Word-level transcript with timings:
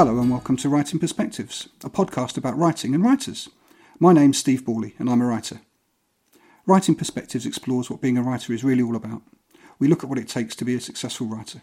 Hello 0.00 0.18
and 0.18 0.30
welcome 0.30 0.56
to 0.56 0.70
Writing 0.70 0.98
Perspectives, 0.98 1.68
a 1.84 1.90
podcast 1.90 2.38
about 2.38 2.56
writing 2.56 2.94
and 2.94 3.04
writers. 3.04 3.50
My 3.98 4.14
name's 4.14 4.38
Steve 4.38 4.64
Bawley 4.64 4.94
and 4.98 5.10
I'm 5.10 5.20
a 5.20 5.26
writer. 5.26 5.60
Writing 6.64 6.94
Perspectives 6.94 7.44
explores 7.44 7.90
what 7.90 8.00
being 8.00 8.16
a 8.16 8.22
writer 8.22 8.54
is 8.54 8.64
really 8.64 8.82
all 8.82 8.96
about. 8.96 9.20
We 9.78 9.88
look 9.88 10.02
at 10.02 10.08
what 10.08 10.18
it 10.18 10.26
takes 10.26 10.56
to 10.56 10.64
be 10.64 10.74
a 10.74 10.80
successful 10.80 11.26
writer, 11.26 11.60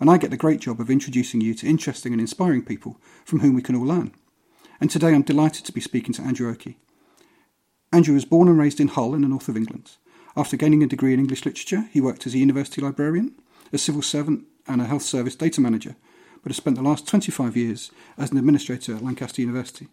and 0.00 0.10
I 0.10 0.18
get 0.18 0.30
the 0.30 0.36
great 0.36 0.60
job 0.60 0.82
of 0.82 0.90
introducing 0.90 1.40
you 1.40 1.54
to 1.54 1.66
interesting 1.66 2.12
and 2.12 2.20
inspiring 2.20 2.62
people 2.62 3.00
from 3.24 3.40
whom 3.40 3.54
we 3.54 3.62
can 3.62 3.74
all 3.74 3.86
learn. 3.86 4.12
And 4.82 4.90
today 4.90 5.14
I'm 5.14 5.22
delighted 5.22 5.64
to 5.64 5.72
be 5.72 5.80
speaking 5.80 6.12
to 6.12 6.22
Andrew 6.22 6.50
Oakey. 6.50 6.76
Andrew 7.90 8.12
was 8.12 8.26
born 8.26 8.48
and 8.48 8.58
raised 8.58 8.80
in 8.80 8.88
Hull 8.88 9.14
in 9.14 9.22
the 9.22 9.28
north 9.28 9.48
of 9.48 9.56
England. 9.56 9.92
After 10.36 10.58
gaining 10.58 10.82
a 10.82 10.86
degree 10.86 11.14
in 11.14 11.20
English 11.20 11.46
literature, 11.46 11.88
he 11.90 12.02
worked 12.02 12.26
as 12.26 12.34
a 12.34 12.38
university 12.38 12.82
librarian, 12.82 13.32
a 13.72 13.78
civil 13.78 14.02
servant, 14.02 14.44
and 14.66 14.82
a 14.82 14.84
health 14.84 15.04
service 15.04 15.34
data 15.34 15.62
manager 15.62 15.96
but 16.42 16.50
has 16.50 16.56
spent 16.56 16.76
the 16.76 16.82
last 16.82 17.06
25 17.06 17.56
years 17.56 17.90
as 18.16 18.30
an 18.30 18.38
administrator 18.38 18.96
at 18.96 19.04
Lancaster 19.04 19.42
University. 19.42 19.88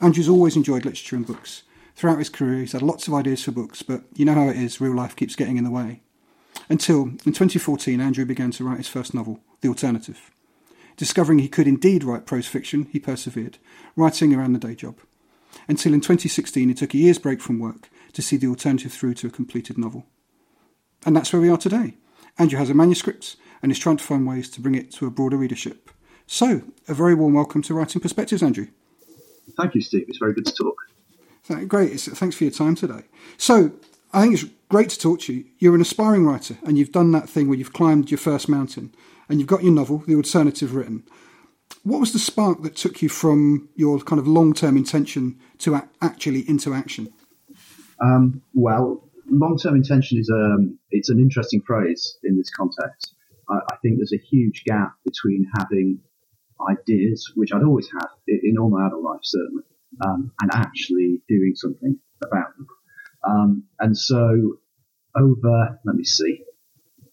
Andrew's 0.00 0.28
always 0.28 0.56
enjoyed 0.56 0.84
literature 0.84 1.16
and 1.16 1.26
books. 1.26 1.62
Throughout 1.94 2.18
his 2.18 2.30
career, 2.30 2.60
he's 2.60 2.72
had 2.72 2.82
lots 2.82 3.06
of 3.06 3.14
ideas 3.14 3.44
for 3.44 3.50
books, 3.50 3.82
but 3.82 4.02
you 4.14 4.24
know 4.24 4.34
how 4.34 4.48
it 4.48 4.56
is, 4.56 4.80
real 4.80 4.94
life 4.94 5.14
keeps 5.14 5.36
getting 5.36 5.58
in 5.58 5.64
the 5.64 5.70
way. 5.70 6.00
Until, 6.68 7.02
in 7.02 7.32
2014, 7.32 8.00
Andrew 8.00 8.24
began 8.24 8.50
to 8.52 8.64
write 8.64 8.78
his 8.78 8.88
first 8.88 9.12
novel, 9.12 9.40
The 9.60 9.68
Alternative. 9.68 10.30
Discovering 10.96 11.38
he 11.38 11.48
could 11.48 11.66
indeed 11.66 12.04
write 12.04 12.26
prose 12.26 12.46
fiction, 12.46 12.86
he 12.90 12.98
persevered, 12.98 13.58
writing 13.96 14.34
around 14.34 14.52
the 14.52 14.58
day 14.58 14.74
job. 14.74 14.98
Until 15.68 15.94
in 15.94 16.00
2016, 16.00 16.68
he 16.68 16.74
took 16.74 16.94
a 16.94 16.98
year's 16.98 17.18
break 17.18 17.40
from 17.40 17.58
work 17.58 17.90
to 18.12 18.22
see 18.22 18.36
The 18.36 18.46
Alternative 18.46 18.92
through 18.92 19.14
to 19.14 19.26
a 19.26 19.30
completed 19.30 19.78
novel. 19.78 20.06
And 21.04 21.16
that's 21.16 21.32
where 21.32 21.42
we 21.42 21.48
are 21.48 21.56
today. 21.56 21.96
Andrew 22.38 22.58
has 22.58 22.70
a 22.70 22.74
manuscript 22.74 23.36
and 23.62 23.70
is 23.70 23.78
trying 23.78 23.96
to 23.96 24.04
find 24.04 24.26
ways 24.26 24.48
to 24.50 24.60
bring 24.60 24.74
it 24.74 24.90
to 24.92 25.06
a 25.06 25.10
broader 25.10 25.36
readership. 25.36 25.90
So, 26.26 26.62
a 26.88 26.94
very 26.94 27.14
warm 27.14 27.34
welcome 27.34 27.62
to 27.62 27.74
Writing 27.74 28.00
Perspectives, 28.00 28.42
Andrew. 28.42 28.68
Thank 29.56 29.74
you, 29.74 29.80
Steve. 29.80 30.04
It's 30.08 30.18
very 30.18 30.32
good 30.32 30.46
to 30.46 30.52
talk. 30.52 30.76
Great. 31.66 32.00
Thanks 32.00 32.36
for 32.36 32.44
your 32.44 32.52
time 32.52 32.76
today. 32.76 33.02
So, 33.36 33.72
I 34.12 34.22
think 34.22 34.34
it's 34.34 34.44
great 34.68 34.88
to 34.90 34.98
talk 34.98 35.20
to 35.22 35.32
you. 35.32 35.44
You're 35.58 35.74
an 35.74 35.80
aspiring 35.80 36.24
writer, 36.26 36.56
and 36.64 36.78
you've 36.78 36.92
done 36.92 37.12
that 37.12 37.28
thing 37.28 37.48
where 37.48 37.58
you've 37.58 37.72
climbed 37.72 38.10
your 38.10 38.18
first 38.18 38.48
mountain, 38.48 38.94
and 39.28 39.40
you've 39.40 39.48
got 39.48 39.62
your 39.62 39.72
novel, 39.72 39.98
The 39.98 40.14
Alternative, 40.14 40.74
written. 40.74 41.04
What 41.82 42.00
was 42.00 42.12
the 42.12 42.18
spark 42.18 42.62
that 42.62 42.76
took 42.76 43.02
you 43.02 43.08
from 43.08 43.68
your 43.74 43.98
kind 44.00 44.18
of 44.18 44.28
long 44.28 44.52
term 44.52 44.76
intention 44.76 45.38
to 45.58 45.82
actually 46.02 46.48
into 46.48 46.74
action? 46.74 47.12
Um, 48.00 48.42
well, 48.54 49.08
long 49.26 49.56
term 49.56 49.76
intention 49.76 50.18
is 50.18 50.30
um, 50.30 50.78
it's 50.90 51.08
an 51.08 51.18
interesting 51.18 51.62
phrase 51.62 52.18
in 52.24 52.36
this 52.36 52.50
context. 52.50 53.14
I, 53.50 53.56
I, 53.72 53.76
think 53.82 53.96
there's 53.96 54.12
a 54.12 54.26
huge 54.30 54.64
gap 54.64 54.94
between 55.04 55.46
having 55.58 56.00
ideas, 56.68 57.32
which 57.34 57.52
I'd 57.52 57.62
always 57.62 57.90
had 57.90 58.06
in 58.26 58.56
all 58.58 58.70
my 58.70 58.86
adult 58.86 59.02
life, 59.02 59.20
certainly, 59.22 59.64
um, 60.04 60.32
and 60.40 60.50
actually 60.54 61.22
doing 61.28 61.52
something 61.54 61.98
about 62.22 62.56
them. 62.56 62.66
Um, 63.28 63.64
and 63.78 63.96
so 63.96 64.58
over, 65.16 65.78
let 65.84 65.96
me 65.96 66.04
see, 66.04 66.44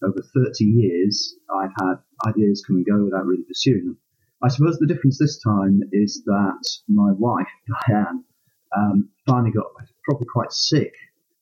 over 0.02 0.22
30 0.34 0.64
years, 0.64 1.36
I've 1.50 1.72
had 1.80 1.96
ideas 2.26 2.64
come 2.66 2.76
and 2.76 2.86
go 2.86 3.04
without 3.04 3.26
really 3.26 3.44
pursuing 3.44 3.86
them. 3.86 3.98
I 4.42 4.48
suppose 4.48 4.78
the 4.78 4.86
difference 4.86 5.18
this 5.18 5.40
time 5.42 5.82
is 5.92 6.22
that 6.26 6.64
my 6.88 7.12
wife, 7.12 7.48
Diane, 7.88 8.24
um, 8.76 9.08
finally 9.26 9.50
got 9.50 9.66
probably 10.04 10.26
quite 10.32 10.52
sick 10.52 10.92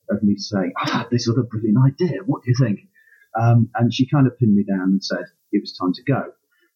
of 0.09 0.23
me 0.23 0.37
saying, 0.37 0.73
ah, 0.79 1.07
this 1.11 1.29
other 1.29 1.43
brilliant 1.43 1.77
idea. 1.85 2.19
What 2.25 2.43
do 2.43 2.51
you 2.51 2.55
think? 2.59 2.79
Um, 3.39 3.69
and 3.75 3.93
she 3.93 4.07
kind 4.07 4.27
of 4.27 4.37
pinned 4.37 4.55
me 4.55 4.63
down 4.63 4.89
and 4.89 5.03
said 5.03 5.25
it 5.51 5.61
was 5.61 5.77
time 5.77 5.93
to 5.93 6.03
go. 6.03 6.23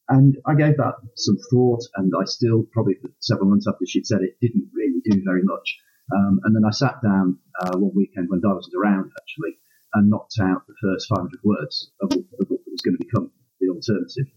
And 0.10 0.36
I 0.46 0.56
gave 0.56 0.78
that 0.78 0.96
some 1.16 1.38
thought, 1.50 1.82
and 1.96 2.12
I 2.20 2.26
still, 2.26 2.68
probably 2.74 2.96
for 2.96 3.10
several 3.20 3.50
months 3.50 3.68
after 3.68 3.86
she'd 3.86 4.08
said 4.08 4.22
it, 4.22 4.38
didn't 4.42 4.70
really 4.74 5.02
do 5.06 5.22
very 5.24 5.44
much. 5.44 5.80
Um, 6.14 6.42
and 6.44 6.56
then 6.56 6.64
I 6.68 6.72
sat 6.72 7.02
down 7.02 7.38
uh, 7.62 7.78
one 7.78 7.96
weekend 7.96 8.28
when 8.30 8.42
Di 8.42 8.52
wasn't 8.52 8.76
around, 8.76 9.12
actually, 9.22 9.58
and 9.94 10.10
knocked 10.10 10.36
out 10.42 10.68
the 10.68 10.76
first 10.82 11.08
500 11.08 11.40
words 11.44 11.92
of 12.02 12.10
that 12.10 12.50
was 12.50 12.82
going 12.82 12.98
to 12.98 13.06
become 13.06 13.32
the 13.62 13.70
alternative. 13.70 14.28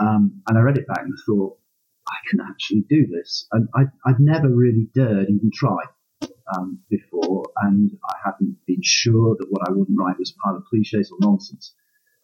Um, 0.00 0.42
and 0.48 0.58
I 0.58 0.62
read 0.62 0.78
it 0.78 0.88
back 0.88 1.02
and 1.02 1.14
thought, 1.26 1.58
I 2.08 2.16
can 2.28 2.40
actually 2.40 2.84
do 2.88 3.06
this. 3.06 3.46
And 3.52 3.68
I, 3.74 3.84
would 4.06 4.20
never 4.20 4.48
really 4.48 4.88
dared 4.94 5.28
even 5.30 5.50
try 5.54 5.78
um, 6.56 6.78
before, 6.88 7.44
and 7.62 7.90
I 8.08 8.14
hadn't 8.24 8.56
been 8.66 8.82
sure 8.82 9.36
that 9.38 9.50
what 9.50 9.68
I 9.68 9.72
wouldn't 9.72 9.98
write 9.98 10.18
was 10.18 10.32
a 10.32 10.38
pile 10.40 10.56
of 10.56 10.64
cliches 10.64 11.10
or 11.10 11.18
nonsense. 11.20 11.74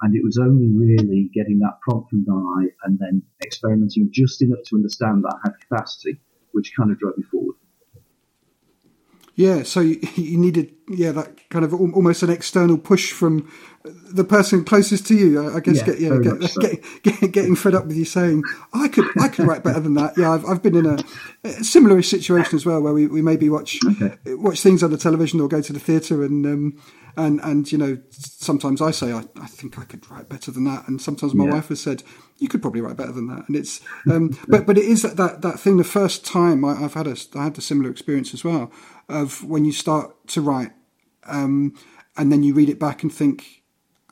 And 0.01 0.15
it 0.15 0.23
was 0.23 0.39
only 0.39 0.69
really 0.69 1.31
getting 1.35 1.59
that 1.61 1.81
prompt 1.83 2.11
from 2.11 2.25
Di 2.25 2.71
and 2.85 2.99
then 2.99 3.23
experimenting 3.45 4.11
just 4.13 4.43
enough 4.43 4.63
to 4.67 4.77
understand 4.77 5.25
that 5.25 5.35
I 5.35 5.49
had 5.49 5.61
capacity, 5.61 6.21
which 6.53 6.73
kind 6.77 6.93
of 6.93 6.99
drove 6.99 7.19
me 7.19 7.25
forward. 7.25 7.57
Yeah, 9.39 9.63
so 9.63 9.79
you, 9.79 10.01
you, 10.17 10.37
needed 10.37 10.75
yeah 10.89 11.13
that 11.13 11.49
kind 11.49 11.65
of 11.65 11.73
almost 11.73 12.25
an 12.25 12.31
external 12.31 12.77
push 12.77 13.13
from 13.13 13.49
the 13.85 14.25
person 14.25 14.65
closest 14.65 15.07
to 15.07 15.15
you. 15.15 15.55
I 15.55 15.61
guess 15.61 15.77
yeah, 15.77 15.85
get, 15.85 16.01
yeah, 16.01 16.19
get, 16.21 16.51
so. 16.51 16.61
get, 16.61 16.83
get, 17.05 17.33
getting 17.33 17.55
fed 17.55 17.77
up 17.77 17.87
with 17.87 17.97
you 17.97 18.05
saying 18.05 18.43
I 18.75 18.89
could 18.89 19.07
I 19.17 19.29
could 19.29 19.47
write 19.47 19.63
better 19.63 19.79
than 19.79 19.95
that. 19.95 20.19
Yeah, 20.19 20.33
I've, 20.33 20.45
I've 20.45 20.61
been 20.61 20.75
in 20.75 20.87
a, 20.87 20.99
a 21.45 21.51
similar 21.63 22.03
situation 22.03 22.57
as 22.57 22.67
well 22.67 22.81
where 22.81 22.93
we, 22.93 23.07
we 23.07 23.23
maybe 23.23 23.49
watch 23.49 23.79
okay. 23.87 24.17
watch 24.35 24.61
things 24.61 24.83
on 24.83 24.91
the 24.91 24.99
television 24.99 25.41
or 25.41 25.47
go 25.47 25.63
to 25.63 25.73
the 25.73 25.79
theatre 25.79 26.25
and 26.25 26.45
um, 26.45 26.83
and 27.19 27.41
and 27.43 27.71
you 27.71 27.77
know 27.77 27.99
sometimes 28.11 28.81
I 28.81 28.93
say 28.93 29.13
I, 29.13 29.25
I 29.41 29.47
think 29.47 29.79
I 29.79 29.85
could 29.85 30.09
write 30.09 30.29
better 30.29 30.53
than 30.53 30.65
that, 30.65 30.87
and 30.87 31.03
sometimes 31.03 31.35
my 31.35 31.45
yeah. 31.45 31.55
wife 31.55 31.69
has 31.69 31.81
said 31.81 32.05
you 32.39 32.49
could 32.49 32.63
probably 32.63 32.81
write 32.81 32.97
better 32.97 33.13
than 33.13 33.27
that. 33.27 33.49
And 33.49 33.57
it's 33.57 33.81
um, 34.11 34.39
but 34.47 34.67
but 34.67 34.79
it 34.79 34.85
is 34.85 35.03
that, 35.03 35.17
that 35.17 35.43
that 35.43 35.59
thing. 35.59 35.77
The 35.77 35.85
first 35.85 36.25
time 36.25 36.65
I, 36.65 36.77
have 36.77 36.95
had 36.95 37.09
a 37.09 37.17
I 37.35 37.45
had 37.45 37.59
a 37.59 37.61
similar 37.61 37.91
experience 37.91 38.33
as 38.33 38.45
well 38.45 38.71
of 39.09 39.45
when 39.45 39.65
you 39.65 39.73
start 39.73 40.29
to 40.29 40.41
write, 40.41 40.71
um, 41.25 41.75
and 42.17 42.31
then 42.31 42.45
you 42.45 42.55
read 42.55 42.69
it 42.69 42.79
back 42.79 43.03
and 43.03 43.13
think, 43.13 43.63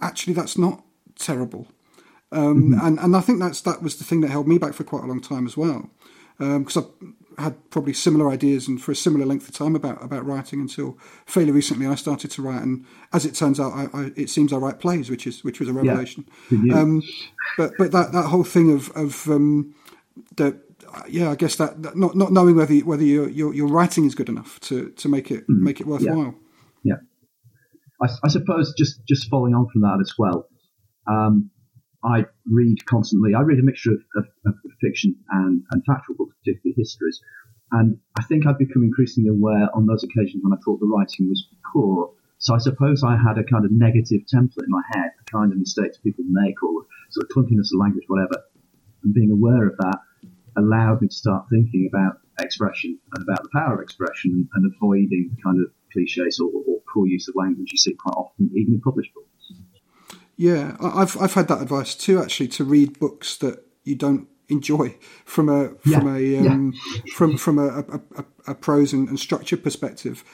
actually, 0.01 0.35
that's 0.35 0.59
not 0.59 0.85
terrible. 1.17 1.69
Um, 2.33 2.73
mm-hmm. 2.73 2.87
and, 2.87 2.99
and 2.99 3.17
I 3.17 3.21
think 3.21 3.39
that's 3.39 3.61
that 3.61 3.83
was 3.83 3.97
the 3.99 4.05
thing 4.05 4.21
that 4.23 4.31
held 4.31 4.49
me 4.49 4.59
back 4.59 4.75
for 4.75 4.83
quite 4.83 5.05
a 5.05 5.07
long 5.07 5.21
time 5.21 5.47
as 5.47 5.57
well, 5.57 5.91
because 6.39 6.77
um, 6.77 6.95
I 7.01 7.07
had 7.39 7.71
probably 7.71 7.93
similar 7.93 8.31
ideas 8.31 8.67
and 8.69 8.81
for 8.81 8.93
a 8.93 8.97
similar 8.97 9.27
length 9.27 9.49
of 9.49 9.55
time 9.55 9.77
about 9.77 10.03
about 10.03 10.25
writing 10.25 10.61
until 10.61 10.99
fairly 11.27 11.53
recently 11.53 11.87
I 11.87 11.95
started 11.95 12.31
to 12.33 12.43
write, 12.43 12.63
and 12.63 12.85
as 13.13 13.27
it 13.27 13.35
turns 13.35 13.61
out, 13.61 13.73
I, 13.73 13.89
I, 13.93 14.13
it 14.17 14.31
seems 14.31 14.53
I 14.53 14.57
write 14.57 14.81
plays, 14.81 15.11
which 15.11 15.27
is 15.27 15.45
which 15.45 15.61
was 15.61 15.69
a 15.69 15.73
revelation. 15.73 16.29
Yeah. 16.51 16.81
Um, 16.81 17.03
but 17.57 17.73
but 17.79 17.93
that 17.93 18.13
that 18.13 18.27
whole 18.27 18.45
thing 18.45 18.73
of 18.73 18.91
of 18.97 19.29
um, 19.29 19.75
the 20.37 20.61
yeah, 21.09 21.31
I 21.31 21.35
guess 21.35 21.57
that, 21.57 21.83
that, 21.83 21.97
not 21.97 22.17
not 22.17 22.33
knowing 22.33 22.57
whether 22.57 22.75
whether 22.79 23.05
your, 23.05 23.29
your, 23.29 23.55
your 23.55 23.69
writing 23.69 24.05
is 24.05 24.15
good 24.15 24.29
enough 24.29 24.59
to 24.61 24.91
to 24.91 25.09
make 25.09 25.31
it 25.31 25.49
mm 25.49 25.61
make 25.61 25.81
it 25.81 25.87
worthwhile. 25.87 26.35
Yeah, 26.85 26.95
yeah. 26.95 28.07
I, 28.09 28.09
I, 28.25 28.29
suppose 28.29 28.73
just 28.77 29.01
just 29.09 29.29
following 29.29 29.55
on 29.55 29.67
from 29.73 29.83
that 29.83 29.99
as 30.01 30.13
well. 30.19 30.49
Um, 31.09 31.51
I 32.07 32.25
read 32.51 32.87
constantly. 32.87 33.35
I 33.35 33.41
read 33.41 33.59
a 33.59 33.63
mixture 33.63 33.93
of, 33.93 34.01
of, 34.17 34.27
of 34.47 34.55
fiction 34.81 35.17
and, 35.31 35.63
and 35.73 35.85
factual 35.85 36.17
books, 36.17 36.37
particularly 36.45 36.75
histories. 36.77 37.21
And 37.73 37.99
I 38.19 38.23
think 38.23 38.47
I've 38.47 38.59
become 38.59 38.85
increasingly 38.85 39.29
aware 39.29 39.69
on 39.75 39.87
those 39.87 40.05
occasions 40.05 40.43
when 40.45 40.53
I 40.53 40.63
thought 40.65 40.79
the 40.79 40.87
writing 40.87 41.29
was 41.29 41.49
poor. 41.73 42.13
So 42.39 42.55
I 42.55 42.59
suppose 42.59 43.03
I 43.03 43.17
had 43.17 43.39
a 43.39 43.45
kind 43.45 43.65
of 43.65 43.73
negative 43.73 44.23
template 44.33 44.65
in 44.65 44.71
my 44.71 44.83
head, 44.95 45.11
the 45.19 45.31
kind 45.31 45.51
of 45.53 45.59
mistakes 45.59 45.99
people 45.99 46.25
make 46.29 46.63
or 46.63 46.87
sort 47.11 47.27
of 47.27 47.31
clunkiness 47.35 47.73
of 47.75 47.81
language, 47.81 48.05
whatever. 48.07 48.45
And 49.03 49.13
being 49.13 49.33
aware 49.33 49.67
of 49.67 49.77
that 49.79 49.99
allowed 50.57 51.03
me 51.03 51.09
to 51.09 51.15
start 51.15 51.47
thinking 51.51 51.91
about 51.93 52.21
expression 52.41 52.99
and 53.15 53.23
about 53.23 53.43
the 53.43 53.49
power 53.53 53.75
of 53.75 53.81
expression 53.81 54.33
and, 54.33 54.49
and 54.55 54.73
avoiding 54.75 55.37
kind 55.43 55.61
of 55.61 55.73
cliches 55.93 56.39
or, 56.41 56.51
or, 56.55 56.77
poor 56.93 57.07
use 57.07 57.29
of 57.29 57.35
language 57.37 57.69
you 57.73 57.79
see 57.79 57.95
quite 57.95 58.15
often, 58.17 58.51
even 58.55 58.75
in 58.75 58.81
published 58.81 59.13
books. 59.13 59.36
Yeah, 60.37 60.77
I've 60.81 61.17
I've 61.21 61.35
had 61.35 61.49
that 61.49 61.63
advice 61.63 61.95
too. 61.95 62.21
Actually, 62.21 62.49
to 62.49 62.65
read 62.65 62.99
books 62.99 63.37
that 63.39 63.65
you 63.85 63.95
don't 63.95 64.29
enjoy 64.49 64.97
from 65.25 65.49
a 65.49 65.71
yeah. 65.85 65.99
from 65.99 66.17
a 66.17 66.39
um, 66.39 66.75
yeah. 66.95 67.15
from 67.15 67.37
from 67.37 67.59
a, 67.59 67.69
a, 67.69 68.01
a, 68.17 68.25
a 68.49 68.55
prose 68.55 68.93
and, 68.93 69.09
and 69.09 69.19
structure 69.19 69.57
perspective 69.57 70.25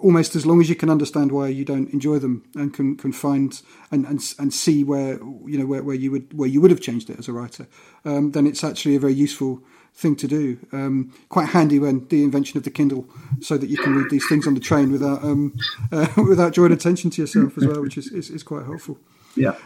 almost 0.00 0.36
as 0.36 0.46
long 0.46 0.60
as 0.60 0.68
you 0.68 0.74
can 0.74 0.90
understand 0.90 1.32
why 1.32 1.48
you 1.48 1.64
don't 1.64 1.90
enjoy 1.92 2.18
them 2.18 2.44
and 2.54 2.72
can, 2.72 2.96
can 2.96 3.12
find 3.12 3.62
and, 3.90 4.06
and 4.06 4.34
and 4.38 4.54
see 4.54 4.84
where 4.84 5.14
you 5.46 5.58
know 5.58 5.66
where, 5.66 5.82
where 5.82 5.96
you 5.96 6.10
would 6.10 6.32
where 6.36 6.48
you 6.48 6.60
would 6.60 6.70
have 6.70 6.80
changed 6.80 7.10
it 7.10 7.18
as 7.18 7.28
a 7.28 7.32
writer, 7.32 7.66
um, 8.04 8.32
then 8.32 8.46
it's 8.46 8.64
actually 8.64 8.96
a 8.96 9.00
very 9.00 9.14
useful 9.14 9.62
thing 9.94 10.14
to 10.16 10.28
do. 10.28 10.58
Um, 10.72 11.12
quite 11.28 11.48
handy 11.48 11.78
when 11.78 12.06
the 12.08 12.22
invention 12.22 12.56
of 12.58 12.64
the 12.64 12.70
Kindle, 12.70 13.08
so 13.40 13.58
that 13.58 13.68
you 13.68 13.76
can 13.76 13.94
read 13.94 14.10
these 14.10 14.28
things 14.28 14.46
on 14.46 14.54
the 14.54 14.60
train 14.60 14.92
without 14.92 15.22
um, 15.24 15.56
uh, 15.92 16.08
without 16.16 16.52
drawing 16.52 16.72
attention 16.72 17.10
to 17.10 17.22
yourself 17.22 17.56
as 17.58 17.66
well, 17.66 17.82
which 17.82 17.98
is, 17.98 18.08
is, 18.08 18.30
is 18.30 18.42
quite 18.42 18.64
helpful. 18.64 18.98
Yeah. 19.36 19.56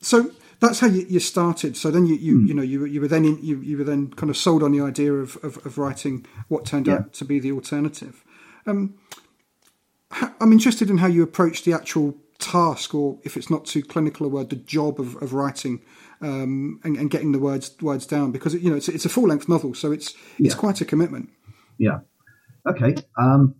So 0.00 0.30
that's 0.60 0.80
how 0.80 0.86
you, 0.86 1.06
you, 1.08 1.20
started. 1.20 1.76
So 1.76 1.90
then 1.90 2.06
you 2.06 2.14
you, 2.16 2.38
mm. 2.38 2.48
you 2.48 2.54
know 2.54 2.62
you, 2.62 2.84
you 2.84 3.00
were 3.00 3.08
then 3.08 3.24
in, 3.24 3.38
you, 3.42 3.60
you 3.60 3.78
were 3.78 3.84
then 3.84 4.08
kind 4.10 4.30
of 4.30 4.36
sold 4.36 4.62
on 4.62 4.72
the 4.72 4.80
idea 4.80 5.12
of, 5.12 5.36
of, 5.42 5.64
of 5.64 5.78
writing 5.78 6.26
what 6.48 6.64
turned 6.64 6.86
yeah. 6.86 6.94
out 6.94 7.12
to 7.14 7.24
be 7.24 7.38
the 7.38 7.52
alternative. 7.52 8.24
Um, 8.66 8.94
I'm 10.40 10.52
interested 10.52 10.90
in 10.90 10.98
how 10.98 11.06
you 11.06 11.22
approach 11.22 11.62
the 11.62 11.72
actual 11.72 12.16
task, 12.38 12.94
or 12.94 13.18
if 13.22 13.36
it's 13.36 13.50
not 13.50 13.66
too 13.66 13.82
clinical 13.82 14.26
a 14.26 14.28
word, 14.28 14.50
the 14.50 14.56
job 14.56 15.00
of, 15.00 15.16
of 15.22 15.32
writing 15.32 15.80
um, 16.20 16.80
and, 16.84 16.96
and, 16.96 17.10
getting 17.10 17.32
the 17.32 17.38
words 17.38 17.74
words 17.80 18.06
down 18.06 18.32
because 18.32 18.54
you 18.54 18.70
know 18.70 18.76
it's, 18.76 18.88
it's 18.88 19.04
a 19.04 19.08
full 19.08 19.28
length 19.28 19.48
novel, 19.48 19.74
so 19.74 19.92
it's 19.92 20.14
it's 20.38 20.54
quite 20.54 20.80
a 20.80 20.84
commitment. 20.84 21.30
Yeah. 21.78 22.00
Okay. 22.68 22.94
Um, 23.18 23.54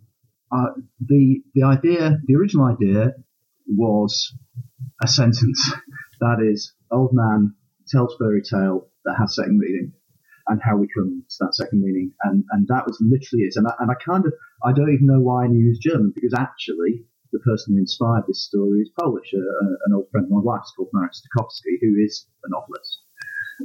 uh, 0.51 0.67
the 0.99 1.41
the 1.55 1.63
idea, 1.63 2.17
the 2.25 2.35
original 2.35 2.65
idea, 2.65 3.13
was 3.67 4.33
a 5.03 5.07
sentence 5.07 5.71
that 6.19 6.37
is, 6.41 6.73
old 6.91 7.11
man 7.13 7.55
tells 7.87 8.15
fairy 8.17 8.41
tale 8.41 8.87
that 9.05 9.15
has 9.17 9.35
second 9.35 9.57
meaning, 9.57 9.93
and 10.47 10.61
how 10.63 10.77
we 10.77 10.87
come 10.95 11.23
to 11.29 11.35
that 11.41 11.55
second 11.55 11.81
meaning, 11.81 12.13
and 12.23 12.43
and 12.51 12.67
that 12.67 12.85
was 12.85 12.97
literally 13.01 13.45
it. 13.45 13.53
And 13.55 13.67
I, 13.67 13.73
and 13.79 13.91
I 13.91 13.95
kind 14.03 14.25
of 14.25 14.33
I 14.63 14.73
don't 14.73 14.93
even 14.93 15.07
know 15.07 15.21
why 15.21 15.45
I 15.45 15.47
knew 15.47 15.71
he 15.71 15.89
German 15.89 16.11
because 16.13 16.33
actually 16.37 17.05
the 17.31 17.39
person 17.39 17.73
who 17.73 17.79
inspired 17.79 18.23
this 18.27 18.45
story 18.45 18.81
is 18.81 18.91
Polish. 18.99 19.33
Uh, 19.33 19.75
an 19.85 19.93
old 19.93 20.09
friend 20.11 20.25
of 20.25 20.31
my 20.31 20.41
wife's 20.41 20.73
called 20.75 20.89
Marek 20.93 21.13
Stokowski, 21.13 21.79
who 21.81 21.95
is 22.03 22.27
a 22.43 22.49
novelist. 22.49 23.01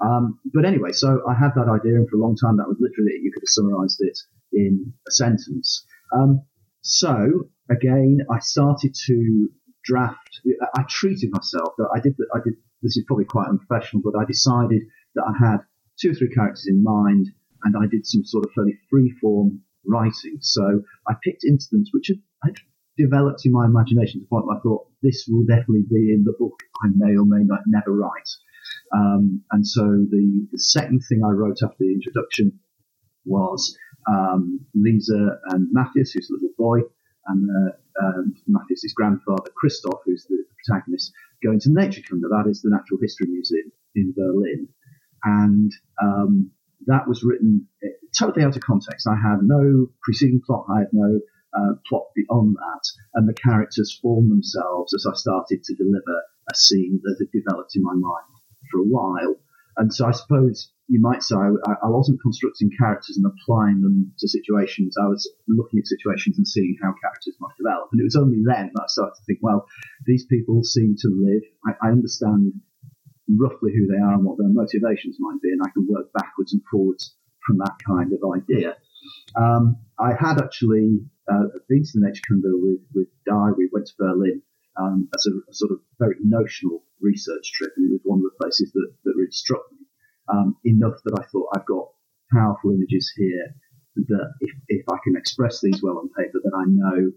Um, 0.01 0.39
but 0.53 0.65
anyway, 0.65 0.93
so 0.93 1.23
I 1.29 1.35
had 1.35 1.53
that 1.57 1.69
idea, 1.69 1.97
and 1.97 2.09
for 2.09 2.17
a 2.17 2.21
long 2.21 2.37
time 2.37 2.57
that 2.59 2.69
was 2.69 2.79
literally 2.81 3.13
it. 3.13 3.23
You 3.23 3.33
could 3.33 3.43
have 3.43 3.49
summarised 3.49 4.01
it 4.01 4.19
in 4.53 4.93
a 5.09 5.11
sentence. 5.11 5.85
Um, 6.15 6.43
so 6.83 7.49
again, 7.71 8.21
I 8.31 8.39
started 8.41 8.95
to 9.07 9.49
draft. 9.87 10.41
I 10.75 10.83
treated 10.89 11.31
myself 11.31 11.75
that 11.79 11.89
I 11.95 12.01
did. 12.01 12.15
I 12.35 12.41
did. 12.45 12.55
This 12.83 12.97
is 12.97 13.05
probably 13.07 13.25
quite 13.25 13.49
unprofessional, 13.49 14.03
but 14.05 14.19
I 14.19 14.25
decided 14.25 14.83
that 15.15 15.25
I 15.25 15.33
had 15.39 15.59
two 15.99 16.11
or 16.11 16.15
three 16.15 16.29
characters 16.29 16.67
in 16.69 16.83
mind, 16.83 17.29
and 17.65 17.75
I 17.77 17.87
did 17.87 18.07
some 18.07 18.25
sort 18.25 18.45
of 18.45 18.53
fairly 18.53 18.79
free 18.91 19.15
form 19.21 19.63
writing. 19.87 20.39
So 20.41 20.83
I 21.09 21.15
picked 21.23 21.45
incidents 21.45 21.91
which 21.95 22.09
had, 22.09 22.21
had 22.45 22.55
developed 22.99 23.47
in 23.47 23.53
my 23.53 23.65
imagination 23.65 24.21
to 24.21 24.25
the 24.25 24.29
point 24.29 24.47
where 24.47 24.57
I 24.57 24.61
thought 24.61 24.89
this 25.03 25.27
will 25.29 25.45
definitely 25.47 25.85
be 25.89 26.13
in 26.13 26.25
the 26.25 26.35
book 26.39 26.59
I 26.83 26.89
may 26.95 27.17
or 27.17 27.25
may 27.25 27.45
not 27.45 27.61
never 27.67 27.93
write. 27.93 28.29
Um, 28.95 29.43
and 29.53 29.67
so 29.67 29.83
the, 29.83 30.47
the 30.53 30.59
second 30.59 31.01
thing 31.09 31.23
I 31.25 31.31
wrote 31.31 31.59
after 31.63 31.77
the 31.79 31.93
introduction 31.93 32.59
was 33.25 33.77
um, 34.09 34.61
Lisa 34.75 35.39
and 35.51 35.69
Matthias, 35.73 36.13
who's 36.13 36.31
a 36.31 36.35
little 36.35 36.55
boy, 36.57 36.81
and 37.27 37.49
uh, 37.51 37.77
um, 38.03 38.35
Matthias's 38.47 38.95
grandfather, 38.95 39.51
Christoph, 39.57 40.01
who's 40.05 40.27
the 40.29 40.45
protagonist, 40.65 41.13
going 41.43 41.61
to 41.61 41.69
the 41.69 41.81
Naturkunde. 41.81 42.23
That 42.31 42.49
is 42.49 42.63
the 42.63 42.71
Natural 42.71 43.01
History 43.01 43.29
Museum 43.29 43.73
in 43.95 44.15
Berlin. 44.17 44.69
And 45.25 45.73
um, 46.03 46.51
that 46.87 47.09
was 47.09 47.23
written 47.25 47.67
eh, 47.83 47.89
totally 48.17 48.45
out 48.45 48.57
of 48.57 48.63
context. 48.63 49.07
I 49.09 49.17
had 49.17 49.43
no 49.43 49.87
preceding 50.03 50.41
plot. 50.45 50.67
I 50.71 50.81
had 50.81 50.93
no 50.93 51.21
uh, 51.57 51.75
plot 51.89 52.05
beyond 52.15 52.57
that, 52.57 52.83
and 53.15 53.29
the 53.29 53.35
characters 53.35 53.99
formed 54.03 54.31
themselves 54.31 54.95
as 54.95 55.07
I 55.07 55.15
started 55.15 55.65
to 55.65 55.75
deliver 55.75 56.23
a 56.51 56.55
scene 56.55 57.01
that 57.03 57.17
had 57.19 57.31
developed 57.33 57.75
in 57.75 57.83
my 57.83 57.95
mind 57.95 58.37
for 58.71 58.81
a 58.81 58.85
while. 58.85 59.37
And 59.77 59.93
so 59.93 60.07
I 60.07 60.13
suppose 60.13 60.71
you 60.89 61.01
might 61.01 61.23
say 61.23 61.37
I, 61.37 61.73
I, 61.85 61.89
wasn't 61.91 62.23
constructing 62.23 62.71
characters 62.79 63.17
and 63.17 63.27
applying 63.27 63.81
them 63.81 64.13
to 64.19 64.29
situations. 64.29 64.97
I 64.97 65.07
was 65.07 65.29
looking 65.49 65.81
at 65.81 65.87
situations 65.87 66.39
and 66.39 66.47
seeing 66.47 66.77
how 66.83 66.95
characters 67.03 67.37
might 67.41 67.57
develop. 67.59 67.89
And 67.93 68.01
it 68.01 68.05
was 68.05 68.17
only 68.17 68.41
then 68.47 68.71
that 68.73 68.83
I 68.83 68.87
started 68.87 69.17
to 69.17 69.25
think, 69.27 69.41
well, 69.43 69.67
these 70.07 70.25
people 70.27 70.63
seem 70.63 70.95
to 71.01 71.09
live. 71.09 71.43
I, 71.67 71.89
I 71.89 71.91
understand 71.91 72.53
roughly 73.29 73.73
who 73.75 73.87
they 73.87 74.01
are 74.01 74.15
and 74.15 74.25
what 74.25 74.39
their 74.39 74.49
motivations 74.49 75.17
might 75.19 75.43
be, 75.43 75.51
and 75.51 75.61
I 75.61 75.71
can 75.71 75.87
work 75.91 76.13
backwards 76.13 76.53
and 76.53 76.63
forwards 76.71 77.15
from 77.45 77.59
that 77.59 77.77
kind 77.85 78.13
of 78.13 78.21
idea. 78.35 78.77
Um, 79.37 79.77
I 79.99 80.15
had 80.19 80.39
actually 80.39 81.01
uh, 81.31 81.51
been 81.69 81.83
to 81.83 81.91
the 81.95 82.07
Naturkunde 82.07 82.51
with, 82.63 82.81
with 82.95 83.09
Di. 83.27 83.51
We 83.57 83.69
went 83.73 83.87
to 83.87 83.93
Berlin 83.99 84.43
um, 84.79 85.09
as 85.15 85.27
a, 85.27 85.33
a, 85.51 85.55
sort 85.55 85.73
of 85.73 85.81
very 85.99 86.17
notional 86.23 86.85
research 87.01 87.53
trip, 87.53 87.73
and 87.77 87.91
it 87.91 87.93
was 87.93 88.01
one 88.05 88.19
of 88.19 88.25
the 88.25 88.39
places 88.41 88.73
that, 88.73 88.89
that 89.05 89.15
really 89.17 89.31
struck 89.31 89.63
me 89.73 89.87
um, 90.29 90.57
enough 90.65 90.99
that 91.05 91.19
I 91.19 91.25
thought 91.31 91.49
I've 91.55 91.67
got 91.67 91.89
powerful 92.33 92.73
images 92.73 93.13
here 93.17 93.55
that 93.97 94.35
if, 94.41 94.51
if 94.69 94.85
I 94.89 94.97
can 95.05 95.17
express 95.17 95.61
these 95.63 95.83
well 95.83 95.99
on 95.99 96.09
paper, 96.11 96.41
then 96.43 96.53
I 96.55 96.65
know 96.67 97.13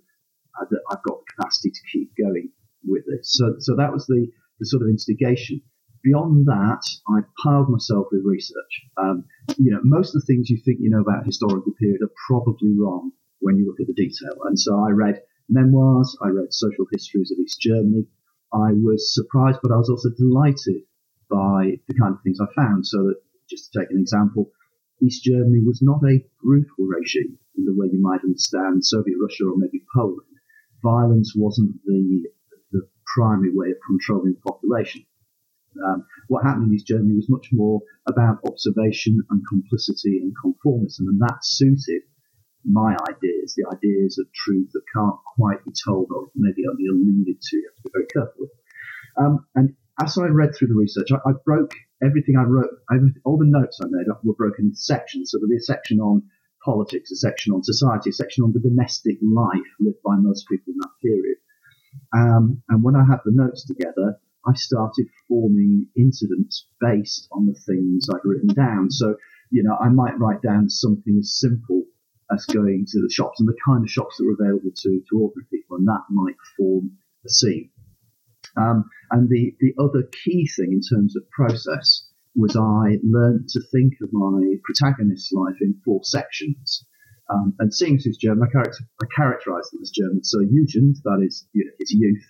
uh, 0.59 0.65
that 0.69 0.81
I've 0.91 1.03
got 1.03 1.19
the 1.19 1.31
capacity 1.35 1.71
to 1.71 1.79
keep 1.91 2.11
going 2.17 2.51
with 2.85 3.03
this. 3.05 3.33
So, 3.33 3.55
so 3.59 3.75
that 3.75 3.91
was 3.91 4.05
the, 4.07 4.27
the 4.59 4.65
sort 4.65 4.83
of 4.83 4.89
instigation. 4.89 5.61
Beyond 6.03 6.47
that, 6.47 6.81
I 7.09 7.19
piled 7.43 7.69
myself 7.69 8.07
with 8.11 8.21
research. 8.23 8.87
Um, 8.95 9.25
you 9.57 9.71
know, 9.71 9.81
most 9.83 10.15
of 10.15 10.21
the 10.21 10.25
things 10.25 10.49
you 10.49 10.57
think 10.63 10.77
you 10.79 10.89
know 10.89 11.01
about 11.01 11.25
historical 11.25 11.73
period 11.73 12.01
are 12.01 12.13
probably 12.27 12.71
wrong 12.79 13.11
when 13.39 13.57
you 13.57 13.65
look 13.67 13.81
at 13.81 13.87
the 13.87 14.01
detail. 14.01 14.39
And 14.45 14.57
so 14.57 14.79
I 14.79 14.91
read 14.91 15.21
memoirs, 15.49 16.15
I 16.21 16.29
read 16.29 16.53
social 16.53 16.85
histories 16.91 17.31
of 17.31 17.39
East 17.39 17.59
Germany. 17.59 18.05
I 18.53 18.73
was 18.73 19.13
surprised, 19.13 19.59
but 19.61 19.71
I 19.71 19.77
was 19.77 19.89
also 19.89 20.09
delighted 20.17 20.83
by 21.29 21.79
the 21.87 21.93
kind 21.99 22.15
of 22.15 22.21
things 22.23 22.39
I 22.39 22.47
found. 22.55 22.85
So 22.85 22.97
that, 23.03 23.21
just 23.49 23.71
to 23.71 23.79
take 23.79 23.91
an 23.91 23.99
example, 23.99 24.51
East 25.01 25.23
Germany 25.23 25.61
was 25.65 25.81
not 25.81 26.01
a 26.03 26.25
brutal 26.43 26.85
regime 26.85 27.37
in 27.55 27.65
the 27.65 27.73
way 27.73 27.87
you 27.91 28.01
might 28.01 28.23
understand 28.23 28.85
Soviet 28.85 29.17
Russia 29.21 29.45
or 29.45 29.57
maybe 29.57 29.83
Poland. 29.95 30.27
Violence 30.83 31.33
wasn't 31.35 31.75
the, 31.85 32.23
the 32.71 32.87
primary 33.15 33.51
way 33.53 33.69
of 33.71 33.77
controlling 33.87 34.33
the 34.33 34.51
population. 34.51 35.05
Um, 35.85 36.05
what 36.27 36.43
happened 36.43 36.67
in 36.67 36.73
East 36.73 36.87
Germany 36.87 37.15
was 37.15 37.29
much 37.29 37.49
more 37.51 37.81
about 38.07 38.39
observation 38.45 39.21
and 39.29 39.41
complicity 39.47 40.19
and 40.19 40.33
conformism, 40.43 41.07
and 41.07 41.21
that 41.21 41.39
suited 41.43 42.03
my 42.65 42.95
ideas, 43.09 43.55
the 43.55 43.65
ideas 43.71 44.17
of 44.17 44.31
truth 44.33 44.69
that 44.73 44.83
can't 44.93 45.15
quite 45.35 45.63
be 45.65 45.71
told 45.85 46.07
or 46.13 46.27
maybe 46.35 46.63
only 46.69 46.87
alluded 46.87 47.41
to. 47.41 47.57
You 47.57 47.69
have 47.69 47.75
to 47.75 47.81
be 47.83 47.91
very 47.93 48.07
careful 48.07 48.35
with. 48.39 48.51
Um, 49.17 49.45
and 49.55 49.75
as 50.01 50.17
I 50.17 50.27
read 50.27 50.55
through 50.55 50.69
the 50.69 50.75
research, 50.75 51.09
I, 51.11 51.29
I 51.29 51.33
broke 51.45 51.73
everything 52.03 52.35
I 52.37 52.43
wrote, 52.43 52.69
all 53.25 53.37
the 53.37 53.45
notes 53.45 53.79
I 53.81 53.87
made 53.89 54.07
were 54.23 54.33
broken 54.33 54.65
into 54.65 54.77
sections. 54.77 55.31
So 55.31 55.37
there'll 55.37 55.49
be 55.49 55.57
a 55.57 55.61
section 55.61 55.99
on 55.99 56.23
politics, 56.63 57.11
a 57.11 57.15
section 57.15 57.53
on 57.53 57.63
society, 57.63 58.09
a 58.09 58.13
section 58.13 58.43
on 58.43 58.53
the 58.53 58.59
domestic 58.59 59.17
life 59.21 59.69
lived 59.79 60.01
by 60.03 60.15
most 60.17 60.47
people 60.47 60.73
in 60.73 60.79
that 60.79 60.91
period. 61.01 61.37
Um, 62.15 62.61
and 62.69 62.83
when 62.83 62.95
I 62.95 63.03
had 63.05 63.19
the 63.25 63.31
notes 63.33 63.65
together, 63.65 64.19
I 64.47 64.53
started 64.55 65.07
forming 65.27 65.87
incidents 65.97 66.67
based 66.79 67.27
on 67.31 67.45
the 67.45 67.59
things 67.65 68.07
I'd 68.09 68.23
written 68.23 68.53
down. 68.53 68.89
So, 68.89 69.15
you 69.51 69.63
know, 69.63 69.75
I 69.79 69.89
might 69.89 70.19
write 70.19 70.41
down 70.41 70.69
something 70.69 71.17
as 71.19 71.39
simple 71.39 71.83
as 72.31 72.45
going 72.45 72.85
to 72.87 73.01
the 73.01 73.11
shops 73.11 73.39
and 73.39 73.49
the 73.49 73.57
kind 73.65 73.83
of 73.83 73.89
shops 73.89 74.17
that 74.17 74.25
were 74.25 74.37
available 74.39 74.71
to, 74.75 75.01
to 75.09 75.17
ordinary 75.17 75.47
people, 75.51 75.77
and 75.77 75.87
that 75.87 76.03
might 76.09 76.35
form 76.57 76.91
a 77.25 77.29
scene. 77.29 77.69
Um, 78.57 78.85
and 79.11 79.29
the, 79.29 79.55
the 79.59 79.73
other 79.81 80.03
key 80.23 80.47
thing 80.55 80.73
in 80.73 80.81
terms 80.81 81.15
of 81.15 81.29
process 81.31 82.05
was 82.35 82.55
I 82.55 82.99
learned 83.03 83.49
to 83.49 83.61
think 83.71 83.93
of 84.01 84.09
my 84.13 84.55
protagonist's 84.63 85.31
life 85.31 85.57
in 85.61 85.79
four 85.83 86.01
sections. 86.03 86.85
Um, 87.29 87.53
and 87.59 87.73
seeing 87.73 87.97
as 87.97 88.05
he's 88.05 88.17
German, 88.17 88.47
I, 88.47 88.51
character, 88.51 88.83
I 89.01 89.05
characterise 89.05 89.69
them 89.71 89.81
as 89.81 89.91
German. 89.91 90.23
So 90.23 90.39
Jugend, 90.39 90.97
that 91.03 91.23
is 91.25 91.47
you 91.53 91.65
know, 91.65 91.71
his 91.77 91.91
youth, 91.91 92.25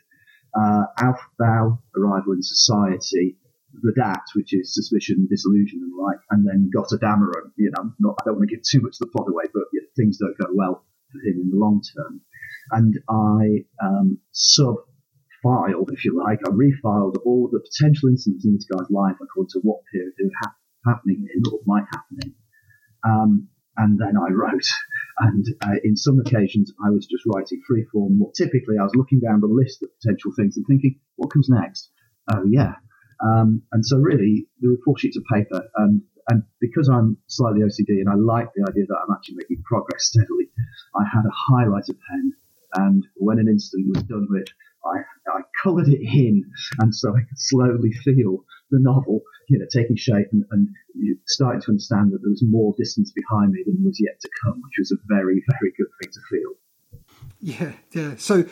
uh, 0.59 0.83
Aufbau, 0.99 1.79
arrival 1.95 2.33
in 2.33 2.43
society, 2.43 3.37
Verdacht, 3.85 4.35
which 4.35 4.53
is 4.53 4.73
suspicion, 4.73 5.27
disillusion, 5.29 5.79
and 5.83 5.93
like, 5.95 6.19
and 6.31 6.45
then 6.45 6.69
Gotterdammerung. 6.75 7.51
You 7.55 7.71
know, 7.77 7.93
not, 7.99 8.15
I 8.19 8.25
don't 8.25 8.37
want 8.37 8.49
to 8.49 8.55
give 8.55 8.63
too 8.63 8.81
much 8.81 8.95
of 8.99 9.07
the 9.07 9.11
plot 9.15 9.29
away, 9.29 9.45
but 9.53 9.63
things 9.99 10.17
don't 10.17 10.37
go 10.39 10.47
well 10.53 10.85
for 11.11 11.19
him 11.27 11.41
in 11.43 11.49
the 11.51 11.57
long 11.57 11.81
term. 11.95 12.21
And 12.71 12.93
I 13.09 13.65
um, 13.85 14.19
sub 14.31 14.75
filed, 15.43 15.89
if 15.93 16.05
you 16.05 16.17
like, 16.17 16.39
I 16.45 16.51
refiled 16.51 17.15
all 17.25 17.49
the 17.51 17.59
potential 17.59 18.09
incidents 18.09 18.45
in 18.45 18.53
this 18.53 18.65
guy's 18.65 18.89
life 18.89 19.15
according 19.21 19.49
to 19.53 19.59
what 19.63 19.79
period 19.91 20.13
they 20.17 20.25
were 20.25 20.39
ha- 20.43 20.55
happening 20.85 21.27
in 21.33 21.41
or 21.51 21.59
might 21.65 21.85
happen 21.91 22.17
in. 22.23 22.33
Um, 23.03 23.47
and 23.77 23.97
then 23.97 24.15
I 24.17 24.31
wrote. 24.31 24.67
And 25.19 25.45
uh, 25.63 25.75
in 25.83 25.95
some 25.95 26.19
occasions, 26.19 26.71
I 26.85 26.89
was 26.89 27.05
just 27.05 27.23
writing 27.25 27.61
freeform. 27.69 28.17
More 28.17 28.31
typically, 28.35 28.77
I 28.79 28.83
was 28.83 28.95
looking 28.95 29.19
down 29.19 29.41
the 29.41 29.47
list 29.47 29.83
of 29.83 29.89
potential 30.01 30.31
things 30.35 30.57
and 30.57 30.65
thinking, 30.67 30.99
what 31.15 31.31
comes 31.31 31.47
next? 31.49 31.91
Oh, 32.31 32.43
yeah. 32.45 32.75
Um, 33.23 33.63
and 33.71 33.85
so, 33.85 33.97
really, 33.97 34.47
there 34.59 34.71
were 34.71 34.83
four 34.85 34.97
sheets 34.97 35.17
of 35.17 35.23
paper. 35.31 35.63
And, 35.75 36.01
and 36.29 36.43
because 36.61 36.89
I'm 36.89 37.17
slightly 37.27 37.61
OCD 37.61 37.99
and 37.99 38.09
I 38.09 38.15
like 38.15 38.49
the 38.55 38.65
idea 38.69 38.85
that 38.87 38.97
I'm 39.01 39.13
actually 39.13 39.35
making 39.35 39.63
progress 39.63 40.05
steadily, 40.05 40.49
I 40.95 41.03
had 41.11 41.23
a 41.25 41.51
highlighter 41.51 41.97
pen. 42.09 42.33
And 42.75 43.05
when 43.15 43.39
an 43.39 43.47
incident 43.47 43.95
was 43.95 44.03
done 44.03 44.27
with, 44.29 44.47
I, 44.85 44.99
I 45.33 45.41
coloured 45.63 45.87
it 45.87 46.01
in, 46.01 46.43
and 46.79 46.93
so 46.93 47.09
I 47.09 47.21
could 47.21 47.37
slowly 47.37 47.91
feel 47.91 48.45
the 48.71 48.79
novel, 48.79 49.21
you 49.49 49.57
know, 49.57 49.65
taking 49.73 49.97
shape 49.97 50.27
and, 50.31 50.45
and 50.51 50.69
starting 51.25 51.61
to 51.61 51.69
understand 51.69 52.11
that 52.11 52.21
there 52.21 52.29
was 52.29 52.43
more 52.45 52.73
distance 52.77 53.11
behind 53.11 53.51
me 53.51 53.63
than 53.65 53.83
was 53.83 53.99
yet 53.99 54.19
to 54.21 54.29
come, 54.43 54.61
which 54.61 54.77
was 54.77 54.91
a 54.91 54.97
very, 55.07 55.43
very 55.49 55.73
good 55.77 55.87
thing 56.01 56.11
to 56.11 56.19
feel. 56.29 56.53
Yeah, 57.41 57.71
yeah. 57.91 58.15
So, 58.17 58.45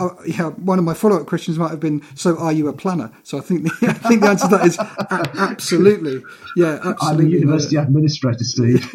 uh, 0.00 0.14
yeah, 0.26 0.50
one 0.50 0.78
of 0.78 0.84
my 0.84 0.94
follow-up 0.94 1.26
questions 1.26 1.58
might 1.58 1.70
have 1.70 1.80
been, 1.80 2.02
"So, 2.14 2.36
are 2.38 2.52
you 2.52 2.68
a 2.68 2.72
planner?" 2.72 3.12
So, 3.22 3.38
I 3.38 3.40
think 3.42 3.64
the, 3.64 3.70
I 3.88 4.08
think 4.08 4.22
the 4.22 4.28
answer 4.28 4.48
to 4.48 4.56
that 4.56 4.66
is 4.66 4.78
a- 4.78 5.30
absolutely. 5.38 6.22
Yeah, 6.56 6.80
absolutely. 6.82 7.24
I'm 7.24 7.32
a 7.32 7.38
university 7.38 7.76
administrator, 7.76 8.44
Steve. 8.44 8.88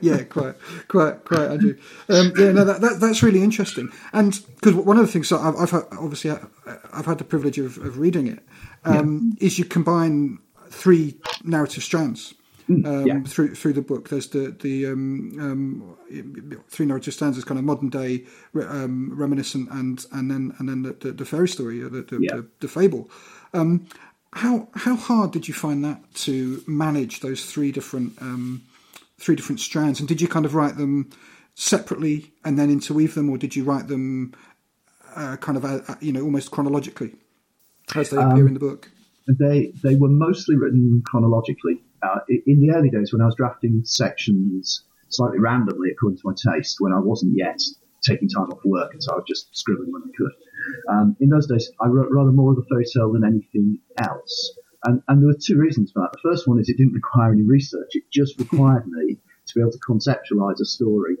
yeah, 0.00 0.22
quite, 0.24 0.54
quite, 0.88 1.24
quite, 1.24 1.50
Andrew. 1.50 1.78
Um, 2.08 2.32
yeah, 2.36 2.52
no, 2.52 2.64
that, 2.64 2.80
that, 2.80 3.00
that's 3.00 3.22
really 3.22 3.42
interesting. 3.42 3.90
And 4.12 4.38
because 4.56 4.74
one 4.74 4.98
of 4.98 5.06
the 5.06 5.12
things 5.12 5.28
that 5.30 5.40
I've, 5.40 5.56
I've 5.56 5.70
had, 5.70 5.84
obviously 5.92 6.30
I've 6.92 7.06
had 7.06 7.18
the 7.18 7.24
privilege 7.24 7.58
of, 7.58 7.78
of 7.78 7.98
reading 7.98 8.26
it 8.26 8.40
um, 8.84 9.36
yeah. 9.38 9.46
is 9.46 9.58
you 9.58 9.64
combine 9.64 10.38
three 10.70 11.16
narrative 11.44 11.82
strands. 11.82 12.34
Um, 12.68 13.06
yeah. 13.06 13.20
through 13.22 13.54
through 13.54 13.74
the 13.74 13.82
book. 13.82 14.08
There's 14.08 14.28
the 14.28 14.50
the 14.60 14.86
um, 14.86 15.36
um, 15.38 16.62
three 16.68 16.84
narrative 16.86 17.14
stanzas, 17.14 17.44
kind 17.44 17.58
of 17.58 17.64
modern 17.64 17.90
day, 17.90 18.24
um, 18.54 19.12
reminiscent, 19.14 19.70
and 19.70 20.04
and 20.12 20.30
then 20.30 20.52
and 20.58 20.68
then 20.68 20.82
the, 20.82 20.92
the, 20.92 21.12
the 21.12 21.24
fairy 21.24 21.48
story, 21.48 21.78
the 21.78 22.02
the, 22.02 22.18
Yeah. 22.20 22.36
the, 22.36 22.46
the 22.60 22.68
fable. 22.68 23.08
Um, 23.54 23.86
how 24.32 24.68
how 24.74 24.96
hard 24.96 25.30
did 25.30 25.46
you 25.46 25.54
find 25.54 25.84
that 25.84 26.02
to 26.26 26.62
manage 26.66 27.20
those 27.20 27.44
three 27.44 27.70
different 27.70 28.20
um, 28.20 28.62
three 29.18 29.36
different 29.36 29.60
strands? 29.60 30.00
And 30.00 30.08
did 30.08 30.20
you 30.20 30.26
kind 30.26 30.44
of 30.44 30.54
write 30.54 30.76
them 30.76 31.10
separately 31.54 32.32
and 32.44 32.58
then 32.58 32.68
interweave 32.70 33.14
them, 33.14 33.30
or 33.30 33.38
did 33.38 33.54
you 33.54 33.62
write 33.62 33.86
them 33.86 34.34
uh, 35.14 35.36
kind 35.36 35.56
of 35.56 35.64
uh, 35.64 35.80
uh, 35.88 35.94
you 36.00 36.12
know 36.12 36.22
almost 36.22 36.50
chronologically 36.50 37.14
as 37.94 38.10
they 38.10 38.16
appear 38.16 38.46
in 38.48 38.54
the 38.54 38.60
book? 38.60 38.90
they 39.28 39.72
they 39.82 39.94
were 39.94 40.08
mostly 40.08 40.56
written 40.56 41.02
chronologically. 41.06 41.82
Uh, 42.06 42.20
in 42.28 42.60
the 42.60 42.72
early 42.74 42.90
days, 42.90 43.12
when 43.12 43.20
I 43.20 43.26
was 43.26 43.34
drafting 43.34 43.82
sections 43.84 44.84
slightly 45.08 45.38
randomly 45.38 45.90
according 45.90 46.18
to 46.18 46.22
my 46.24 46.34
taste, 46.34 46.76
when 46.78 46.92
I 46.92 47.00
wasn't 47.00 47.36
yet 47.36 47.60
taking 48.02 48.28
time 48.28 48.50
off 48.50 48.64
work, 48.64 48.92
and 48.92 49.02
so 49.02 49.12
I 49.12 49.16
was 49.16 49.24
just 49.26 49.56
scribbling 49.56 49.92
when 49.92 50.02
I 50.02 50.12
could. 50.16 50.32
Um, 50.88 51.16
in 51.20 51.28
those 51.28 51.46
days, 51.46 51.70
I 51.80 51.86
wrote 51.86 52.08
rather 52.10 52.32
more 52.32 52.50
of 52.52 52.56
the 52.56 52.66
fairy 52.70 52.84
tale 52.84 53.12
than 53.12 53.24
anything 53.24 53.80
else, 53.98 54.58
and 54.84 55.02
and 55.08 55.20
there 55.20 55.28
were 55.28 55.40
two 55.40 55.58
reasons 55.58 55.92
for 55.92 56.00
that. 56.02 56.12
The 56.12 56.28
first 56.30 56.46
one 56.46 56.60
is 56.60 56.68
it 56.68 56.76
didn't 56.76 56.94
require 56.94 57.32
any 57.32 57.42
research; 57.42 57.90
it 57.92 58.04
just 58.12 58.38
required 58.38 58.86
me 58.86 59.18
to 59.46 59.54
be 59.54 59.60
able 59.60 59.72
to 59.72 59.78
conceptualize 59.78 60.60
a 60.60 60.64
story 60.64 61.16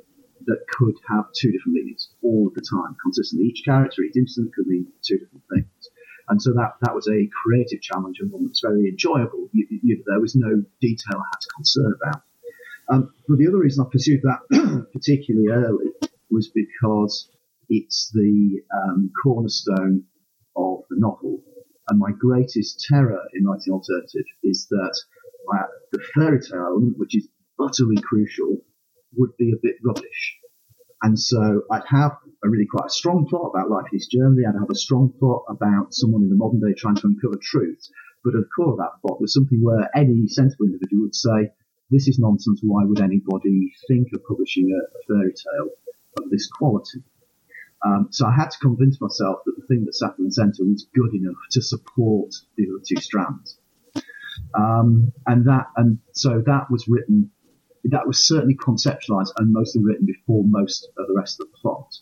that 0.46 0.66
could 0.68 0.94
have 1.08 1.24
two 1.32 1.50
different 1.50 1.74
meanings 1.74 2.10
all 2.22 2.46
of 2.46 2.54
the 2.54 2.60
time, 2.60 2.96
consistently. 3.02 3.48
Each 3.48 3.64
character, 3.64 4.02
each 4.02 4.16
incident 4.16 4.54
could 4.54 4.66
mean 4.66 4.86
two 5.02 5.18
different 5.18 5.42
things. 5.52 5.90
And 6.28 6.42
so 6.42 6.52
that, 6.54 6.74
that 6.82 6.94
was 6.94 7.06
a 7.08 7.28
creative 7.42 7.80
challenge 7.80 8.18
and 8.20 8.30
one 8.30 8.46
that's 8.46 8.60
very 8.60 8.88
enjoyable. 8.88 9.45
You, 9.86 9.96
you, 9.96 10.04
there 10.06 10.20
was 10.20 10.34
no 10.34 10.62
detail 10.80 11.16
I 11.16 11.26
had 11.32 11.40
to 11.40 11.48
concern 11.56 11.94
about. 12.02 12.22
Um, 12.88 13.14
but 13.28 13.38
the 13.38 13.48
other 13.48 13.58
reason 13.58 13.84
I 13.84 13.90
pursued 13.90 14.22
that 14.22 14.86
particularly 14.92 15.48
early 15.48 15.90
was 16.30 16.50
because 16.54 17.30
it's 17.68 18.10
the 18.12 18.62
um, 18.74 19.10
cornerstone 19.22 20.04
of 20.56 20.80
the 20.90 20.96
novel. 20.98 21.42
And 21.88 21.98
my 21.98 22.10
greatest 22.18 22.84
terror 22.88 23.20
in 23.34 23.44
writing 23.44 23.72
alternative 23.72 24.24
is 24.42 24.66
that 24.70 25.00
uh, 25.52 25.66
the 25.92 26.00
fairy 26.14 26.40
tale 26.40 26.66
element, 26.66 26.98
which 26.98 27.16
is 27.16 27.28
utterly 27.60 27.96
crucial, 28.02 28.58
would 29.16 29.36
be 29.36 29.52
a 29.52 29.60
bit 29.62 29.76
rubbish. 29.84 30.38
And 31.02 31.18
so 31.18 31.62
I'd 31.70 31.86
have 31.88 32.16
a 32.44 32.48
really 32.48 32.66
quite 32.66 32.86
a 32.86 32.90
strong 32.90 33.26
plot 33.28 33.52
about 33.54 33.70
life 33.70 33.86
in 33.92 33.98
East 33.98 34.10
Germany. 34.10 34.46
I'd 34.46 34.58
have 34.58 34.70
a 34.70 34.74
strong 34.74 35.12
plot 35.18 35.44
about 35.48 35.94
someone 35.94 36.22
in 36.22 36.30
the 36.30 36.36
modern 36.36 36.60
day 36.60 36.74
trying 36.76 36.96
to 36.96 37.06
uncover 37.06 37.38
truth. 37.40 37.88
But 38.26 38.34
at 38.34 38.42
the 38.42 38.50
core 38.56 38.72
of 38.72 38.78
that 38.78 39.00
plot 39.00 39.20
was 39.20 39.32
something 39.32 39.62
where 39.62 39.88
any 39.96 40.26
sensible 40.26 40.66
individual 40.66 41.04
would 41.04 41.14
say, 41.14 41.52
this 41.90 42.08
is 42.08 42.18
nonsense. 42.18 42.58
Why 42.60 42.82
would 42.84 43.00
anybody 43.00 43.72
think 43.86 44.08
of 44.12 44.24
publishing 44.26 44.68
a, 44.74 44.80
a 44.82 45.00
fairy 45.06 45.32
tale 45.32 45.70
of 46.18 46.28
this 46.28 46.48
quality? 46.50 47.04
Um, 47.84 48.08
so 48.10 48.26
I 48.26 48.34
had 48.34 48.50
to 48.50 48.58
convince 48.58 49.00
myself 49.00 49.36
that 49.46 49.54
the 49.56 49.66
thing 49.68 49.84
that 49.84 49.94
sat 49.94 50.18
in 50.18 50.24
the 50.24 50.32
centre 50.32 50.64
was 50.64 50.88
good 50.92 51.14
enough 51.14 51.36
to 51.52 51.62
support 51.62 52.34
the 52.56 52.64
other 52.68 52.82
two 52.84 53.00
strands. 53.00 53.60
Um, 54.54 55.12
and 55.28 55.46
that, 55.46 55.66
and 55.76 56.00
so 56.10 56.42
that 56.46 56.68
was 56.68 56.88
written 56.88 57.30
that 57.90 58.06
was 58.06 58.26
certainly 58.26 58.56
conceptualized 58.56 59.30
and 59.36 59.52
mostly 59.52 59.80
written 59.82 60.06
before 60.06 60.42
most 60.44 60.88
of 60.98 61.06
the 61.06 61.14
rest 61.14 61.40
of 61.40 61.46
the 61.46 61.58
plot. 61.58 61.94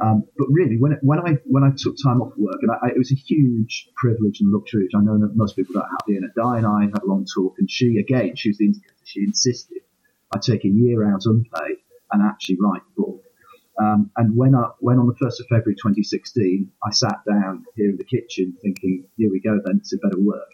Um, 0.00 0.24
but 0.38 0.46
really, 0.50 0.76
when 0.78 0.98
when 1.02 1.18
I 1.20 1.38
when 1.44 1.62
I 1.62 1.70
took 1.76 1.96
time 2.02 2.22
off 2.22 2.32
work, 2.38 2.58
and 2.62 2.70
I, 2.70 2.88
it 2.88 2.98
was 2.98 3.12
a 3.12 3.16
huge 3.16 3.88
privilege 3.96 4.40
and 4.40 4.50
luxury, 4.50 4.84
which 4.84 4.92
I 4.96 5.02
know 5.02 5.18
that 5.18 5.36
most 5.36 5.56
people 5.56 5.74
don't 5.74 5.84
have. 5.84 6.00
Diana 6.08 6.28
Di 6.34 6.58
and 6.58 6.66
I 6.66 6.82
had 6.84 7.02
a 7.02 7.06
long 7.06 7.26
talk, 7.26 7.56
and 7.58 7.70
she 7.70 7.98
again, 7.98 8.34
she 8.36 8.48
was 8.50 8.58
the 8.58 8.66
indicator. 8.66 8.94
She 9.04 9.20
insisted 9.20 9.82
I 10.32 10.38
take 10.38 10.64
a 10.64 10.68
year 10.68 11.12
out 11.12 11.22
unpaid 11.24 11.78
and 12.12 12.22
actually 12.22 12.58
write 12.60 12.82
the 12.94 13.02
book. 13.02 13.22
Um, 13.80 14.10
and 14.16 14.36
when 14.36 14.54
I 14.54 14.68
when 14.78 14.98
on 14.98 15.06
the 15.06 15.16
first 15.20 15.40
of 15.40 15.46
February 15.46 15.74
2016, 15.74 16.70
I 16.84 16.90
sat 16.92 17.18
down 17.28 17.64
here 17.74 17.90
in 17.90 17.96
the 17.96 18.04
kitchen 18.04 18.56
thinking, 18.62 19.06
here 19.16 19.30
we 19.30 19.40
go, 19.40 19.58
then 19.64 19.78
it's 19.78 19.92
a 19.92 19.98
better 19.98 20.20
work. 20.20 20.48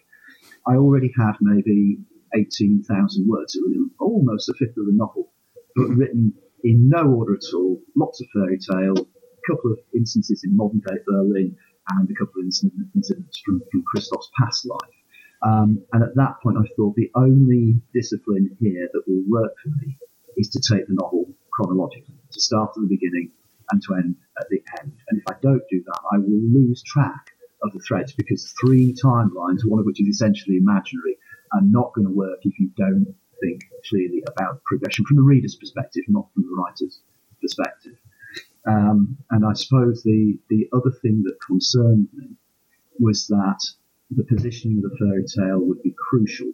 I 0.67 0.77
already 0.77 1.13
had 1.17 1.33
maybe 1.41 1.99
18,000 2.35 3.27
words, 3.27 3.59
almost 3.99 4.49
a 4.49 4.55
fifth 4.55 4.77
of 4.77 4.87
the 4.87 4.93
novel, 4.93 5.33
but 5.75 5.89
written 5.89 6.35
in 6.63 6.89
no 6.89 7.05
order 7.05 7.35
at 7.35 7.55
all. 7.55 7.81
Lots 7.97 8.21
of 8.21 8.29
fairy 8.33 8.59
tale, 8.59 9.09
a 9.47 9.53
couple 9.53 9.73
of 9.73 9.79
instances 9.95 10.43
in 10.45 10.57
modern 10.57 10.81
day 10.81 10.97
Berlin, 11.07 11.57
and 11.89 12.11
a 12.11 12.15
couple 12.15 12.41
of 12.41 12.47
incidents 12.47 13.41
from, 13.45 13.63
from 13.71 13.85
Christoph's 13.87 14.31
past 14.39 14.67
life. 14.67 14.97
Um, 15.43 15.85
and 15.93 16.03
at 16.03 16.15
that 16.17 16.41
point, 16.43 16.57
I 16.59 16.67
thought 16.75 16.97
the 16.97 17.11
only 17.15 17.81
discipline 17.95 18.57
here 18.59 18.89
that 18.93 19.03
will 19.07 19.23
work 19.29 19.53
for 19.63 19.69
me 19.69 19.97
is 20.37 20.49
to 20.51 20.61
take 20.61 20.87
the 20.89 20.95
novel 20.95 21.31
chronologically, 21.53 22.17
to 22.33 22.41
start 22.41 22.71
at 22.77 22.83
the 22.83 22.89
beginning 22.89 23.31
and 23.71 23.83
to 23.83 23.95
end 23.95 24.17
at 24.39 24.49
the 24.51 24.63
end. 24.81 24.93
And 25.09 25.21
if 25.21 25.25
I 25.29 25.39
don't 25.43 25.63
do 25.71 25.83
that, 25.87 26.01
I 26.13 26.19
will 26.19 26.41
lose 26.53 26.83
track 26.83 27.31
of 27.63 27.73
the 27.73 27.81
threads 27.81 28.13
because 28.13 28.53
three 28.61 28.95
timelines, 28.95 29.65
one 29.65 29.81
of 29.81 29.87
which 29.87 30.01
is 30.01 30.09
essentially 30.09 30.57
imaginary, 30.57 31.17
are 31.53 31.63
not 31.63 31.93
going 31.95 32.07
to 32.07 32.13
work 32.13 32.39
if 32.43 32.59
you 32.59 32.71
don't 32.77 33.15
think 33.41 33.63
clearly 33.89 34.23
about 34.29 34.63
progression 34.65 35.05
from 35.05 35.17
the 35.17 35.23
reader's 35.23 35.57
perspective, 35.57 36.03
not 36.09 36.29
from 36.35 36.45
the 36.45 36.55
writer's 36.57 37.01
perspective. 37.41 37.97
Um, 38.67 39.17
and 39.31 39.45
I 39.45 39.53
suppose 39.55 40.03
the, 40.03 40.39
the 40.49 40.69
other 40.73 40.91
thing 41.03 41.23
that 41.25 41.37
concerned 41.47 42.09
me 42.15 42.37
was 42.99 43.27
that 43.29 43.61
the 44.11 44.25
positioning 44.25 44.79
of 44.79 44.91
the 44.91 44.97
fairy 44.99 45.25
tale 45.25 45.61
would 45.61 45.83
be 45.83 45.95
crucial. 46.09 46.51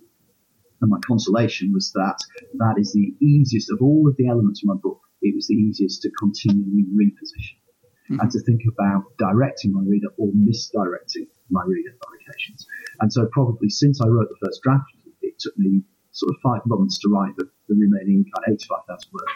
And 0.81 0.91
my 0.91 0.99
consolation 1.07 1.73
was 1.73 1.93
that 1.93 2.19
that 2.55 2.75
is 2.79 2.93
the 2.93 3.15
easiest 3.25 3.71
of 3.71 3.81
all 3.81 4.09
of 4.09 4.17
the 4.17 4.29
elements 4.29 4.63
of 4.63 4.69
my 4.69 4.75
book. 4.75 5.01
It 5.23 5.35
was 5.35 5.47
the 5.47 5.55
easiest 5.55 6.03
to 6.03 6.11
continually 6.19 6.85
reposition 6.93 7.63
Mm-hmm. 8.11 8.19
and 8.19 8.31
to 8.33 8.41
think 8.41 8.63
about 8.67 9.05
directing 9.17 9.73
my 9.73 9.81
reader 9.87 10.09
or 10.19 10.29
misdirecting 10.35 11.29
my 11.51 11.63
reader 11.65 11.95
on 12.05 12.13
occasions. 12.19 12.67
And 13.01 13.13
so 13.13 13.27
probably 13.31 13.71
since 13.71 14.01
I 14.03 14.09
wrote 14.09 14.29
the 14.29 14.45
first 14.45 14.61
draft, 14.63 14.91
it 15.23 15.39
took 15.39 15.57
me 15.57 15.83
sort 16.11 16.35
of 16.35 16.37
five 16.43 16.61
months 16.67 16.99
to 16.99 17.09
write 17.09 17.37
the, 17.37 17.49
the 17.69 17.77
remaining 17.77 18.25
kind 18.25 18.53
of 18.53 18.55
85,000 18.55 19.13
words. 19.13 19.31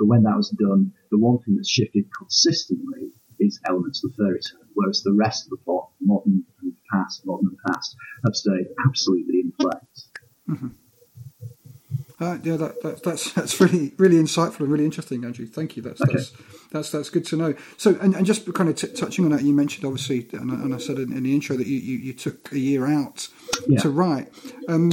But 0.00 0.06
when 0.06 0.22
that 0.24 0.34
was 0.36 0.48
done, 0.58 0.92
the 1.12 1.18
one 1.18 1.38
thing 1.40 1.54
that's 1.56 1.68
shifted 1.70 2.06
consistently 2.18 3.10
is 3.38 3.60
elements 3.68 4.02
of 4.02 4.10
the 4.16 4.24
fairy 4.24 4.40
tale, 4.40 4.66
whereas 4.74 5.02
the 5.02 5.12
rest 5.12 5.44
of 5.44 5.50
the 5.50 5.58
plot, 5.58 5.90
modern 6.00 6.42
and 6.62 6.72
past, 6.92 7.24
modern 7.26 7.48
and 7.50 7.58
past, 7.68 7.94
have 8.24 8.34
stayed 8.34 8.66
absolutely 8.88 9.40
in 9.40 9.52
place. 9.58 10.08
Uh, 12.18 12.36
yeah, 12.42 12.56
that, 12.56 12.82
that, 12.82 13.02
that's 13.02 13.32
that's 13.32 13.60
really 13.60 13.92
really 13.96 14.16
insightful 14.16 14.60
and 14.60 14.68
really 14.68 14.84
interesting, 14.84 15.24
Andrew. 15.24 15.46
Thank 15.46 15.76
you. 15.76 15.82
That's 15.82 16.00
Okay. 16.02 16.12
that's, 16.14 16.32
that's 16.70 16.90
that's 16.90 17.10
good 17.10 17.24
to 17.26 17.36
know. 17.36 17.54
So, 17.78 17.96
and, 18.00 18.14
and 18.14 18.26
just 18.26 18.52
kind 18.52 18.68
of 18.68 18.76
t- 18.76 18.88
touching 18.88 19.24
on 19.24 19.30
that, 19.32 19.42
you 19.42 19.54
mentioned 19.54 19.86
obviously, 19.86 20.28
and, 20.32 20.50
I- 20.52 20.56
and 20.56 20.74
I 20.74 20.78
said 20.78 20.98
in, 20.98 21.12
in 21.16 21.22
the 21.22 21.32
intro 21.34 21.56
that 21.56 21.66
you, 21.66 21.78
you, 21.78 21.96
you 21.98 22.12
took 22.12 22.52
a 22.52 22.58
year 22.58 22.86
out 22.86 23.28
Yeah. 23.68 23.80
to 23.80 23.88
write. 23.90 24.28
Um, 24.68 24.92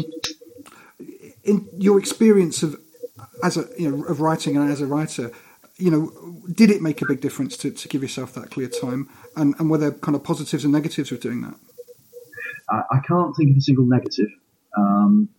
in 1.43 1.67
your 1.77 1.99
experience 1.99 2.63
of 2.63 2.79
as 3.43 3.57
a 3.57 3.67
you 3.77 3.89
know 3.89 4.03
of 4.05 4.19
writing 4.21 4.57
and 4.57 4.71
as 4.71 4.81
a 4.81 4.87
writer, 4.87 5.31
you 5.77 5.91
know, 5.91 6.51
did 6.51 6.69
it 6.69 6.81
make 6.81 7.01
a 7.01 7.05
big 7.07 7.21
difference 7.21 7.55
to, 7.57 7.71
to 7.71 7.87
give 7.87 8.01
yourself 8.01 8.33
that 8.33 8.51
clear 8.51 8.67
time? 8.67 9.09
And, 9.35 9.55
and 9.59 9.69
were 9.69 9.77
there 9.77 9.91
kind 9.91 10.15
of 10.15 10.23
positives 10.23 10.63
and 10.63 10.73
negatives 10.73 11.11
with 11.11 11.21
doing 11.21 11.41
that? 11.41 11.55
I, 12.69 12.81
I 12.91 12.99
can't 13.07 13.35
think 13.35 13.51
of 13.51 13.57
a 13.57 13.61
single 13.61 13.85
negative. 13.85 14.29
Um, 14.77 15.29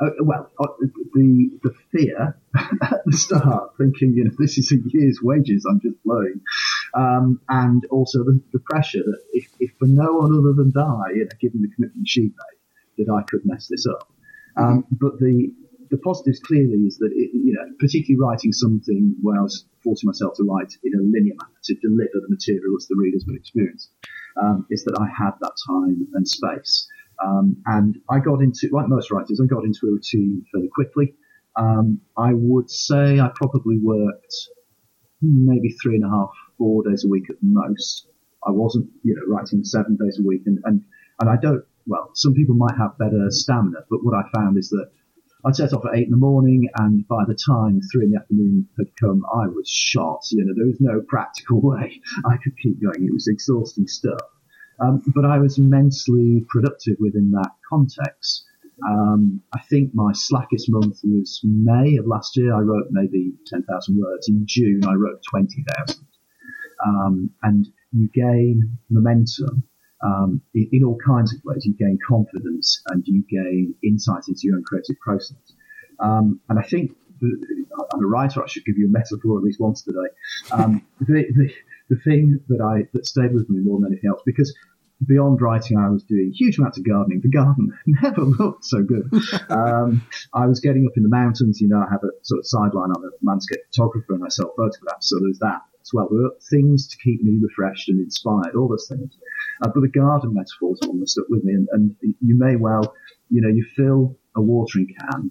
uh, 0.00 0.10
well, 0.20 0.50
uh, 0.58 0.66
the 1.14 1.50
the 1.62 1.74
fear 1.92 2.36
at 2.82 3.02
the 3.06 3.12
start, 3.12 3.72
thinking 3.78 4.14
you 4.14 4.24
know 4.24 4.30
this 4.38 4.58
is 4.58 4.72
a 4.72 4.76
year's 4.88 5.20
wages 5.22 5.66
I'm 5.68 5.80
just 5.80 6.02
blowing, 6.04 6.40
um, 6.94 7.40
and 7.48 7.84
also 7.90 8.24
the, 8.24 8.40
the 8.52 8.58
pressure 8.58 9.02
that 9.04 9.20
if, 9.32 9.48
if 9.60 9.70
for 9.78 9.86
no 9.86 10.14
one 10.14 10.32
other 10.32 10.54
than 10.54 10.72
Di, 10.72 11.14
you 11.14 11.24
know, 11.24 11.30
given 11.40 11.62
the 11.62 11.68
commitment 11.74 12.08
she 12.08 12.22
made, 12.22 12.98
that 12.98 13.12
I 13.12 13.22
could 13.22 13.42
mess 13.44 13.68
this 13.68 13.86
up. 13.86 14.10
Um, 14.56 14.84
but 14.90 15.18
the 15.18 15.52
the 15.92 15.98
positives 15.98 16.40
clearly 16.40 16.88
is 16.88 16.96
that 16.96 17.12
it, 17.12 17.30
you 17.34 17.52
know, 17.52 17.68
particularly 17.78 18.18
writing 18.18 18.50
something 18.50 19.14
where 19.20 19.38
I 19.38 19.42
was 19.42 19.66
forcing 19.84 20.08
myself 20.08 20.32
to 20.38 20.44
write 20.44 20.72
in 20.82 20.94
a 20.96 21.02
linear 21.02 21.36
manner 21.36 21.60
to 21.64 21.74
deliver 21.84 22.16
the 22.24 22.30
material 22.30 22.74
as 22.80 22.88
the 22.88 22.96
readers 22.96 23.24
would 23.26 23.36
experience, 23.36 23.90
um, 24.40 24.66
is 24.70 24.84
that 24.84 24.96
I 24.98 25.06
had 25.06 25.32
that 25.42 25.52
time 25.68 26.08
and 26.14 26.26
space. 26.26 26.88
Um, 27.22 27.62
and 27.66 27.98
I 28.08 28.20
got 28.20 28.40
into, 28.40 28.70
like 28.72 28.88
most 28.88 29.10
writers, 29.12 29.38
I 29.38 29.46
got 29.46 29.64
into 29.64 29.86
a 29.86 29.90
routine 29.90 30.42
fairly 30.50 30.70
quickly. 30.74 31.14
Um, 31.56 32.00
I 32.16 32.32
would 32.32 32.70
say 32.70 33.20
I 33.20 33.30
probably 33.34 33.76
worked 33.76 34.34
maybe 35.20 35.76
three 35.82 35.96
and 35.96 36.06
a 36.06 36.08
half 36.08 36.30
four 36.56 36.82
days 36.88 37.04
a 37.04 37.08
week 37.08 37.28
at 37.28 37.36
most. 37.42 38.08
I 38.46 38.50
wasn't, 38.50 38.88
you 39.04 39.14
know, 39.14 39.36
writing 39.36 39.62
seven 39.62 39.98
days 40.02 40.18
a 40.18 40.26
week, 40.26 40.42
and 40.46 40.58
and 40.64 40.82
and 41.20 41.28
I 41.28 41.36
don't. 41.36 41.62
Well, 41.86 42.10
some 42.14 42.32
people 42.32 42.54
might 42.54 42.76
have 42.78 42.96
better 42.96 43.26
stamina, 43.28 43.84
but 43.90 44.02
what 44.02 44.14
I 44.14 44.22
found 44.34 44.56
is 44.56 44.70
that 44.70 44.90
I'd 45.44 45.56
set 45.56 45.72
off 45.72 45.84
at 45.86 45.96
eight 45.96 46.06
in 46.06 46.12
the 46.12 46.16
morning, 46.16 46.68
and 46.76 47.06
by 47.08 47.24
the 47.26 47.34
time 47.34 47.80
three 47.90 48.04
in 48.04 48.12
the 48.12 48.20
afternoon 48.20 48.68
had 48.78 48.86
come, 49.00 49.24
I 49.34 49.48
was 49.48 49.68
shot. 49.68 50.20
You 50.30 50.44
know, 50.44 50.54
there 50.56 50.66
was 50.66 50.80
no 50.80 51.02
practical 51.08 51.60
way 51.70 52.00
I 52.24 52.36
could 52.36 52.56
keep 52.58 52.80
going. 52.80 53.04
It 53.06 53.12
was 53.12 53.28
exhausting 53.28 53.88
stuff. 53.88 54.20
Um, 54.80 55.02
but 55.14 55.24
I 55.24 55.38
was 55.38 55.58
immensely 55.58 56.44
productive 56.48 56.96
within 57.00 57.30
that 57.32 57.50
context. 57.68 58.44
Um, 58.88 59.40
I 59.52 59.60
think 59.70 59.90
my 59.94 60.12
slackest 60.12 60.66
month 60.70 61.00
was 61.04 61.40
May 61.44 61.96
of 61.96 62.06
last 62.06 62.36
year. 62.36 62.54
I 62.54 62.60
wrote 62.60 62.88
maybe 62.90 63.32
10,000 63.46 63.96
words. 63.96 64.28
In 64.28 64.44
June, 64.46 64.82
I 64.84 64.94
wrote 64.94 65.22
20,000. 65.30 66.04
Um, 66.84 67.30
and 67.42 67.68
you 67.92 68.08
gain 68.12 68.78
momentum 68.90 69.62
um, 70.02 70.40
in, 70.54 70.68
in, 70.72 70.84
all 70.84 70.98
kinds 71.04 71.34
of 71.34 71.40
ways. 71.44 71.64
You 71.64 71.74
gain 71.74 71.98
confidence 72.06 72.82
and 72.88 73.02
you 73.06 73.24
gain 73.28 73.74
insight 73.82 74.24
into 74.28 74.40
your 74.44 74.56
own 74.56 74.64
creative 74.64 74.98
process. 75.00 75.36
Um, 76.00 76.40
and 76.48 76.58
I 76.58 76.62
think 76.62 76.92
I'm 77.22 78.04
a 78.04 78.06
writer. 78.06 78.42
I 78.42 78.46
should 78.46 78.64
give 78.64 78.76
you 78.76 78.86
a 78.86 78.90
metaphor 78.90 79.38
at 79.38 79.44
least 79.44 79.60
once 79.60 79.82
today. 79.82 80.08
Um, 80.50 80.84
the, 81.00 81.24
the, 81.34 81.52
the, 81.90 82.00
thing 82.02 82.40
that 82.48 82.60
I 82.60 82.88
that 82.92 83.06
stayed 83.06 83.32
with 83.32 83.48
me 83.48 83.60
more 83.60 83.78
than 83.78 83.92
anything 83.92 84.10
else, 84.10 84.22
because 84.26 84.52
beyond 85.06 85.40
writing, 85.40 85.78
I 85.78 85.88
was 85.88 86.04
doing 86.04 86.32
huge 86.34 86.58
amounts 86.58 86.78
of 86.78 86.86
gardening. 86.86 87.20
The 87.22 87.30
garden 87.30 87.72
never 87.86 88.22
looked 88.22 88.64
so 88.64 88.82
good. 88.82 89.10
Um, 89.48 90.06
I 90.34 90.46
was 90.46 90.60
getting 90.60 90.86
up 90.86 90.96
in 90.96 91.02
the 91.02 91.08
mountains. 91.08 91.60
You 91.60 91.68
know, 91.68 91.78
I 91.78 91.90
have 91.90 92.02
a 92.02 92.10
sort 92.22 92.40
of 92.40 92.46
sideline. 92.46 92.90
I'm 92.96 93.04
a 93.04 93.10
landscape 93.22 93.60
photographer 93.72 94.14
and 94.14 94.24
I 94.24 94.28
sell 94.28 94.52
photographs, 94.56 95.08
so 95.08 95.18
there's 95.20 95.38
that 95.40 95.60
as 95.80 95.90
well. 95.92 96.08
There 96.10 96.30
things 96.50 96.88
to 96.88 96.96
keep 97.02 97.22
me 97.22 97.38
refreshed 97.40 97.88
and 97.88 98.00
inspired, 98.00 98.54
all 98.56 98.68
those 98.68 98.88
things. 98.88 99.16
Uh, 99.62 99.68
but 99.72 99.80
the 99.80 99.88
garden 99.88 100.34
metaphor 100.34 100.72
is 100.72 100.88
one 100.88 100.98
that 101.00 101.08
stuck 101.08 101.28
with 101.28 101.44
me. 101.44 101.54
And, 101.54 101.68
and 101.72 101.96
you 102.02 102.36
may 102.36 102.56
well, 102.56 102.94
you 103.30 103.40
know, 103.40 103.48
you 103.48 103.64
fill 103.76 104.18
a 104.34 104.42
watering 104.42 104.94
can 104.98 105.30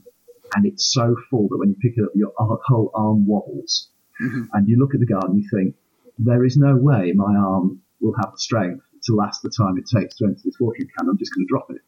and 0.55 0.65
it's 0.65 0.91
so 0.93 1.15
full 1.29 1.47
that 1.49 1.57
when 1.57 1.69
you 1.69 1.75
pick 1.81 1.97
it 1.97 2.03
up, 2.03 2.11
your 2.15 2.31
whole 2.37 2.91
arm 2.93 3.27
wobbles. 3.27 3.89
Mm-hmm. 4.21 4.43
And 4.53 4.67
you 4.67 4.77
look 4.77 4.93
at 4.93 4.99
the 4.99 5.05
garden, 5.05 5.39
you 5.39 5.49
think, 5.49 5.75
there 6.17 6.45
is 6.45 6.57
no 6.57 6.75
way 6.75 7.13
my 7.15 7.35
arm 7.35 7.81
will 7.99 8.13
have 8.21 8.31
the 8.31 8.37
strength 8.37 8.83
to 9.03 9.15
last 9.15 9.41
the 9.41 9.49
time 9.49 9.77
it 9.77 9.85
takes 9.87 10.15
to 10.17 10.25
empty 10.25 10.41
this 10.45 10.57
watering 10.59 10.87
can. 10.97 11.09
I'm 11.09 11.17
just 11.17 11.33
going 11.33 11.47
to 11.47 11.49
drop 11.49 11.67
it. 11.71 11.81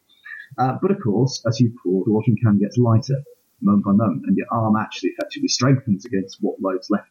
Uh, 0.58 0.78
but 0.80 0.90
of 0.90 0.98
course, 1.02 1.42
as 1.46 1.60
you 1.60 1.74
pour, 1.82 2.04
the 2.04 2.12
watering 2.12 2.38
can 2.42 2.58
gets 2.58 2.78
lighter 2.78 3.22
moment 3.60 3.84
by 3.84 3.92
moment, 3.92 4.24
and 4.26 4.36
your 4.36 4.46
arm 4.50 4.76
actually 4.76 5.10
effectively 5.10 5.48
strengthens 5.48 6.04
against 6.04 6.38
what 6.40 6.60
load's 6.60 6.90
left. 6.90 7.08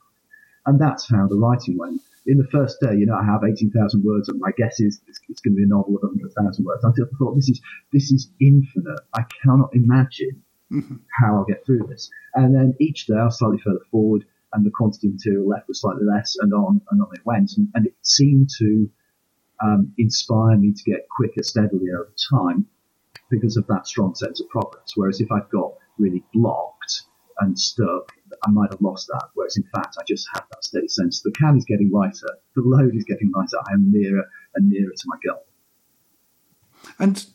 And 0.66 0.80
that's 0.80 1.10
how 1.10 1.28
the 1.28 1.38
writing 1.38 1.78
went 1.78 2.02
in 2.26 2.38
the 2.38 2.48
first 2.52 2.80
day, 2.80 2.96
you 2.96 3.06
know, 3.06 3.16
I 3.16 3.26
have 3.26 3.44
18,000 3.44 4.04
words, 4.04 4.30
and 4.30 4.40
my 4.40 4.52
guess 4.58 4.80
is 4.80 5.02
it's, 5.08 5.20
it's 5.28 5.42
going 5.42 5.56
to 5.56 5.58
be 5.58 5.64
a 5.64 5.68
novel 5.68 5.96
of 5.96 6.04
100,000 6.04 6.66
words. 6.66 6.86
I 6.86 6.92
thought 7.18 7.36
this 7.36 7.50
is 7.50 7.62
this 7.92 8.12
is 8.12 8.32
infinite. 8.40 9.02
I 9.14 9.24
cannot 9.44 9.70
imagine 9.74 10.42
mm-hmm. 10.72 10.96
how 11.20 11.38
I'll 11.38 11.46
get 11.46 11.66
through 11.66 11.86
this. 11.90 12.10
And 12.34 12.56
then 12.56 12.76
each 12.80 13.08
day 13.08 13.16
I 13.16 13.26
was 13.26 13.40
slightly 13.40 13.60
further 13.60 13.86
forward, 13.92 14.26
and 14.54 14.66
the 14.66 14.72
quantity 14.72 15.08
of 15.08 15.14
material 15.14 15.48
left 15.48 15.68
was 15.68 15.82
slightly 15.82 16.06
less, 16.06 16.36
and 16.40 16.54
on 16.54 16.82
and 16.92 17.02
on 17.02 17.08
it 17.14 17.26
went. 17.26 17.52
And, 17.58 17.68
and 17.74 17.88
it 17.88 17.96
seemed 18.04 18.50
to 18.60 18.90
um, 19.62 19.94
inspire 19.98 20.58
me 20.58 20.74
to 20.74 20.84
get 20.84 21.08
quicker 21.10 21.44
steadily 21.44 21.92
over 21.92 22.14
time 22.32 22.66
because 23.30 23.58
of 23.58 23.68
that 23.68 23.88
strong 23.88 24.16
sense 24.16 24.40
of 24.40 24.48
progress. 24.50 24.94
Whereas 24.96 25.20
if 25.20 25.32
I've 25.32 25.50
got 25.50 25.74
really 25.98 26.24
blocked 26.34 27.04
and 27.40 27.58
stuck, 27.58 28.12
I 28.46 28.50
might 28.50 28.72
have 28.72 28.82
lost 28.82 29.08
that. 29.08 29.30
Whereas 29.34 29.58
in 29.58 29.64
fact, 29.76 29.96
I 30.00 30.04
just 30.08 30.28
have 30.34 30.46
that 30.52 30.64
steady 30.64 30.88
sense 30.88 31.22
the 31.22 31.32
can 31.32 31.58
is 31.58 31.66
getting 31.66 31.92
lighter, 31.92 32.38
the 32.56 32.62
load 32.64 32.96
is 32.96 33.04
getting 33.04 33.32
lighter. 33.36 33.58
I 33.70 33.74
am 33.74 33.92
nearer 33.92 34.26
and 34.56 34.70
nearer 34.70 34.92
to 34.96 35.04
my 35.06 35.18
goal. 35.26 35.46
And 37.00 37.26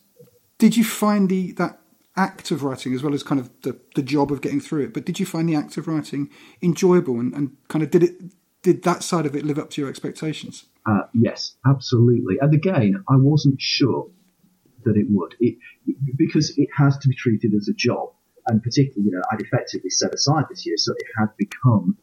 did 0.59 0.77
you 0.77 0.85
find 0.85 1.29
the 1.29 1.53
that 1.53 1.81
act 2.17 2.51
of 2.51 2.65
writing 2.65 2.95
as 2.95 3.03
well 3.03 3.15
as 3.15 3.23
kind 3.23 3.41
of 3.41 3.49
the, 3.63 3.79
the 3.95 4.03
job 4.03 4.33
of 4.33 4.41
getting 4.41 4.61
through 4.61 4.85
it? 4.85 4.95
But 4.95 5.05
did 5.05 5.21
you 5.21 5.27
find 5.27 5.49
the 5.49 5.55
act 5.55 5.77
of 5.77 5.89
writing 5.89 6.31
enjoyable 6.63 7.21
and, 7.21 7.33
and 7.33 7.57
kind 7.69 7.83
of 7.83 7.91
did 7.91 8.03
it 8.03 8.17
did 8.63 8.83
that 8.83 9.03
side 9.03 9.25
of 9.25 9.37
it 9.37 9.45
live 9.45 9.59
up 9.59 9.71
to 9.71 9.81
your 9.81 9.89
expectations? 9.89 10.65
Uh, 10.85 11.03
yes, 11.15 11.57
absolutely. 11.67 12.37
And 12.41 12.53
again, 12.53 13.05
I 13.09 13.17
wasn't 13.17 13.61
sure 13.61 14.11
that 14.85 14.97
it 14.97 15.07
would, 15.11 15.35
it, 15.41 15.59
because 16.17 16.57
it 16.57 16.69
has 16.77 16.97
to 16.99 17.09
be 17.09 17.15
treated 17.15 17.55
as 17.55 17.69
a 17.69 17.73
job 17.73 18.13
and 18.49 18.63
particularly, 18.63 19.11
you 19.11 19.13
know, 19.13 19.23
I'd 19.31 19.41
effectively 19.41 19.91
set 19.91 20.13
aside 20.15 20.45
this 20.51 20.67
year, 20.67 20.77
so 20.77 20.93
it 20.93 21.07
had 21.19 21.29
become 21.37 21.97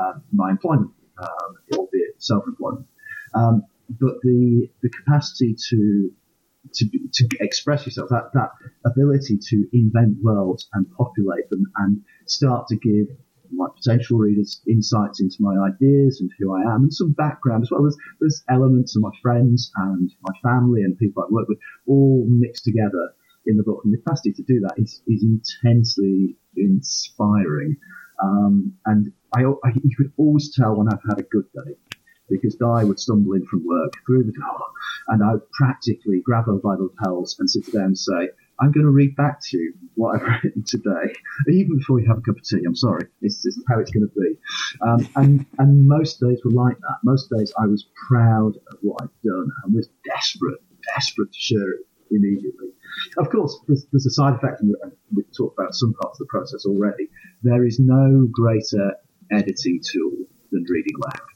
um, 0.00 0.22
my 0.32 0.50
employment, 0.50 0.90
um, 1.22 1.56
albeit 1.74 2.22
self-employment. 2.22 2.86
Um, 3.34 3.62
but 3.88 4.14
the 4.22 4.68
the 4.82 4.90
capacity 4.90 5.56
to 5.70 6.10
to 6.74 6.88
to 7.12 7.28
express 7.40 7.86
yourself, 7.86 8.08
that 8.10 8.30
that 8.34 8.50
ability 8.84 9.38
to 9.50 9.66
invent 9.72 10.16
worlds 10.22 10.68
and 10.74 10.90
populate 10.92 11.48
them, 11.50 11.64
and 11.76 12.02
start 12.26 12.66
to 12.68 12.76
give 12.76 13.06
my 13.52 13.66
potential 13.76 14.18
readers 14.18 14.60
insights 14.68 15.20
into 15.20 15.36
my 15.38 15.54
ideas 15.66 16.20
and 16.20 16.30
who 16.38 16.52
I 16.52 16.62
am, 16.62 16.82
and 16.82 16.92
some 16.92 17.12
background 17.12 17.62
as 17.62 17.70
well. 17.70 17.86
as 17.86 17.96
there's 18.20 18.42
elements 18.50 18.96
of 18.96 19.02
my 19.02 19.12
friends 19.22 19.70
and 19.76 20.10
my 20.22 20.34
family 20.42 20.82
and 20.82 20.98
people 20.98 21.22
I 21.22 21.26
work 21.30 21.48
with, 21.48 21.58
all 21.86 22.26
mixed 22.28 22.64
together 22.64 23.14
in 23.46 23.56
the 23.56 23.62
book. 23.62 23.82
And 23.84 23.92
the 23.92 23.98
capacity 23.98 24.32
to 24.32 24.42
do 24.42 24.60
that 24.60 24.74
is, 24.76 25.02
is 25.06 25.24
intensely 25.24 26.36
inspiring. 26.56 27.76
Um, 28.22 28.74
and 28.86 29.12
I, 29.34 29.42
I, 29.42 29.72
you 29.82 29.96
could 29.96 30.12
always 30.16 30.54
tell 30.54 30.76
when 30.76 30.88
I've 30.88 31.02
had 31.08 31.18
a 31.18 31.22
good 31.22 31.46
day 31.52 31.76
because 32.28 32.56
Di 32.56 32.84
would 32.84 32.98
stumble 32.98 33.34
in 33.34 33.46
from 33.46 33.64
work 33.64 33.92
through 34.06 34.24
the 34.24 34.32
door 34.32 34.66
and 35.08 35.22
I 35.22 35.32
would 35.32 35.50
practically 35.52 36.20
grab 36.24 36.46
her 36.46 36.54
by 36.54 36.76
the 36.76 36.84
lapels 36.84 37.36
and 37.38 37.48
sit 37.48 37.72
down 37.72 37.84
and 37.84 37.98
say, 37.98 38.30
I'm 38.58 38.72
going 38.72 38.86
to 38.86 38.90
read 38.90 39.14
back 39.16 39.40
to 39.50 39.58
you 39.58 39.74
what 39.94 40.16
I've 40.16 40.26
written 40.44 40.64
today, 40.66 41.12
even 41.48 41.78
before 41.78 42.00
you 42.00 42.08
have 42.08 42.18
a 42.18 42.22
cup 42.22 42.36
of 42.36 42.42
tea. 42.42 42.62
I'm 42.66 42.74
sorry. 42.74 43.06
It's 43.20 43.42
just 43.42 43.60
how 43.68 43.78
it's 43.80 43.90
going 43.90 44.08
to 44.08 44.20
be. 44.20 44.36
Um, 44.80 45.08
and, 45.16 45.46
and 45.58 45.86
most 45.86 46.20
days 46.20 46.40
were 46.44 46.52
like 46.52 46.78
that. 46.78 46.96
Most 47.04 47.30
days 47.36 47.52
I 47.58 47.66
was 47.66 47.86
proud 48.08 48.56
of 48.70 48.78
what 48.80 49.02
I'd 49.02 49.08
done 49.22 49.50
and 49.64 49.74
was 49.74 49.88
desperate, 50.04 50.60
desperate 50.94 51.32
to 51.32 51.38
share 51.38 51.70
it 51.70 51.86
immediately. 52.10 52.68
Of 53.18 53.30
course, 53.30 53.58
there's, 53.66 53.86
there's 53.92 54.06
a 54.06 54.10
side 54.10 54.34
effect, 54.34 54.60
and 54.60 54.74
we've 55.14 55.26
talked 55.36 55.58
about 55.58 55.74
some 55.74 55.94
parts 55.94 56.20
of 56.20 56.26
the 56.26 56.30
process 56.30 56.64
already. 56.66 57.08
There 57.42 57.64
is 57.66 57.78
no 57.78 58.26
greater 58.30 58.94
editing 59.30 59.80
tool 59.92 60.12
than 60.52 60.64
reading 60.68 60.94
aloud. 60.96 61.28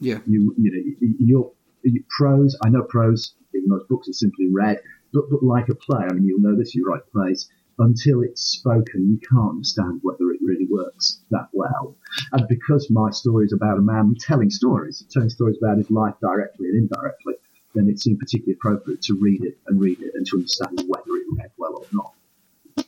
Yeah. 0.00 0.18
You, 0.26 0.54
you 0.58 0.70
know, 0.70 1.14
your, 1.18 1.52
your 1.82 2.04
prose, 2.16 2.56
I 2.64 2.68
know 2.68 2.82
prose 2.82 3.34
in 3.54 3.62
most 3.66 3.88
books 3.88 4.08
is 4.08 4.20
simply 4.20 4.48
read, 4.52 4.80
but, 5.12 5.24
but 5.30 5.42
like 5.42 5.68
a 5.68 5.74
play, 5.74 6.04
I 6.08 6.12
mean, 6.12 6.24
you'll 6.24 6.40
know 6.40 6.56
this, 6.56 6.74
you 6.74 6.84
write 6.86 7.02
plays, 7.12 7.50
until 7.78 8.22
it's 8.22 8.42
spoken, 8.42 9.08
you 9.08 9.20
can't 9.28 9.50
understand 9.50 10.00
whether 10.02 10.30
it 10.32 10.40
really 10.44 10.66
works 10.68 11.22
that 11.30 11.48
well. 11.52 11.96
And 12.32 12.46
because 12.48 12.88
my 12.90 13.10
story 13.10 13.46
is 13.46 13.52
about 13.52 13.78
a 13.78 13.82
man 13.82 14.14
telling 14.20 14.50
stories, 14.50 15.04
telling 15.10 15.30
stories 15.30 15.58
about 15.62 15.78
his 15.78 15.90
life 15.90 16.14
directly 16.20 16.68
and 16.68 16.76
indirectly, 16.76 17.34
then 17.74 17.88
it 17.88 18.00
seemed 18.00 18.18
particularly 18.18 18.54
appropriate 18.54 19.02
to 19.02 19.14
read 19.14 19.44
it 19.44 19.58
and 19.66 19.80
read 19.80 20.00
it 20.00 20.12
and 20.14 20.26
to 20.26 20.36
understand 20.36 20.82
whether 20.86 21.16
it 21.16 21.26
read 21.32 21.50
well 21.56 21.74
or 21.76 21.86
not. 21.92 22.86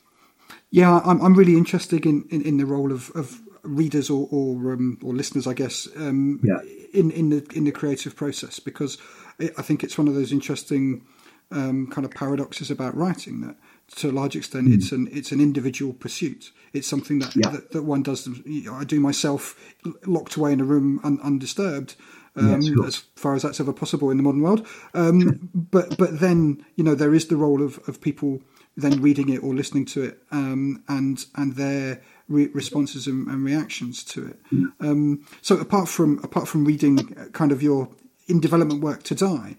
Yeah, 0.71 1.01
I'm, 1.03 1.21
I'm 1.21 1.33
really 1.33 1.57
interested 1.57 2.05
in, 2.05 2.25
in, 2.29 2.41
in 2.41 2.57
the 2.57 2.65
role 2.65 2.91
of, 2.91 3.11
of 3.13 3.41
readers 3.63 4.09
or 4.09 4.27
or, 4.31 4.73
um, 4.73 4.97
or 5.03 5.13
listeners, 5.13 5.47
I 5.47 5.53
guess, 5.53 5.87
um, 5.95 6.39
yeah. 6.43 6.59
in 6.93 7.11
in 7.11 7.29
the 7.29 7.45
in 7.53 7.65
the 7.65 7.71
creative 7.71 8.15
process 8.15 8.59
because 8.59 8.97
I 9.39 9.61
think 9.61 9.83
it's 9.83 9.97
one 9.97 10.07
of 10.07 10.15
those 10.15 10.31
interesting 10.31 11.05
um, 11.51 11.87
kind 11.87 12.05
of 12.05 12.11
paradoxes 12.11 12.71
about 12.71 12.95
writing 12.95 13.41
that 13.41 13.57
to 13.97 14.09
a 14.09 14.11
large 14.11 14.35
extent 14.35 14.69
mm. 14.69 14.73
it's 14.73 14.91
an 14.91 15.09
it's 15.11 15.31
an 15.31 15.41
individual 15.41 15.93
pursuit. 15.93 16.51
It's 16.73 16.87
something 16.87 17.19
that 17.19 17.35
yeah. 17.35 17.49
that, 17.49 17.71
that, 17.71 17.83
one 17.83 18.03
does. 18.03 18.27
I 18.71 18.83
do 18.83 18.99
myself 18.99 19.75
locked 20.05 20.35
away 20.35 20.53
in 20.53 20.61
a 20.61 20.65
room 20.65 20.99
un, 21.03 21.19
undisturbed 21.21 21.95
um, 22.35 22.83
as 22.85 23.03
far 23.15 23.35
as 23.35 23.43
that's 23.43 23.59
ever 23.59 23.73
possible 23.73 24.09
in 24.09 24.17
the 24.17 24.23
modern 24.23 24.41
world. 24.41 24.65
Um, 24.93 25.49
but 25.53 25.97
but 25.97 26.19
then 26.19 26.65
you 26.75 26.83
know 26.83 26.95
there 26.95 27.13
is 27.13 27.27
the 27.27 27.37
role 27.37 27.61
of, 27.61 27.79
of 27.87 28.01
people 28.01 28.41
then 28.77 29.01
reading 29.01 29.29
it 29.29 29.43
or 29.43 29.53
listening 29.53 29.85
to 29.85 30.03
it 30.03 30.19
um, 30.31 30.83
and 30.87 31.25
and 31.35 31.55
their 31.55 32.01
re- 32.29 32.49
responses 32.53 33.05
and, 33.07 33.27
and, 33.27 33.43
reactions 33.43 34.03
to 34.03 34.27
it. 34.27 34.39
Um, 34.79 35.25
so 35.41 35.57
apart 35.57 35.89
from 35.89 36.19
apart 36.23 36.47
from 36.47 36.65
reading 36.65 37.13
kind 37.33 37.51
of 37.51 37.61
your 37.61 37.89
in 38.27 38.39
development 38.39 38.81
work 38.81 39.03
to 39.03 39.15
Di, 39.15 39.57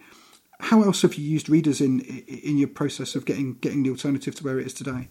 how 0.60 0.82
else 0.82 1.02
have 1.02 1.14
you 1.14 1.28
used 1.28 1.50
readers 1.50 1.80
in 1.80 2.00
in 2.00 2.56
your 2.56 2.68
process 2.68 3.14
of 3.14 3.24
getting 3.26 3.54
getting 3.54 3.82
the 3.82 3.90
alternative 3.90 4.34
to 4.36 4.44
where 4.44 4.58
it 4.58 4.66
is 4.66 4.74
today? 4.74 5.08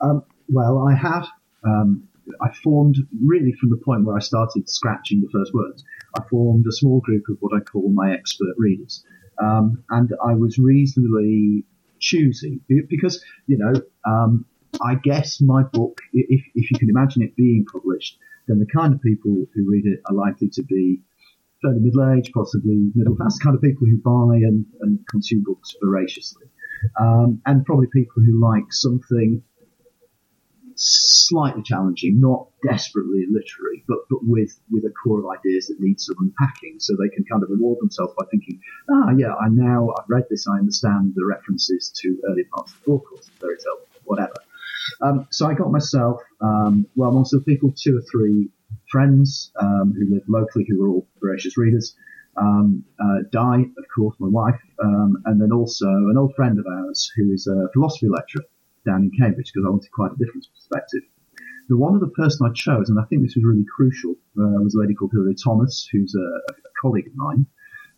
Um, 0.00 0.24
well, 0.48 0.86
I 0.88 0.94
have. 0.94 1.28
Um, 1.64 2.08
I 2.40 2.52
formed 2.62 2.96
really 3.22 3.52
from 3.60 3.70
the 3.70 3.76
point 3.84 4.04
where 4.04 4.16
I 4.16 4.20
started 4.20 4.68
scratching 4.68 5.20
the 5.20 5.28
first 5.32 5.52
words. 5.52 5.84
I 6.16 6.22
formed 6.30 6.66
a 6.66 6.72
small 6.72 7.00
group 7.00 7.24
of 7.28 7.36
what 7.40 7.54
I 7.54 7.60
call 7.60 7.90
my 7.90 8.12
expert 8.12 8.54
readers. 8.56 9.04
Um, 9.42 9.82
and 9.90 10.12
I 10.24 10.34
was 10.34 10.58
reasonably 10.58 11.64
choosy 12.00 12.60
because, 12.68 13.24
you 13.46 13.58
know, 13.58 13.74
um, 14.06 14.46
I 14.82 14.94
guess 14.96 15.40
my 15.40 15.62
book, 15.62 16.00
if, 16.12 16.42
if 16.54 16.70
you 16.70 16.78
can 16.78 16.90
imagine 16.90 17.22
it 17.22 17.36
being 17.36 17.64
published, 17.70 18.18
then 18.46 18.58
the 18.58 18.66
kind 18.66 18.94
of 18.94 19.00
people 19.00 19.46
who 19.54 19.70
read 19.70 19.86
it 19.86 20.00
are 20.06 20.14
likely 20.14 20.48
to 20.50 20.62
be 20.62 21.00
fairly 21.62 21.80
middle-aged, 21.80 22.32
possibly 22.34 22.90
middle-class 22.94 23.38
kind 23.38 23.56
of 23.56 23.62
people 23.62 23.86
who 23.86 23.96
buy 23.96 24.36
and, 24.36 24.66
and 24.80 24.98
consume 25.08 25.42
books 25.44 25.74
voraciously, 25.82 26.46
um, 27.00 27.40
and 27.46 27.64
probably 27.64 27.86
people 27.92 28.22
who 28.22 28.40
like 28.40 28.70
something 28.70 29.42
slightly 30.84 31.62
challenging, 31.62 32.20
not 32.20 32.48
desperately 32.62 33.24
literary, 33.30 33.84
but, 33.88 33.98
but 34.10 34.18
with, 34.22 34.58
with 34.70 34.84
a 34.84 34.90
core 34.90 35.20
of 35.20 35.26
ideas 35.38 35.66
that 35.68 35.80
need 35.80 36.00
some 36.00 36.16
unpacking 36.20 36.76
so 36.78 36.94
they 36.94 37.14
can 37.14 37.24
kind 37.24 37.42
of 37.42 37.50
reward 37.50 37.78
themselves 37.80 38.12
by 38.18 38.24
thinking, 38.30 38.60
ah, 38.90 39.10
yeah, 39.16 39.34
I 39.34 39.48
now, 39.48 39.90
I've 39.96 40.08
read 40.08 40.24
this, 40.28 40.46
I 40.46 40.58
understand 40.58 41.12
the 41.14 41.24
references 41.24 41.92
to 42.02 42.18
early 42.28 42.44
parts 42.44 42.72
of 42.72 42.80
the 42.80 42.90
book 42.92 43.04
or 43.12 43.18
fairy 43.40 43.56
tale, 43.56 43.86
whatever. 44.04 44.34
Um, 45.00 45.26
so 45.30 45.46
I 45.46 45.54
got 45.54 45.72
myself, 45.72 46.20
um, 46.40 46.86
well, 46.94 47.10
amongst 47.10 47.30
the 47.30 47.40
people, 47.40 47.72
two 47.76 47.96
or 47.96 48.02
three 48.02 48.50
friends 48.90 49.50
um, 49.60 49.94
who 49.96 50.14
live 50.14 50.24
locally 50.28 50.66
who 50.68 50.82
were 50.82 50.88
all 50.88 51.08
voracious 51.20 51.56
readers. 51.56 51.96
Um, 52.36 52.84
uh, 53.00 53.20
Di, 53.30 53.62
of 53.78 53.84
course, 53.94 54.16
my 54.18 54.28
wife, 54.28 54.60
um, 54.82 55.22
and 55.24 55.40
then 55.40 55.52
also 55.52 55.86
an 55.86 56.16
old 56.18 56.34
friend 56.34 56.58
of 56.58 56.66
ours 56.66 57.10
who 57.16 57.32
is 57.32 57.46
a 57.46 57.68
philosophy 57.72 58.08
lecturer 58.08 58.42
down 58.84 59.02
in 59.02 59.10
Cambridge 59.18 59.50
because 59.52 59.66
I 59.66 59.70
wanted 59.70 59.90
quite 59.92 60.12
a 60.12 60.16
different 60.16 60.46
perspective. 60.54 61.02
The 61.68 61.76
one 61.76 61.96
other 61.96 62.12
person 62.14 62.46
I 62.46 62.52
chose, 62.52 62.90
and 62.90 63.00
I 63.00 63.04
think 63.04 63.22
this 63.22 63.36
was 63.36 63.44
really 63.44 63.64
crucial, 63.64 64.12
uh, 64.38 64.60
was 64.60 64.74
a 64.74 64.80
lady 64.80 64.94
called 64.94 65.12
Hilary 65.12 65.34
Thomas, 65.34 65.88
who's 65.90 66.14
a, 66.14 66.20
a 66.20 66.70
colleague 66.80 67.06
of 67.06 67.16
mine. 67.16 67.46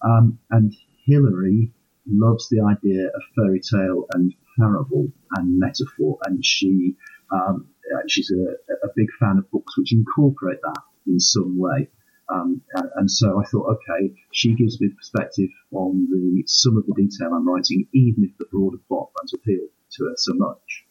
Um, 0.03 0.39
and 0.51 0.73
Hilary 1.05 1.73
loves 2.07 2.49
the 2.49 2.61
idea 2.61 3.07
of 3.09 3.23
fairy 3.35 3.61
tale 3.61 4.07
and 4.15 4.33
parable 4.59 5.11
and 5.33 5.59
metaphor, 5.59 6.19
and 6.27 6.45
she 6.45 6.97
um, 7.33 7.69
she's 8.07 8.31
a, 8.31 8.87
a, 8.87 8.91
big 8.95 9.09
fan 9.19 9.39
of 9.39 9.51
books 9.51 9.77
which 9.77 9.93
incorporate 9.93 10.61
that 10.63 10.83
in 11.09 11.19
some 11.19 11.59
way. 11.59 11.89
Um, 12.29 12.63
and 12.97 13.11
so 13.11 13.41
I 13.41 13.45
thought, 13.47 13.77
okay, 13.77 14.15
she 14.33 14.55
gives 14.55 14.81
me 14.81 14.91
perspective 14.91 15.51
on 15.73 16.09
the 16.11 16.45
some 16.47 16.77
of 16.77 16.87
the 16.87 16.95
detail 16.95 17.35
I'm 17.35 17.49
writing, 17.49 17.89
even 17.93 18.25
if 18.25 18.37
the 18.39 18.47
broader 18.47 18.79
plot 18.89 19.11
won't 19.17 19.33
appeal 19.35 19.67
to 19.93 20.05
her 20.05 20.15
so 20.17 20.33
much. 20.35 20.85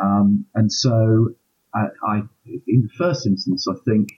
Um, 0.00 0.46
and 0.54 0.72
so 0.72 1.34
I, 1.74 1.86
I, 2.06 2.22
in 2.66 2.82
the 2.82 2.90
first 2.96 3.26
instance, 3.26 3.66
I 3.68 3.74
think 3.84 4.08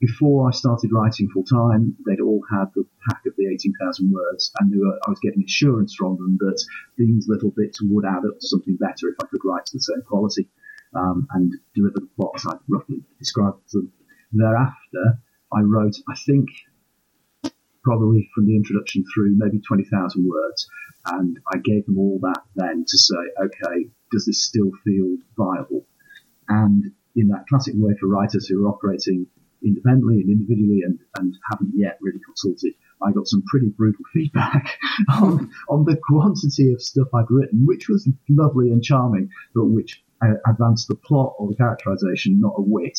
before 0.00 0.48
I 0.48 0.52
started 0.52 0.92
writing 0.92 1.28
full 1.28 1.44
time, 1.44 1.96
they'd 2.06 2.20
all 2.20 2.42
had 2.50 2.66
the 2.74 2.84
pack 3.08 3.22
of 3.26 3.34
the 3.36 3.48
18,000 3.52 4.12
words 4.12 4.52
and 4.60 4.72
were, 4.78 4.98
I 5.06 5.10
was 5.10 5.18
getting 5.20 5.42
assurance 5.44 5.94
from 5.94 6.16
them 6.16 6.38
that 6.40 6.62
these 6.96 7.26
little 7.28 7.52
bits 7.56 7.80
would 7.82 8.04
add 8.04 8.24
up 8.24 8.38
to 8.38 8.46
something 8.46 8.76
better 8.76 9.08
if 9.08 9.16
I 9.22 9.26
could 9.26 9.40
write 9.44 9.66
to 9.66 9.76
the 9.76 9.80
same 9.80 10.02
quality 10.06 10.48
um, 10.94 11.26
and 11.32 11.52
deliver 11.74 12.00
the 12.00 12.08
plot 12.16 12.32
as 12.36 12.46
I 12.46 12.56
roughly 12.68 13.02
described 13.18 13.58
them. 13.72 13.92
Thereafter, 14.32 15.18
I 15.52 15.60
wrote, 15.62 15.96
I 16.08 16.14
think, 16.14 16.48
probably 17.88 18.28
from 18.34 18.46
the 18.46 18.54
introduction 18.54 19.02
through 19.14 19.34
maybe 19.34 19.58
20,000 19.66 20.28
words. 20.28 20.68
And 21.06 21.38
I 21.50 21.56
gave 21.56 21.86
them 21.86 21.98
all 21.98 22.18
that 22.20 22.42
then 22.54 22.84
to 22.86 22.98
say, 22.98 23.16
okay, 23.42 23.88
does 24.12 24.26
this 24.26 24.44
still 24.44 24.70
feel 24.84 25.16
viable? 25.38 25.86
And 26.48 26.84
in 27.16 27.28
that 27.28 27.46
classic 27.48 27.74
way 27.76 27.94
for 27.98 28.08
writers 28.08 28.46
who 28.46 28.62
are 28.62 28.68
operating 28.68 29.26
independently 29.64 30.20
and 30.20 30.28
individually 30.28 30.82
and, 30.84 30.98
and 31.18 31.34
haven't 31.50 31.72
yet 31.74 31.96
really 32.02 32.20
consulted, 32.26 32.74
I 33.02 33.12
got 33.12 33.26
some 33.26 33.42
pretty 33.46 33.68
brutal 33.68 34.04
feedback 34.12 34.76
on, 35.08 35.50
on 35.70 35.84
the 35.86 35.96
quantity 35.96 36.74
of 36.74 36.82
stuff 36.82 37.08
I'd 37.14 37.30
written, 37.30 37.64
which 37.64 37.88
was 37.88 38.06
lovely 38.28 38.70
and 38.70 38.82
charming, 38.82 39.30
but 39.54 39.64
which 39.64 40.04
uh, 40.22 40.34
advanced 40.46 40.88
the 40.88 40.94
plot 40.94 41.34
or 41.38 41.48
the 41.48 41.56
characterization, 41.56 42.40
not 42.40 42.54
a 42.56 42.62
whit. 42.62 42.98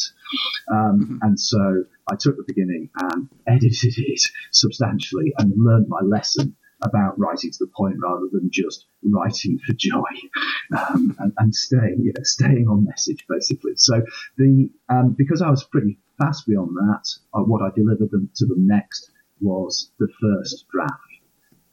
Um, 0.72 1.00
mm-hmm. 1.00 1.18
And 1.22 1.40
so 1.40 1.84
I 2.12 2.16
took 2.16 2.38
the 2.38 2.44
beginning 2.48 2.90
and 2.96 3.30
edited 3.48 3.94
it 3.98 4.22
substantially 4.52 5.34
and 5.38 5.54
learned 5.56 5.88
my 5.88 6.02
lesson 6.02 6.56
about 6.82 7.20
writing 7.20 7.52
to 7.52 7.58
the 7.60 7.72
point 7.76 7.96
rather 8.02 8.28
than 8.32 8.50
just 8.52 8.86
writing 9.04 9.60
for 9.66 9.74
joy 9.74 10.00
um, 10.78 11.16
and, 11.20 11.34
and, 11.38 11.54
staying, 11.54 11.98
you 12.00 12.14
know, 12.16 12.24
staying 12.24 12.68
on 12.70 12.86
message 12.86 13.26
basically. 13.28 13.74
So 13.76 14.02
the 14.38 14.70
um, 14.88 15.16
because 15.18 15.42
I 15.42 15.50
was 15.50 15.64
pretty 15.66 16.00
fast 16.18 16.48
beyond 16.48 16.76
that, 16.76 17.04
uh, 17.34 17.42
what 17.42 17.62
I 17.62 17.70
delivered 17.76 18.12
them 18.12 18.30
to 18.36 18.46
them 18.46 18.68
next 18.68 19.12
was 19.42 19.92
the 20.00 20.08
first 20.22 20.66
draft, 20.72 20.94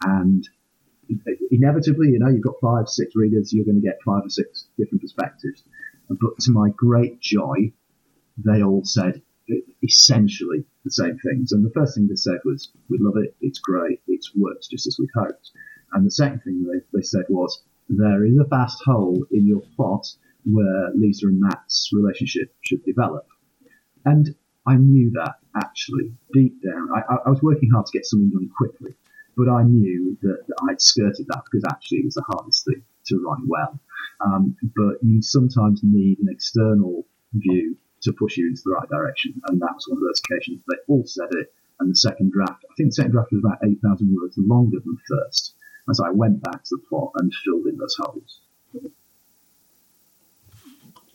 and 0.04 0.48
inevitably, 1.50 2.08
you 2.08 2.18
know, 2.18 2.28
you've 2.28 2.42
got 2.44 2.60
five, 2.60 2.88
six 2.88 3.14
readers, 3.14 3.52
you're 3.52 3.64
going 3.64 3.80
to 3.80 3.86
get 3.86 3.98
five 4.04 4.24
or 4.24 4.30
six 4.30 4.66
different 4.78 5.02
perspectives. 5.02 5.62
But 6.08 6.38
to 6.40 6.52
my 6.52 6.70
great 6.70 7.20
joy, 7.20 7.72
they 8.36 8.62
all 8.62 8.84
said 8.84 9.22
essentially 9.82 10.64
the 10.84 10.90
same 10.90 11.18
things. 11.18 11.52
And 11.52 11.64
the 11.64 11.70
first 11.70 11.94
thing 11.94 12.08
they 12.08 12.16
said 12.16 12.38
was, 12.44 12.70
we 12.88 12.98
love 13.00 13.16
it, 13.16 13.34
it's 13.40 13.58
great, 13.58 14.00
it 14.06 14.24
works 14.36 14.68
just 14.68 14.86
as 14.86 14.96
we'd 14.98 15.10
hoped. 15.14 15.50
And 15.92 16.06
the 16.06 16.10
second 16.10 16.40
thing 16.40 16.64
they, 16.64 16.80
they 16.92 17.02
said 17.02 17.24
was, 17.28 17.62
there 17.88 18.24
is 18.24 18.36
a 18.38 18.44
vast 18.44 18.82
hole 18.84 19.24
in 19.30 19.46
your 19.46 19.62
plot 19.76 20.06
where 20.44 20.90
Lisa 20.94 21.26
and 21.26 21.40
Matt's 21.40 21.90
relationship 21.92 22.54
should 22.62 22.84
develop. 22.84 23.26
And 24.04 24.34
I 24.66 24.76
knew 24.76 25.10
that 25.12 25.36
actually 25.56 26.12
deep 26.32 26.62
down. 26.62 26.88
I, 26.94 27.16
I, 27.26 27.30
was 27.30 27.42
working 27.42 27.70
hard 27.70 27.86
to 27.86 27.92
get 27.96 28.04
something 28.04 28.30
done 28.30 28.50
quickly, 28.56 28.94
but 29.36 29.48
I 29.48 29.62
knew 29.62 30.16
that, 30.22 30.46
that 30.46 30.56
I'd 30.70 30.80
skirted 30.80 31.26
that 31.28 31.42
because 31.44 31.64
actually 31.68 31.98
it 31.98 32.04
was 32.06 32.14
the 32.14 32.24
hardest 32.26 32.64
thing 32.64 32.82
to 33.06 33.22
write 33.24 33.44
well. 33.46 33.78
Um, 34.24 34.56
but 34.74 35.02
you 35.02 35.20
sometimes 35.22 35.80
need 35.82 36.18
an 36.20 36.28
external 36.30 37.04
view 37.34 37.76
to 38.02 38.12
push 38.12 38.36
you 38.36 38.48
into 38.48 38.62
the 38.64 38.72
right 38.72 38.88
direction. 38.88 39.40
And 39.46 39.60
that 39.60 39.74
was 39.74 39.86
one 39.88 39.98
of 39.98 40.04
those 40.04 40.20
occasions. 40.24 40.62
They 40.68 40.76
all 40.88 41.04
said 41.06 41.28
it. 41.32 41.52
And 41.78 41.90
the 41.90 41.96
second 41.96 42.32
draft, 42.32 42.64
I 42.64 42.74
think 42.76 42.88
the 42.88 42.94
second 42.94 43.12
draft 43.12 43.32
was 43.32 43.42
about 43.44 43.58
8,000 43.62 44.16
words 44.18 44.34
longer 44.38 44.78
than 44.82 44.96
the 44.96 45.16
first. 45.16 45.54
As 45.90 46.00
I 46.00 46.10
went 46.10 46.42
back 46.42 46.64
to 46.64 46.76
the 46.76 46.82
plot 46.88 47.12
and 47.16 47.32
filled 47.44 47.66
in 47.66 47.76
those 47.76 47.96
holes. 48.00 48.40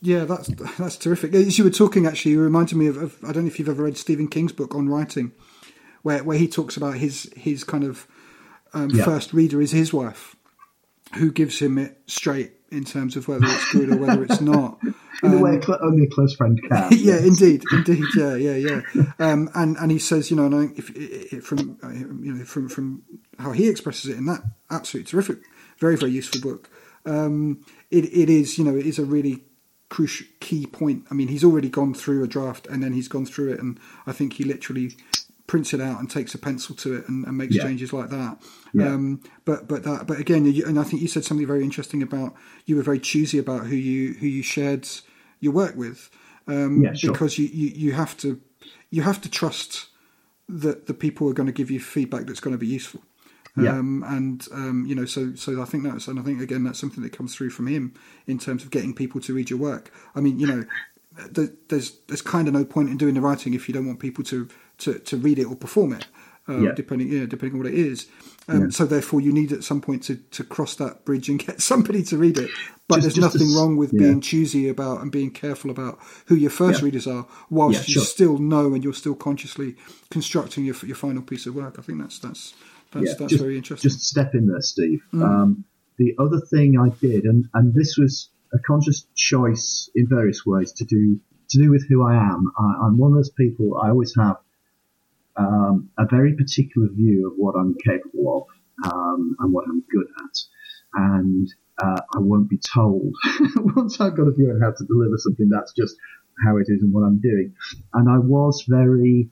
Yeah, 0.03 0.25
that's 0.25 0.47
that's 0.77 0.97
terrific. 0.97 1.33
As 1.33 1.57
you 1.57 1.63
were 1.63 1.69
talking, 1.69 2.07
actually, 2.07 2.31
you 2.31 2.41
reminded 2.41 2.75
me 2.75 2.87
of, 2.87 2.97
of, 2.97 3.17
I 3.23 3.31
don't 3.31 3.43
know 3.43 3.49
if 3.49 3.59
you've 3.59 3.69
ever 3.69 3.83
read 3.83 3.97
Stephen 3.97 4.27
King's 4.27 4.51
book 4.51 4.73
on 4.73 4.89
writing, 4.89 5.31
where 6.01 6.23
where 6.23 6.37
he 6.37 6.47
talks 6.47 6.77
about 6.77 6.95
his 6.95 7.31
his 7.35 7.63
kind 7.63 7.83
of 7.83 8.07
um, 8.73 8.89
yeah. 8.89 9.03
first 9.03 9.33
reader 9.33 9.61
is 9.61 9.71
his 9.71 9.93
wife, 9.93 10.35
who 11.15 11.31
gives 11.31 11.59
him 11.59 11.77
it 11.77 11.99
straight 12.07 12.53
in 12.71 12.85
terms 12.85 13.17
of 13.17 13.27
whether 13.27 13.45
it's 13.45 13.71
good 13.73 13.89
or 13.89 13.97
whether 13.97 14.23
it's 14.23 14.41
not. 14.41 14.79
in 15.23 15.33
um, 15.33 15.41
way 15.41 15.59
cl- 15.61 15.79
only 15.83 16.05
a 16.05 16.09
close 16.09 16.33
friend 16.33 16.59
can. 16.69 16.89
yeah, 16.91 17.19
indeed, 17.19 17.63
indeed, 17.71 18.03
yeah, 18.15 18.35
yeah, 18.35 18.55
yeah. 18.55 19.03
Um, 19.19 19.49
and 19.53 19.75
and 19.77 19.91
he 19.91 19.99
says, 19.99 20.31
you 20.31 20.37
know, 20.37 20.45
and 20.45 20.77
if, 20.77 20.89
if, 20.95 21.43
from 21.43 21.77
uh, 21.83 21.89
you 21.89 22.33
know 22.33 22.45
from 22.45 22.69
from 22.69 23.03
how 23.37 23.51
he 23.51 23.67
expresses 23.67 24.09
it 24.09 24.17
in 24.17 24.25
that 24.25 24.41
absolutely 24.69 25.09
terrific, 25.11 25.39
very 25.77 25.97
very 25.97 26.11
useful 26.11 26.41
book. 26.41 26.69
Um, 27.05 27.65
it 27.89 28.05
it 28.05 28.29
is 28.29 28.57
you 28.57 28.63
know 28.63 28.75
it 28.75 28.85
is 28.85 28.99
a 28.99 29.05
really 29.05 29.43
crucial 29.89 30.25
key 30.39 30.65
point. 30.65 31.05
I 31.11 31.13
mean, 31.13 31.27
he's 31.27 31.43
already 31.43 31.69
gone 31.69 31.93
through 31.93 32.23
a 32.23 32.27
draft 32.27 32.65
and 32.67 32.81
then 32.81 32.93
he's 32.93 33.09
gone 33.09 33.25
through 33.25 33.53
it, 33.53 33.59
and 33.59 33.79
I 34.07 34.13
think 34.13 34.33
he 34.33 34.45
literally 34.45 34.95
prints 35.51 35.73
it 35.73 35.81
out 35.81 35.99
and 35.99 36.09
takes 36.09 36.33
a 36.33 36.37
pencil 36.37 36.73
to 36.73 36.95
it 36.95 37.09
and, 37.09 37.25
and 37.27 37.37
makes 37.37 37.53
yeah. 37.53 37.63
changes 37.63 37.91
like 37.91 38.09
that. 38.09 38.41
Yeah. 38.73 38.85
Um, 38.85 39.21
but 39.43 39.67
but 39.67 39.83
that 39.83 40.07
but 40.07 40.17
again, 40.17 40.45
you, 40.45 40.65
and 40.65 40.79
I 40.79 40.83
think 40.83 41.01
you 41.01 41.09
said 41.09 41.25
something 41.25 41.45
very 41.45 41.61
interesting 41.61 42.01
about 42.01 42.33
you 42.65 42.77
were 42.77 42.83
very 42.83 43.01
choosy 43.01 43.37
about 43.37 43.67
who 43.67 43.75
you 43.75 44.13
who 44.13 44.27
you 44.27 44.43
shared 44.43 44.87
your 45.41 45.51
work 45.51 45.75
with, 45.75 46.09
um, 46.47 46.81
yeah, 46.81 46.93
sure. 46.93 47.11
because 47.11 47.37
you, 47.37 47.47
you 47.47 47.67
you 47.75 47.91
have 47.91 48.15
to 48.17 48.39
you 48.91 49.01
have 49.01 49.19
to 49.19 49.29
trust 49.29 49.87
that 50.47 50.87
the 50.87 50.93
people 50.93 51.27
are 51.27 51.33
going 51.33 51.47
to 51.47 51.53
give 51.53 51.69
you 51.69 51.81
feedback 51.81 52.27
that's 52.27 52.39
going 52.39 52.53
to 52.53 52.57
be 52.57 52.67
useful. 52.67 53.01
Yeah. 53.57 53.71
Um, 53.71 54.05
and 54.07 54.47
um, 54.53 54.85
you 54.87 54.95
know, 54.95 55.03
so 55.03 55.35
so 55.35 55.61
I 55.61 55.65
think 55.65 55.83
that's, 55.83 56.07
and 56.07 56.17
I 56.17 56.23
think 56.23 56.41
again 56.41 56.63
that's 56.63 56.79
something 56.79 57.03
that 57.03 57.11
comes 57.11 57.35
through 57.35 57.49
from 57.49 57.67
him 57.67 57.93
in 58.25 58.39
terms 58.39 58.63
of 58.63 58.71
getting 58.71 58.93
people 58.95 59.19
to 59.19 59.33
read 59.33 59.49
your 59.49 59.59
work. 59.59 59.91
I 60.15 60.21
mean, 60.21 60.39
you 60.39 60.47
know, 60.47 60.63
there's 61.29 61.99
there's 62.07 62.21
kind 62.21 62.47
of 62.47 62.53
no 62.53 62.63
point 62.63 62.89
in 62.89 62.97
doing 62.97 63.15
the 63.15 63.21
writing 63.21 63.53
if 63.53 63.67
you 63.67 63.73
don't 63.73 63.85
want 63.85 63.99
people 63.99 64.23
to 64.23 64.47
to, 64.81 64.99
to 64.99 65.17
read 65.17 65.39
it 65.39 65.45
or 65.45 65.55
perform 65.55 65.93
it, 65.93 66.07
um, 66.47 66.65
yeah. 66.65 66.71
depending 66.75 67.09
yeah, 67.11 67.25
depending 67.25 67.53
on 67.53 67.59
what 67.59 67.67
it 67.67 67.77
is. 67.77 68.07
Um, 68.47 68.65
yeah. 68.65 68.69
So 68.69 68.85
therefore, 68.85 69.21
you 69.21 69.31
need 69.31 69.51
at 69.51 69.63
some 69.63 69.81
point 69.81 70.03
to, 70.03 70.15
to 70.15 70.43
cross 70.43 70.75
that 70.75 71.05
bridge 71.05 71.29
and 71.29 71.39
get 71.45 71.61
somebody 71.61 72.03
to 72.03 72.17
read 72.17 72.37
it. 72.37 72.49
But 72.87 72.95
just, 72.95 73.15
there's 73.15 73.15
just 73.15 73.35
nothing 73.35 73.55
wrong 73.55 73.77
with 73.77 73.93
yeah. 73.93 73.99
being 73.99 74.21
choosy 74.21 74.67
about 74.67 75.01
and 75.01 75.11
being 75.11 75.31
careful 75.31 75.71
about 75.71 75.99
who 76.25 76.35
your 76.35 76.49
first 76.51 76.81
readers 76.81 77.07
are, 77.07 77.25
whilst 77.49 77.87
you 77.87 77.95
sure. 77.95 78.03
still 78.03 78.37
know 78.37 78.73
and 78.73 78.83
you're 78.83 78.93
still 78.93 79.15
consciously 79.15 79.75
constructing 80.09 80.65
your 80.65 80.75
your 80.85 80.95
final 80.95 81.21
piece 81.21 81.45
of 81.45 81.55
work. 81.55 81.75
I 81.79 81.81
think 81.81 82.01
that's 82.01 82.19
that's 82.19 82.53
that's, 82.91 83.15
that's 83.15 83.31
just, 83.31 83.41
very 83.41 83.57
interesting. 83.57 83.89
Just 83.89 84.03
step 84.03 84.35
in 84.35 84.47
there, 84.47 84.61
Steve. 84.61 85.01
Mm. 85.13 85.23
Um, 85.23 85.65
the 85.97 86.15
other 86.19 86.39
thing 86.39 86.77
I 86.79 86.89
did, 86.99 87.25
and, 87.25 87.45
and 87.53 87.73
this 87.73 87.95
was 87.97 88.29
a 88.53 88.59
conscious 88.59 89.05
choice 89.15 89.89
in 89.95 90.07
various 90.09 90.45
ways 90.45 90.73
to 90.73 90.85
do 90.85 91.19
to 91.49 91.57
do 91.57 91.69
with 91.69 91.85
who 91.87 92.05
I 92.05 92.15
am. 92.15 92.51
I, 92.57 92.87
am 92.87 92.97
one 92.97 93.11
of 93.11 93.17
those 93.17 93.31
people. 93.31 93.77
I 93.77 93.89
always 93.89 94.13
have 94.17 94.37
um, 95.37 95.89
a 95.97 96.05
very 96.09 96.35
particular 96.35 96.87
view 96.93 97.27
of 97.27 97.33
what 97.37 97.55
I'm 97.55 97.75
capable 97.85 98.47
of 98.83 98.91
um, 98.91 99.35
and 99.39 99.53
what 99.53 99.65
I'm 99.69 99.83
good 99.91 100.07
at, 100.23 100.37
and 100.93 101.47
uh, 101.81 102.01
I 102.15 102.19
won't 102.19 102.49
be 102.49 102.59
told 102.73 103.13
once 103.75 103.99
I've 103.99 104.15
got 104.15 104.27
a 104.27 104.31
view 104.31 104.51
on 104.51 104.61
how 104.61 104.71
to 104.71 104.85
deliver 104.85 105.17
something. 105.17 105.49
That's 105.49 105.73
just 105.73 105.95
how 106.45 106.57
it 106.57 106.67
is 106.67 106.81
and 106.81 106.93
what 106.93 107.03
I'm 107.03 107.19
doing. 107.19 107.53
And 107.93 108.09
I 108.09 108.17
was 108.17 108.65
very 108.67 109.29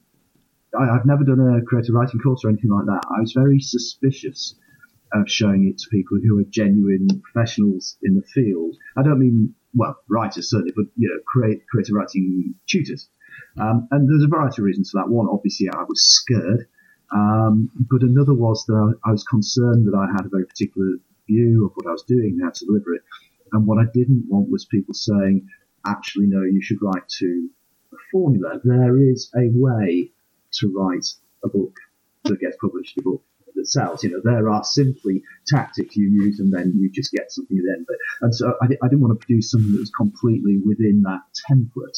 I, 0.77 0.85
have 0.93 1.05
never 1.05 1.23
done 1.23 1.39
a 1.39 1.65
creative 1.65 1.95
writing 1.95 2.19
course 2.19 2.43
or 2.43 2.49
anything 2.49 2.69
like 2.69 2.85
that. 2.85 3.01
I 3.09 3.21
was 3.21 3.33
very 3.33 3.59
suspicious 3.59 4.55
of 5.13 5.29
showing 5.29 5.67
it 5.67 5.79
to 5.79 5.89
people 5.89 6.19
who 6.23 6.39
are 6.39 6.43
genuine 6.49 7.07
professionals 7.21 7.97
in 8.03 8.15
the 8.15 8.21
field. 8.21 8.75
I 8.95 9.01
don't 9.01 9.19
mean, 9.19 9.55
well, 9.73 9.97
writers 10.07 10.49
certainly, 10.51 10.73
but, 10.75 10.85
you 10.95 11.09
know, 11.09 11.19
create, 11.25 11.65
creative 11.67 11.95
writing 11.95 12.55
tutors. 12.67 13.09
Um, 13.59 13.87
and 13.91 14.09
there's 14.09 14.23
a 14.23 14.27
variety 14.27 14.61
of 14.61 14.65
reasons 14.65 14.91
for 14.91 15.01
that. 15.01 15.09
One, 15.09 15.27
obviously, 15.29 15.69
I 15.69 15.83
was 15.83 16.01
scared. 16.03 16.67
Um, 17.11 17.71
but 17.89 18.01
another 18.03 18.33
was 18.33 18.65
that 18.65 18.97
I, 19.03 19.11
was 19.11 19.23
concerned 19.23 19.87
that 19.87 19.97
I 19.97 20.11
had 20.11 20.25
a 20.25 20.29
very 20.29 20.45
particular 20.45 20.97
view 21.27 21.65
of 21.65 21.71
what 21.75 21.87
I 21.87 21.91
was 21.91 22.03
doing 22.03 22.37
and 22.37 22.43
how 22.43 22.51
to 22.51 22.65
deliver 22.65 22.93
it. 22.93 23.01
And 23.51 23.65
what 23.65 23.79
I 23.79 23.85
didn't 23.93 24.25
want 24.29 24.51
was 24.51 24.65
people 24.65 24.93
saying, 24.93 25.47
actually, 25.87 26.27
no, 26.27 26.43
you 26.43 26.61
should 26.61 26.81
write 26.81 27.07
to 27.19 27.49
a 27.93 27.97
formula. 28.11 28.59
There 28.63 29.01
is 29.01 29.31
a 29.35 29.49
way 29.53 30.11
to 30.53 30.73
write 30.75 31.07
a 31.43 31.49
book 31.49 31.75
that 32.25 32.39
gets 32.39 32.57
published, 32.61 32.97
a 32.97 33.01
book 33.01 33.23
that 33.55 33.67
sells. 33.67 34.03
You 34.03 34.11
know, 34.11 34.21
there 34.23 34.49
are 34.49 34.63
simply 34.63 35.23
tactics 35.47 35.95
you 35.95 36.09
use 36.09 36.39
and 36.39 36.53
then 36.53 36.73
you 36.77 36.91
just 36.91 37.11
get 37.11 37.31
something 37.31 37.57
at 37.57 37.63
the 37.63 37.71
end 37.71 37.87
of. 37.89 37.95
And 38.21 38.35
so 38.35 38.53
I, 38.61 38.65
I 38.65 38.87
didn't 38.87 39.01
want 39.01 39.19
to 39.19 39.25
produce 39.25 39.51
something 39.51 39.71
that 39.71 39.79
was 39.79 39.91
completely 39.91 40.59
within 40.63 41.01
that 41.03 41.21
template. 41.49 41.97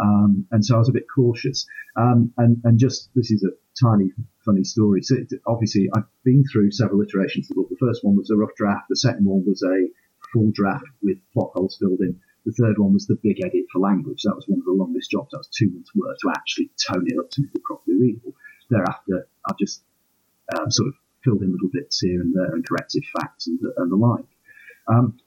Um, 0.00 0.46
and 0.50 0.64
so 0.64 0.76
I 0.76 0.78
was 0.78 0.88
a 0.88 0.92
bit 0.92 1.06
cautious. 1.14 1.66
Um, 1.96 2.32
and, 2.36 2.60
and 2.64 2.78
just, 2.78 3.10
this 3.14 3.30
is 3.30 3.44
a 3.44 3.50
tiny 3.82 4.10
funny 4.44 4.64
story. 4.64 5.02
So 5.02 5.16
obviously 5.46 5.88
I've 5.94 6.08
been 6.24 6.44
through 6.50 6.72
several 6.72 7.02
iterations 7.02 7.50
of 7.50 7.56
the 7.56 7.62
book. 7.62 7.70
The 7.70 7.86
first 7.86 8.04
one 8.04 8.16
was 8.16 8.30
a 8.30 8.36
rough 8.36 8.54
draft. 8.56 8.86
The 8.88 8.96
second 8.96 9.24
one 9.24 9.44
was 9.46 9.62
a 9.62 9.88
full 10.32 10.50
draft 10.52 10.84
with 11.02 11.18
plot 11.32 11.52
holes 11.54 11.76
filled 11.78 12.00
in. 12.00 12.20
The 12.44 12.52
third 12.52 12.78
one 12.78 12.92
was 12.92 13.06
the 13.06 13.18
big 13.22 13.44
edit 13.44 13.66
for 13.72 13.78
language. 13.78 14.22
That 14.24 14.34
was 14.34 14.46
one 14.48 14.58
of 14.58 14.64
the 14.64 14.72
longest 14.72 15.10
jobs. 15.10 15.30
That 15.30 15.38
was 15.38 15.48
two 15.48 15.70
months' 15.70 15.94
work 15.94 16.16
to 16.22 16.30
actually 16.30 16.70
tone 16.88 17.06
it 17.06 17.18
up 17.18 17.30
to 17.30 17.42
make 17.42 17.54
it 17.54 17.62
properly 17.62 17.96
readable. 17.98 18.34
Thereafter, 18.68 19.28
I've 19.48 19.58
just 19.58 19.82
um, 20.56 20.70
sort 20.70 20.88
of 20.88 20.94
filled 21.22 21.42
in 21.42 21.52
little 21.52 21.70
bits 21.72 22.00
here 22.00 22.20
and 22.20 22.34
there 22.34 22.52
and 22.52 22.66
corrected 22.66 23.04
facts 23.16 23.46
and, 23.46 23.60
and 23.76 23.92
the 23.92 23.96
like. 23.96 24.24
Um, 24.88 25.18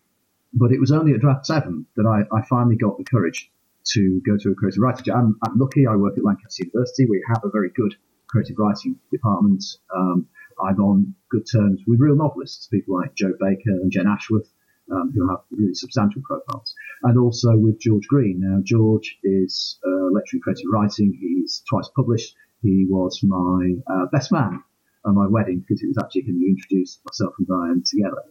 but 0.53 0.71
it 0.71 0.79
was 0.79 0.91
only 0.91 1.13
at 1.13 1.21
draft 1.21 1.45
seven 1.45 1.85
that 1.95 2.05
I, 2.05 2.35
I, 2.35 2.41
finally 2.43 2.75
got 2.75 2.97
the 2.97 3.03
courage 3.03 3.51
to 3.93 4.21
go 4.25 4.37
to 4.37 4.51
a 4.51 4.55
creative 4.55 4.81
writing. 4.81 5.13
I'm, 5.13 5.37
I'm, 5.45 5.57
lucky. 5.57 5.87
I 5.87 5.95
work 5.95 6.17
at 6.17 6.23
Lancaster 6.23 6.63
University. 6.65 7.05
We 7.05 7.23
have 7.27 7.43
a 7.43 7.49
very 7.49 7.69
good 7.75 7.95
creative 8.27 8.57
writing 8.57 8.97
department. 9.11 9.63
Um, 9.95 10.27
I'm 10.63 10.79
on 10.79 11.15
good 11.29 11.45
terms 11.51 11.81
with 11.85 11.99
real 11.99 12.15
novelists, 12.15 12.67
people 12.67 12.95
like 12.95 13.15
Jo 13.15 13.33
Baker 13.39 13.71
and 13.81 13.91
Jenn 13.91 14.07
Ashworth, 14.07 14.49
um, 14.91 15.11
who 15.13 15.29
have 15.29 15.39
really 15.51 15.73
substantial 15.73 16.21
profiles, 16.23 16.73
and 17.03 17.17
also 17.17 17.55
with 17.57 17.79
George 17.79 18.07
Green. 18.07 18.39
Now, 18.41 18.59
George 18.63 19.17
is 19.23 19.79
a 19.83 19.89
lecturer 20.13 20.37
in 20.37 20.41
creative 20.41 20.71
writing. 20.71 21.17
He's 21.19 21.63
twice 21.69 21.89
published. 21.95 22.35
He 22.61 22.85
was 22.89 23.19
my 23.23 23.75
uh, 23.87 24.05
best 24.11 24.31
man 24.31 24.63
at 25.05 25.13
my 25.13 25.27
wedding 25.27 25.59
because 25.59 25.83
it 25.83 25.87
was 25.87 25.97
actually 25.97 26.21
him 26.21 26.39
who 26.39 26.47
introduced 26.47 27.01
myself 27.05 27.35
and 27.37 27.47
Brian 27.47 27.83
together. 27.85 28.23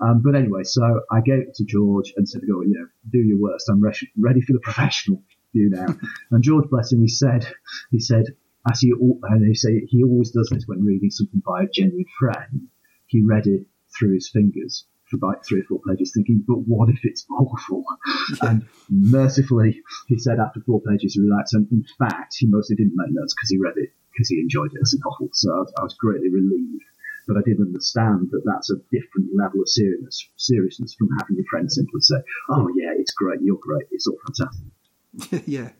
Um, 0.00 0.22
but 0.22 0.34
anyway, 0.34 0.64
so 0.64 1.02
I 1.10 1.20
gave 1.20 1.40
it 1.40 1.54
to 1.54 1.64
George 1.64 2.12
and 2.16 2.28
said, 2.28 2.42
"Go, 2.42 2.62
you 2.62 2.74
know, 2.74 2.88
do 3.10 3.18
your 3.18 3.38
worst. 3.38 3.68
I'm 3.68 3.80
re- 3.80 3.92
ready 4.18 4.40
for 4.40 4.52
the 4.52 4.60
professional 4.60 5.22
view 5.52 5.70
now." 5.70 5.86
and 6.30 6.42
George, 6.42 6.68
bless 6.70 6.92
him, 6.92 7.00
he 7.00 7.08
said, 7.08 7.46
he 7.90 8.00
said, 8.00 8.26
as 8.70 8.80
he 8.80 8.92
and 9.22 9.46
he 9.46 9.54
say 9.54 9.84
he 9.88 10.02
always 10.04 10.30
does 10.30 10.48
this 10.50 10.64
when 10.66 10.84
reading 10.84 11.10
something 11.10 11.42
by 11.44 11.62
a 11.62 11.68
genuine 11.72 12.04
friend. 12.18 12.68
He 13.06 13.22
read 13.22 13.46
it 13.46 13.66
through 13.96 14.14
his 14.14 14.30
fingers 14.30 14.86
for 15.10 15.16
about 15.16 15.44
three 15.44 15.60
or 15.60 15.64
four 15.64 15.80
pages, 15.86 16.12
thinking, 16.14 16.44
"But 16.46 16.66
what 16.66 16.88
if 16.88 17.00
it's 17.04 17.26
awful?" 17.30 17.84
Yeah. 18.30 18.48
And 18.50 18.66
mercifully, 18.88 19.82
he 20.08 20.18
said 20.18 20.38
after 20.38 20.60
four 20.60 20.80
pages, 20.80 21.14
he 21.14 21.20
relaxed. 21.20 21.54
And 21.54 21.70
in 21.72 21.84
fact, 21.98 22.36
he 22.38 22.46
mostly 22.46 22.76
didn't 22.76 22.96
make 22.96 23.10
notes 23.10 23.34
because 23.34 23.50
he 23.50 23.58
read 23.58 23.76
it 23.76 23.90
because 24.12 24.28
he 24.28 24.40
enjoyed 24.40 24.72
it 24.74 24.80
as 24.82 24.94
a 24.94 24.98
novel. 25.04 25.28
So 25.32 25.52
I 25.52 25.58
was, 25.58 25.72
I 25.78 25.82
was 25.82 25.94
greatly 25.94 26.30
relieved 26.30 26.84
but 27.26 27.36
I 27.36 27.40
did 27.44 27.60
understand 27.60 28.30
that 28.30 28.42
that's 28.44 28.70
a 28.70 28.76
different 28.90 29.30
level 29.34 29.62
of 29.62 29.68
seriousness, 29.68 30.28
seriousness 30.36 30.94
from 30.94 31.08
having 31.18 31.36
your 31.36 31.46
friend 31.50 31.70
simply 31.70 32.00
say, 32.00 32.16
"Oh 32.48 32.68
yeah, 32.76 32.92
it's 32.96 33.12
great, 33.12 33.40
you're 33.42 33.58
great, 33.60 33.86
it's 33.90 34.06
all 34.06 34.18
fantastic." 34.26 35.46
yeah, 35.46 35.70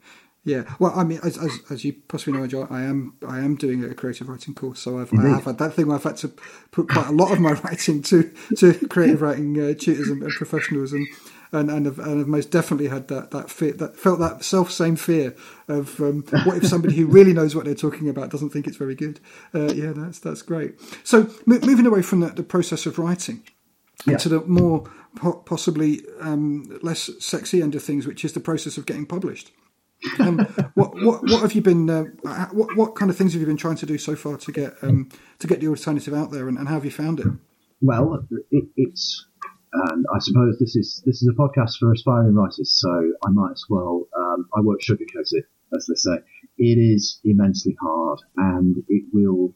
yeah. 0.44 0.64
Well, 0.78 0.92
I 0.94 1.04
mean, 1.04 1.20
as, 1.22 1.38
as, 1.38 1.58
as, 1.70 1.84
you 1.84 1.94
possibly 2.08 2.40
know, 2.40 2.66
I 2.70 2.82
am 2.82 3.16
I 3.26 3.38
am 3.38 3.56
doing 3.56 3.84
a 3.84 3.94
creative 3.94 4.28
writing 4.28 4.54
course, 4.54 4.80
so 4.80 4.98
I've, 4.98 5.12
I 5.14 5.28
have 5.28 5.44
had 5.44 5.58
that 5.58 5.74
thing 5.74 5.86
where 5.86 5.96
I've 5.96 6.02
had 6.02 6.16
to 6.18 6.32
put 6.70 6.88
quite 6.88 7.06
a 7.06 7.12
lot 7.12 7.32
of 7.32 7.40
my 7.40 7.52
writing 7.64 8.02
to 8.02 8.30
to 8.56 8.74
creative 8.88 9.22
writing 9.22 9.58
uh, 9.58 9.74
tutors 9.74 10.08
and, 10.08 10.22
and 10.22 10.32
professionals, 10.32 10.92
and 10.92 11.06
and 11.52 11.70
and 11.70 11.86
have, 11.86 11.98
and 11.98 12.18
have 12.18 12.28
most 12.28 12.50
definitely 12.50 12.88
had 12.88 13.08
that 13.08 13.30
that 13.30 13.50
fear 13.50 13.72
that 13.74 13.96
felt 13.96 14.18
that 14.18 14.42
self 14.44 14.70
same 14.70 14.96
fear 14.96 15.34
of 15.68 16.00
um, 16.00 16.24
what 16.44 16.56
if 16.56 16.66
somebody 16.66 16.94
who 16.96 17.06
really 17.06 17.32
knows 17.32 17.54
what 17.54 17.64
they're 17.64 17.74
talking 17.74 18.08
about 18.08 18.30
doesn't 18.30 18.50
think 18.50 18.66
it's 18.66 18.76
very 18.76 18.94
good. 18.94 19.20
Uh, 19.54 19.72
yeah, 19.72 19.92
that's 19.94 20.18
that's 20.18 20.42
great. 20.42 20.80
So 21.04 21.30
m- 21.46 21.60
moving 21.62 21.86
away 21.86 22.02
from 22.02 22.20
the, 22.20 22.28
the 22.28 22.42
process 22.42 22.86
of 22.86 22.98
writing 22.98 23.42
yeah. 24.06 24.14
into 24.14 24.28
the 24.28 24.40
more 24.42 24.90
po- 25.16 25.42
possibly 25.44 26.00
um, 26.20 26.78
less 26.82 27.10
sexy 27.20 27.62
end 27.62 27.74
of 27.74 27.82
things, 27.82 28.06
which 28.06 28.24
is 28.24 28.32
the 28.32 28.40
process 28.40 28.76
of 28.78 28.86
getting 28.86 29.06
published. 29.06 29.52
Um, 30.18 30.38
what, 30.74 30.94
what, 30.96 31.22
what 31.22 31.42
have 31.42 31.52
you 31.52 31.62
been? 31.62 31.88
Uh, 31.88 32.04
what, 32.50 32.76
what 32.76 32.96
kind 32.96 33.10
of 33.10 33.16
things 33.16 33.34
have 33.34 33.40
you 33.40 33.46
been 33.46 33.56
trying 33.56 33.76
to 33.76 33.86
do 33.86 33.98
so 33.98 34.16
far 34.16 34.36
to 34.38 34.52
get 34.52 34.74
um, 34.82 35.08
to 35.38 35.46
get 35.46 35.60
the 35.60 35.68
alternative 35.68 36.14
out 36.14 36.32
there, 36.32 36.48
and, 36.48 36.58
and 36.58 36.68
how 36.68 36.74
have 36.74 36.84
you 36.84 36.90
found 36.90 37.20
it? 37.20 37.26
Well, 37.80 38.26
it, 38.50 38.64
it's 38.76 39.26
and 39.72 40.04
I 40.14 40.18
suppose 40.18 40.58
this 40.58 40.76
is 40.76 41.02
this 41.06 41.22
is 41.22 41.28
a 41.28 41.32
podcast 41.32 41.78
for 41.78 41.92
aspiring 41.92 42.34
writers, 42.34 42.72
so 42.72 43.12
I 43.26 43.30
might 43.30 43.52
as 43.52 43.64
well. 43.70 44.06
Um, 44.16 44.48
I 44.54 44.60
won't 44.60 44.82
sugarcoat 44.82 45.32
it, 45.32 45.44
as 45.74 45.86
they 45.86 45.94
say. 45.94 46.18
It 46.58 46.78
is 46.78 47.20
immensely 47.24 47.76
hard, 47.80 48.20
and 48.36 48.76
it 48.88 49.04
will 49.12 49.54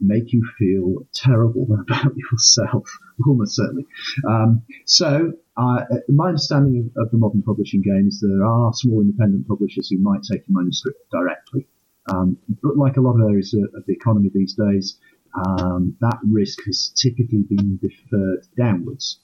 make 0.00 0.32
you 0.32 0.42
feel 0.58 1.06
terrible 1.12 1.66
about 1.80 2.16
yourself, 2.16 2.88
almost 3.26 3.56
certainly. 3.56 3.86
Um, 4.26 4.62
so, 4.86 5.32
uh, 5.56 5.84
my 6.08 6.28
understanding 6.28 6.90
of, 6.96 7.06
of, 7.06 7.10
the 7.10 7.18
modern 7.18 7.42
publishing 7.42 7.82
game 7.82 8.06
is 8.08 8.20
there 8.20 8.46
are 8.46 8.72
small 8.72 9.00
independent 9.00 9.48
publishers 9.48 9.88
who 9.88 9.98
might 9.98 10.22
take 10.22 10.48
your 10.48 10.58
manuscript 10.60 11.10
directly. 11.10 11.66
Um, 12.10 12.38
but 12.62 12.76
like 12.76 12.96
a 12.96 13.00
lot 13.00 13.20
of 13.20 13.28
areas 13.28 13.52
of, 13.54 13.84
the 13.86 13.92
economy 13.92 14.30
these 14.32 14.54
days, 14.54 14.98
um, 15.34 15.96
that 16.00 16.18
risk 16.24 16.64
has 16.64 16.90
typically 16.96 17.42
been 17.42 17.78
deferred 17.82 18.46
downwards. 18.56 19.20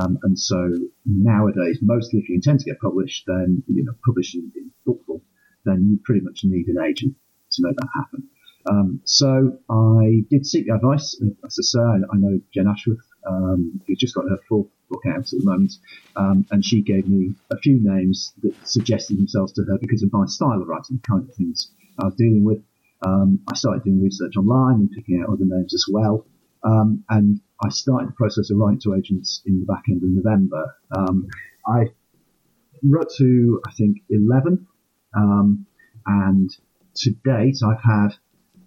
Um, 0.00 0.18
and 0.22 0.38
so 0.38 0.72
nowadays, 1.04 1.78
mostly 1.82 2.20
if 2.20 2.28
you 2.28 2.36
intend 2.36 2.60
to 2.60 2.64
get 2.64 2.80
published, 2.80 3.24
then, 3.26 3.62
you 3.68 3.84
know, 3.84 3.92
published 4.04 4.34
in, 4.34 4.50
book 4.84 5.00
form, 5.06 5.22
then 5.64 5.88
you 5.88 5.98
pretty 6.04 6.20
much 6.20 6.40
need 6.44 6.66
an 6.68 6.82
agent 6.84 7.14
to 7.52 7.62
make 7.62 7.76
that 7.76 7.88
happen. 7.94 8.28
Um, 8.66 9.00
so 9.04 9.58
I 9.70 10.24
did 10.30 10.46
seek 10.46 10.68
advice. 10.68 11.20
As 11.44 11.58
I 11.58 11.62
say, 11.62 11.80
I, 11.80 12.16
know 12.16 12.40
Jenn 12.52 12.66
Ashworth, 12.66 13.06
um, 13.26 13.80
who's 13.86 13.98
just 13.98 14.14
got 14.14 14.28
her 14.28 14.38
fourth 14.48 14.68
book 14.90 15.02
out 15.06 15.18
at 15.18 15.30
the 15.30 15.44
moment, 15.44 15.72
um, 16.16 16.46
and 16.50 16.64
she 16.64 16.82
gave 16.82 17.06
me 17.06 17.34
a 17.50 17.58
few 17.58 17.78
names 17.82 18.32
that 18.42 18.54
suggested 18.66 19.18
themselves 19.18 19.52
to 19.52 19.64
her 19.64 19.78
because 19.78 20.02
of 20.02 20.12
my 20.12 20.26
style 20.26 20.60
of 20.60 20.68
writing, 20.68 21.00
the 21.02 21.08
kind 21.08 21.28
of 21.28 21.34
things 21.34 21.70
I 22.00 22.06
was 22.06 22.14
dealing 22.14 22.44
with. 22.44 22.62
Um, 23.06 23.40
I 23.52 23.54
started 23.54 23.84
doing 23.84 24.02
research 24.02 24.36
online 24.36 24.76
and 24.76 24.90
picking 24.90 25.20
out 25.20 25.28
other 25.28 25.44
names 25.44 25.74
as 25.74 25.84
well. 25.90 26.26
Um, 26.62 27.04
and 27.10 27.40
I 27.62 27.68
started 27.70 28.08
the 28.08 28.14
process 28.14 28.50
of 28.50 28.58
writing 28.58 28.80
to 28.80 28.94
agents 28.94 29.42
in 29.46 29.60
the 29.60 29.66
back 29.66 29.84
end 29.88 30.02
of 30.02 30.08
November. 30.10 30.76
Um, 30.90 31.28
I 31.66 31.86
wrote 32.82 33.10
to, 33.18 33.60
I 33.66 33.72
think, 33.72 33.98
11. 34.10 34.66
Um, 35.16 35.66
and 36.06 36.50
to 36.96 37.10
date, 37.24 37.58
I've 37.64 37.82
had 37.82 38.14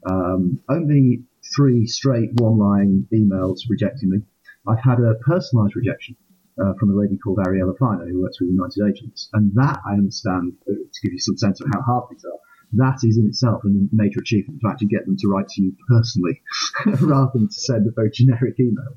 um, 0.10 0.60
only 0.70 1.24
three 1.56 1.86
straight 1.86 2.32
one 2.36 2.58
line 2.58 3.08
emails 3.14 3.60
rejecting 3.70 4.10
me. 4.10 4.20
I've 4.68 4.84
had 4.84 5.00
a 5.00 5.16
personalised 5.28 5.76
rejection 5.76 6.16
uh, 6.62 6.74
from 6.80 6.92
a 6.92 6.96
lady 6.96 7.18
called 7.18 7.38
Ariella 7.38 7.78
Feiner 7.78 8.08
who 8.08 8.22
works 8.22 8.40
with 8.40 8.50
United 8.50 8.84
Agents. 8.88 9.30
And 9.34 9.54
that 9.56 9.80
I 9.86 9.94
understand, 9.94 10.54
uh, 10.68 10.74
to 10.74 11.02
give 11.04 11.14
you 11.14 11.20
some 11.20 11.38
sense 11.38 11.62
of 11.62 11.68
how 11.74 11.82
hard 11.82 12.06
these 12.12 12.26
are, 12.26 12.40
that 12.74 13.00
is 13.04 13.18
in 13.18 13.28
itself 13.28 13.64
a 13.64 13.70
major 13.92 14.20
achievement 14.20 14.62
to 14.62 14.70
actually 14.70 14.88
get 14.88 15.06
them 15.06 15.16
to 15.18 15.28
write 15.28 15.48
to 15.48 15.62
you 15.62 15.76
personally 15.88 16.42
rather 17.02 17.32
than 17.34 17.48
to 17.48 17.54
send 17.54 17.88
a 17.88 17.92
very 17.92 18.12
generic 18.12 18.60
email. 18.60 18.96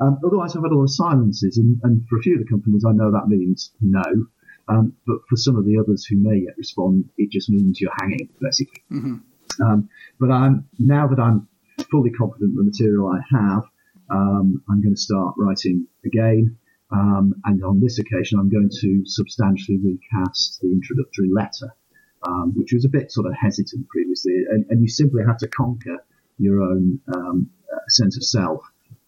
Um, 0.00 0.18
otherwise, 0.26 0.56
I've 0.56 0.62
had 0.62 0.72
a 0.72 0.74
lot 0.74 0.84
of 0.84 0.90
silences, 0.90 1.58
and, 1.58 1.78
and, 1.82 2.06
for 2.08 2.18
a 2.18 2.22
few 2.22 2.34
of 2.34 2.40
the 2.40 2.48
companies, 2.48 2.84
I 2.86 2.92
know 2.92 3.12
that 3.12 3.28
means 3.28 3.72
no. 3.80 4.02
Um, 4.68 4.94
but 5.06 5.18
for 5.28 5.36
some 5.36 5.56
of 5.56 5.64
the 5.64 5.78
others 5.78 6.06
who 6.06 6.16
may 6.16 6.38
yet 6.38 6.56
respond, 6.56 7.10
it 7.18 7.30
just 7.30 7.50
means 7.50 7.80
you're 7.80 7.92
hanging, 8.00 8.28
basically. 8.40 8.82
Mm-hmm. 8.90 9.62
Um, 9.62 9.88
but 10.18 10.30
I'm 10.30 10.66
now 10.78 11.08
that 11.08 11.20
I'm 11.20 11.46
fully 11.90 12.10
confident 12.10 12.52
in 12.52 12.56
the 12.56 12.64
material 12.64 13.08
I 13.08 13.20
have, 13.36 13.64
um, 14.10 14.62
I'm 14.68 14.82
going 14.82 14.94
to 14.94 15.00
start 15.00 15.34
writing 15.36 15.86
again. 16.04 16.56
Um, 16.90 17.34
and 17.44 17.62
on 17.64 17.80
this 17.80 17.98
occasion, 17.98 18.38
I'm 18.38 18.50
going 18.50 18.70
to 18.80 19.02
substantially 19.04 19.78
recast 19.78 20.60
the 20.60 20.72
introductory 20.72 21.30
letter 21.30 21.74
um, 22.24 22.52
which 22.56 22.72
was 22.72 22.84
a 22.84 22.88
bit 22.88 23.10
sort 23.12 23.26
of 23.26 23.34
hesitant 23.40 23.88
previously. 23.88 24.44
And, 24.50 24.64
and 24.70 24.82
you 24.82 24.88
simply 24.88 25.22
have 25.26 25.38
to 25.38 25.48
conquer 25.48 25.98
your 26.38 26.62
own 26.62 27.00
um, 27.14 27.50
uh, 27.72 27.78
sense 27.88 28.16
of 28.16 28.24
self 28.24 28.60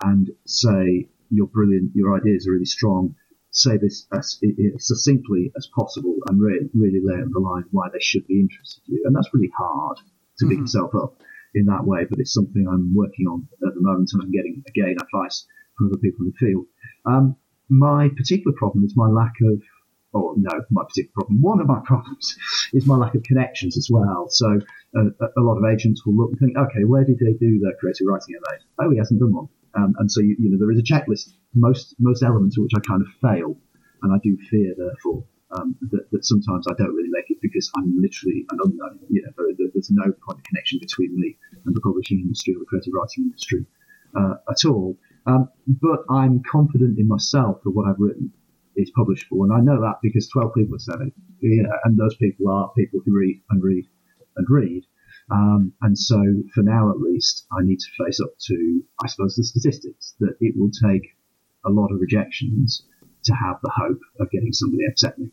and 0.02 0.30
say 0.46 1.08
you're 1.30 1.46
brilliant, 1.46 1.92
your 1.94 2.16
ideas 2.16 2.46
are 2.46 2.52
really 2.52 2.64
strong. 2.64 3.14
Say 3.50 3.76
this 3.76 4.06
as, 4.12 4.40
as 4.42 4.86
succinctly 4.86 5.52
as 5.56 5.68
possible 5.74 6.16
and 6.26 6.40
really, 6.40 6.68
really 6.74 7.00
lay 7.02 7.20
on 7.22 7.30
the 7.32 7.40
line 7.40 7.64
why 7.70 7.88
they 7.92 8.00
should 8.00 8.26
be 8.26 8.40
interested 8.40 8.82
in 8.88 8.94
you. 8.94 9.02
And 9.06 9.14
that's 9.14 9.32
really 9.32 9.52
hard. 9.56 9.98
to 10.38 10.46
mm-hmm. 10.46 10.60
yourself 10.62 10.94
up 10.94 11.20
in 11.54 11.66
that 11.66 11.84
way, 11.84 12.04
but 12.08 12.18
it's 12.18 12.34
something 12.34 12.66
I'm 12.68 12.94
working 12.94 13.26
on 13.26 13.46
at 13.66 13.74
the 13.74 13.80
moment, 13.80 14.10
and 14.12 14.22
I'm 14.22 14.32
getting 14.32 14.62
again 14.68 14.96
advice 15.00 15.46
from 15.78 15.88
other 15.88 15.98
people 15.98 16.26
in 16.26 16.32
the 16.32 16.46
field. 16.46 16.66
Um, 17.06 17.36
my 17.68 18.08
particular 18.16 18.56
problem 18.56 18.84
is 18.84 18.94
my 18.96 19.08
lack 19.08 19.34
of, 19.42 19.62
or 20.14 20.34
no, 20.36 20.50
my 20.70 20.82
particular 20.84 21.12
problem, 21.14 21.42
one 21.42 21.60
of 21.60 21.66
my 21.66 21.80
problems 21.84 22.36
is 22.72 22.86
my 22.86 22.96
lack 22.96 23.14
of 23.14 23.22
connections 23.24 23.76
as 23.76 23.88
well. 23.90 24.28
So 24.30 24.58
uh, 24.96 25.10
a 25.36 25.40
lot 25.40 25.58
of 25.58 25.64
agents 25.64 26.06
will 26.06 26.14
look 26.14 26.30
and 26.30 26.38
think, 26.38 26.56
okay, 26.56 26.84
where 26.84 27.04
did 27.04 27.18
they 27.18 27.32
do 27.34 27.58
their 27.58 27.74
creative 27.80 28.06
writing 28.06 28.36
MA? 28.40 28.84
Oh, 28.84 28.90
he 28.90 28.98
hasn't 28.98 29.20
done 29.20 29.34
one. 29.34 29.48
Um, 29.74 29.94
and 29.98 30.10
so, 30.10 30.20
you, 30.20 30.36
you, 30.38 30.50
know, 30.50 30.58
there 30.58 30.70
is 30.70 30.78
a 30.78 30.86
checklist, 30.86 31.34
most, 31.54 31.96
most 31.98 32.22
elements 32.22 32.56
of 32.56 32.62
which 32.62 32.72
I 32.76 32.80
kind 32.86 33.02
of 33.02 33.08
fail. 33.20 33.56
And 34.02 34.12
I 34.12 34.18
do 34.22 34.36
fear, 34.50 34.74
therefore, 34.76 35.24
um, 35.50 35.74
that, 35.90 36.10
that, 36.12 36.24
sometimes 36.24 36.66
I 36.68 36.74
don't 36.78 36.94
really 36.94 37.08
make 37.10 37.30
it 37.30 37.38
because 37.42 37.70
I'm 37.76 38.00
literally 38.00 38.44
an 38.50 38.58
unknown. 38.62 39.00
You 39.08 39.22
know, 39.22 39.32
there, 39.58 39.68
there's 39.72 39.90
no 39.90 40.04
point 40.04 40.38
of 40.38 40.44
connection 40.44 40.78
between 40.78 41.18
me 41.18 41.36
and 41.64 41.74
the 41.74 41.80
publishing 41.80 42.20
industry 42.20 42.54
or 42.54 42.60
the 42.60 42.66
creative 42.66 42.92
writing 42.94 43.24
industry 43.24 43.66
uh, 44.14 44.34
at 44.48 44.64
all. 44.68 44.96
Um, 45.26 45.48
but 45.66 46.04
I'm 46.10 46.42
confident 46.50 46.98
in 46.98 47.08
myself 47.08 47.62
that 47.64 47.70
what 47.70 47.88
I've 47.88 47.98
written 47.98 48.32
is 48.76 48.92
publishable, 48.96 49.44
and 49.44 49.52
I 49.52 49.60
know 49.60 49.80
that 49.80 49.96
because 50.02 50.28
12 50.28 50.54
people 50.54 50.74
have 50.74 50.82
said 50.82 51.00
it, 51.06 51.12
yeah, 51.40 51.70
and 51.84 51.98
those 51.98 52.16
people 52.16 52.50
are 52.50 52.72
people 52.76 53.00
who 53.04 53.16
read 53.16 53.40
and 53.50 53.62
read 53.62 53.86
and 54.36 54.46
read. 54.48 54.84
Um, 55.30 55.72
and 55.80 55.98
so, 55.98 56.22
for 56.54 56.62
now 56.62 56.90
at 56.90 57.00
least, 57.00 57.46
I 57.50 57.62
need 57.62 57.78
to 57.78 58.04
face 58.04 58.20
up 58.20 58.30
to, 58.46 58.82
I 59.02 59.08
suppose, 59.08 59.36
the 59.36 59.44
statistics 59.44 60.14
that 60.20 60.36
it 60.40 60.54
will 60.56 60.70
take 60.70 61.08
a 61.64 61.70
lot 61.70 61.90
of 61.92 62.00
rejections 62.00 62.84
to 63.24 63.32
have 63.32 63.56
the 63.62 63.72
hope 63.74 64.00
of 64.20 64.30
getting 64.30 64.52
somebody 64.52 64.84
accept 64.84 65.18
me. 65.18 65.30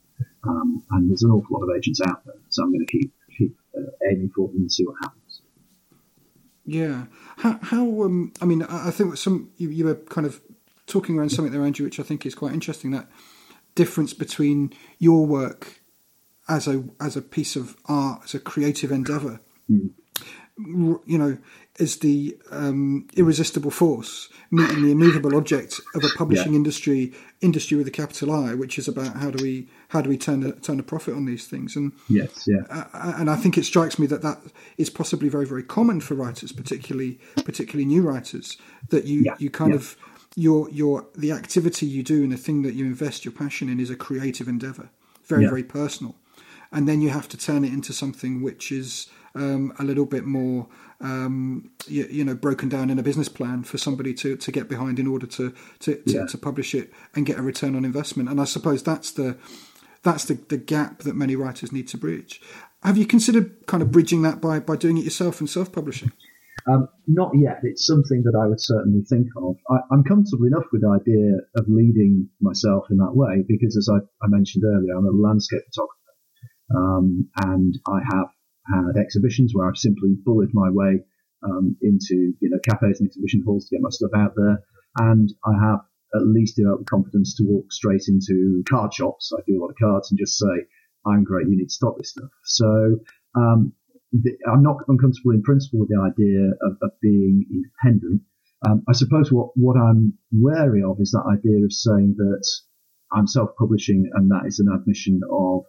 Um, 0.47 0.83
and 0.91 1.09
there's 1.09 1.23
an 1.23 1.31
awful 1.31 1.59
lot 1.59 1.69
of 1.69 1.75
agents 1.75 1.99
out 2.01 2.25
there, 2.25 2.35
so 2.49 2.63
I'm 2.63 2.71
going 2.71 2.85
to 2.85 2.91
keep 2.91 3.13
keep 3.37 3.55
uh, 3.77 3.91
aiming 4.09 4.31
for 4.35 4.47
them 4.47 4.61
and 4.61 4.71
see 4.71 4.85
what 4.85 4.95
happens. 5.01 5.41
Yeah. 6.65 7.05
How, 7.37 7.59
how 7.61 8.03
um, 8.03 8.33
I 8.41 8.45
mean, 8.45 8.63
I 8.63 8.91
think 8.91 9.17
some 9.17 9.51
you, 9.57 9.69
you 9.69 9.85
were 9.85 9.95
kind 9.95 10.25
of 10.25 10.41
talking 10.91 11.17
around 11.17 11.29
something 11.29 11.51
there, 11.51 11.65
Andrew, 11.65 11.85
which 11.85 11.99
I 11.99 12.03
think 12.03 12.25
is 12.25 12.35
quite 12.35 12.53
interesting. 12.53 12.91
That 12.91 13.09
difference 13.75 14.13
between 14.13 14.73
your 14.99 15.25
work 15.25 15.81
as 16.47 16.67
a 16.67 16.83
as 16.99 17.15
a 17.15 17.21
piece 17.21 17.55
of 17.55 17.77
art, 17.85 18.21
as 18.25 18.33
a 18.33 18.39
creative 18.39 18.91
endeavor, 18.91 19.39
mm. 19.69 19.91
you 20.57 21.17
know, 21.17 21.37
is 21.79 21.99
the 21.99 22.37
um, 22.51 23.07
irresistible 23.15 23.71
force 23.71 24.29
meeting 24.51 24.83
the 24.83 24.91
immovable 24.91 25.35
object 25.35 25.79
of 25.95 26.03
a 26.03 26.09
publishing 26.17 26.51
yeah. 26.51 26.57
industry 26.57 27.13
industry 27.39 27.77
with 27.77 27.87
a 27.87 27.91
capital 27.91 28.31
I, 28.31 28.53
which 28.53 28.77
is 28.77 28.87
about 28.87 29.15
how 29.15 29.31
do 29.31 29.41
we 29.41 29.69
how 29.87 30.01
do 30.01 30.09
we 30.09 30.17
turn 30.17 30.43
a, 30.43 30.51
turn 30.51 30.79
a 30.79 30.83
profit 30.83 31.15
on 31.15 31.25
these 31.25 31.47
things? 31.47 31.75
And 31.75 31.93
yes, 32.09 32.45
yeah, 32.47 32.63
uh, 32.69 33.13
and 33.15 33.29
I 33.29 33.37
think 33.37 33.57
it 33.57 33.63
strikes 33.63 33.97
me 33.97 34.07
that 34.07 34.21
that 34.21 34.41
is 34.77 34.89
possibly 34.89 35.29
very 35.29 35.45
very 35.45 35.63
common 35.63 36.01
for 36.01 36.15
writers, 36.15 36.51
particularly 36.51 37.19
particularly 37.45 37.85
new 37.85 38.01
writers, 38.01 38.57
that 38.89 39.05
you 39.05 39.21
yeah. 39.21 39.35
you 39.39 39.49
kind 39.49 39.71
yeah. 39.71 39.77
of 39.77 39.95
your 40.35 40.69
your 40.69 41.07
the 41.15 41.31
activity 41.31 41.85
you 41.85 42.03
do 42.03 42.23
and 42.23 42.31
the 42.31 42.37
thing 42.37 42.61
that 42.63 42.73
you 42.73 42.85
invest 42.85 43.25
your 43.25 43.33
passion 43.33 43.69
in 43.69 43.79
is 43.79 43.89
a 43.89 43.95
creative 43.95 44.47
endeavor, 44.47 44.89
very 45.25 45.45
very 45.45 45.63
personal, 45.63 46.15
and 46.71 46.87
then 46.87 47.01
you 47.01 47.09
have 47.09 47.27
to 47.29 47.37
turn 47.37 47.63
it 47.63 47.73
into 47.73 47.93
something 47.93 48.41
which 48.41 48.71
is 48.71 49.07
um, 49.35 49.73
a 49.79 49.83
little 49.83 50.05
bit 50.05 50.25
more 50.25 50.67
um, 50.99 51.71
you, 51.87 52.05
you, 52.09 52.23
know 52.23 52.35
broken 52.35 52.69
down 52.69 52.89
in 52.89 52.99
a 52.99 53.03
business 53.03 53.29
plan 53.29 53.63
for 53.63 53.77
somebody 53.77 54.13
to, 54.13 54.35
to 54.37 54.51
get 54.51 54.69
behind 54.69 54.99
in 54.99 55.07
order 55.07 55.25
to 55.25 55.53
to, 55.79 55.95
to, 55.95 56.13
yeah. 56.13 56.25
to 56.27 56.37
publish 56.37 56.75
it 56.75 56.91
and 57.15 57.25
get 57.25 57.39
a 57.39 57.41
return 57.41 57.75
on 57.75 57.85
investment. 57.85 58.29
And 58.29 58.39
I 58.39 58.45
suppose 58.45 58.83
that's 58.83 59.11
the 59.11 59.37
that's 60.03 60.25
the, 60.25 60.35
the 60.35 60.57
gap 60.57 60.99
that 60.99 61.15
many 61.15 61.35
writers 61.35 61.71
need 61.71 61.87
to 61.89 61.97
bridge. 61.97 62.41
Have 62.83 62.97
you 62.97 63.05
considered 63.05 63.65
kind 63.67 63.83
of 63.83 63.91
bridging 63.91 64.23
that 64.23 64.41
by, 64.41 64.59
by 64.59 64.75
doing 64.75 64.97
it 64.97 65.03
yourself 65.03 65.39
and 65.39 65.49
self 65.49 65.71
publishing? 65.71 66.11
Um, 66.67 66.87
not 67.07 67.31
yet. 67.33 67.59
It's 67.63 67.85
something 67.85 68.23
that 68.23 68.37
I 68.37 68.47
would 68.47 68.61
certainly 68.61 69.01
think 69.01 69.27
of. 69.37 69.57
I, 69.69 69.79
am 69.93 70.03
comfortable 70.03 70.45
enough 70.45 70.65
with 70.71 70.81
the 70.81 70.89
idea 70.89 71.41
of 71.55 71.65
leading 71.67 72.29
myself 72.39 72.85
in 72.91 72.97
that 72.97 73.15
way 73.15 73.43
because, 73.47 73.77
as 73.77 73.89
I, 73.89 73.97
I 74.23 74.27
mentioned 74.27 74.63
earlier, 74.63 74.95
I'm 74.95 75.07
a 75.07 75.11
landscape 75.11 75.63
photographer. 75.73 75.97
Um, 76.75 77.29
and 77.43 77.77
I 77.87 77.99
have 78.13 78.29
had 78.67 78.97
exhibitions 78.97 79.53
where 79.53 79.67
I've 79.67 79.77
simply 79.77 80.15
bullied 80.23 80.53
my 80.53 80.69
way 80.69 81.03
um, 81.43 81.75
into 81.81 82.33
you 82.39 82.49
know 82.49 82.59
cafes 82.63 82.99
and 82.99 83.07
exhibition 83.07 83.43
halls 83.45 83.67
to 83.67 83.75
get 83.75 83.81
my 83.81 83.89
stuff 83.89 84.11
out 84.15 84.33
there, 84.35 84.63
and 84.97 85.33
I 85.45 85.53
have 85.59 85.79
at 86.13 86.27
least 86.27 86.57
developed 86.57 86.85
the 86.85 86.89
confidence 86.89 87.35
to 87.37 87.43
walk 87.43 87.71
straight 87.71 88.03
into 88.07 88.63
card 88.69 88.93
shops. 88.93 89.31
I 89.35 89.41
do 89.47 89.57
a 89.57 89.61
lot 89.61 89.71
of 89.71 89.77
cards 89.81 90.11
and 90.11 90.19
just 90.19 90.37
say, 90.37 90.67
"I'm 91.05 91.23
great. 91.23 91.47
You 91.47 91.57
need 91.57 91.69
to 91.69 91.73
stop 91.73 91.97
this 91.97 92.11
stuff." 92.11 92.29
So 92.43 92.99
um, 93.35 93.73
I'm 94.47 94.63
not 94.63 94.77
uncomfortable 94.87 95.31
in 95.31 95.41
principle 95.41 95.79
with 95.79 95.89
the 95.89 96.01
idea 96.01 96.51
of, 96.61 96.77
of 96.81 96.91
being 97.01 97.45
independent. 97.49 98.21
Um, 98.67 98.83
I 98.87 98.93
suppose 98.93 99.31
what, 99.31 99.49
what 99.55 99.77
I'm 99.77 100.13
wary 100.31 100.83
of 100.83 100.97
is 100.99 101.11
that 101.11 101.25
idea 101.25 101.63
of 101.63 101.73
saying 101.73 102.15
that 102.17 102.45
I'm 103.11 103.27
self-publishing 103.27 104.11
and 104.13 104.29
that 104.31 104.43
is 104.45 104.59
an 104.59 104.67
admission 104.73 105.21
of 105.31 105.63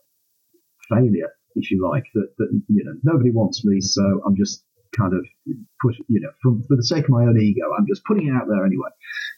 failure 0.91 1.31
if 1.55 1.71
you 1.71 1.87
like, 1.87 2.05
that, 2.15 2.29
that 2.39 2.63
you 2.69 2.85
know 2.85 2.95
nobody 3.03 3.31
wants 3.31 3.65
me, 3.65 3.81
so 3.81 4.23
I'm 4.27 4.37
just 4.37 4.65
kind 4.97 5.13
of 5.15 5.25
put, 5.81 5.95
you 6.09 6.21
know, 6.21 6.31
for, 6.43 6.53
for 6.69 6.77
the 6.77 6.85
sake 6.85 7.05
of 7.05 7.11
my 7.11 7.23
own 7.25 7.41
ego, 7.41 7.63
I'm 7.77 7.87
just 7.89 8.05
putting 8.05 8.29
it 8.29 8.33
out 8.33 8.47
there 8.49 8.65
anyway. 8.65 8.91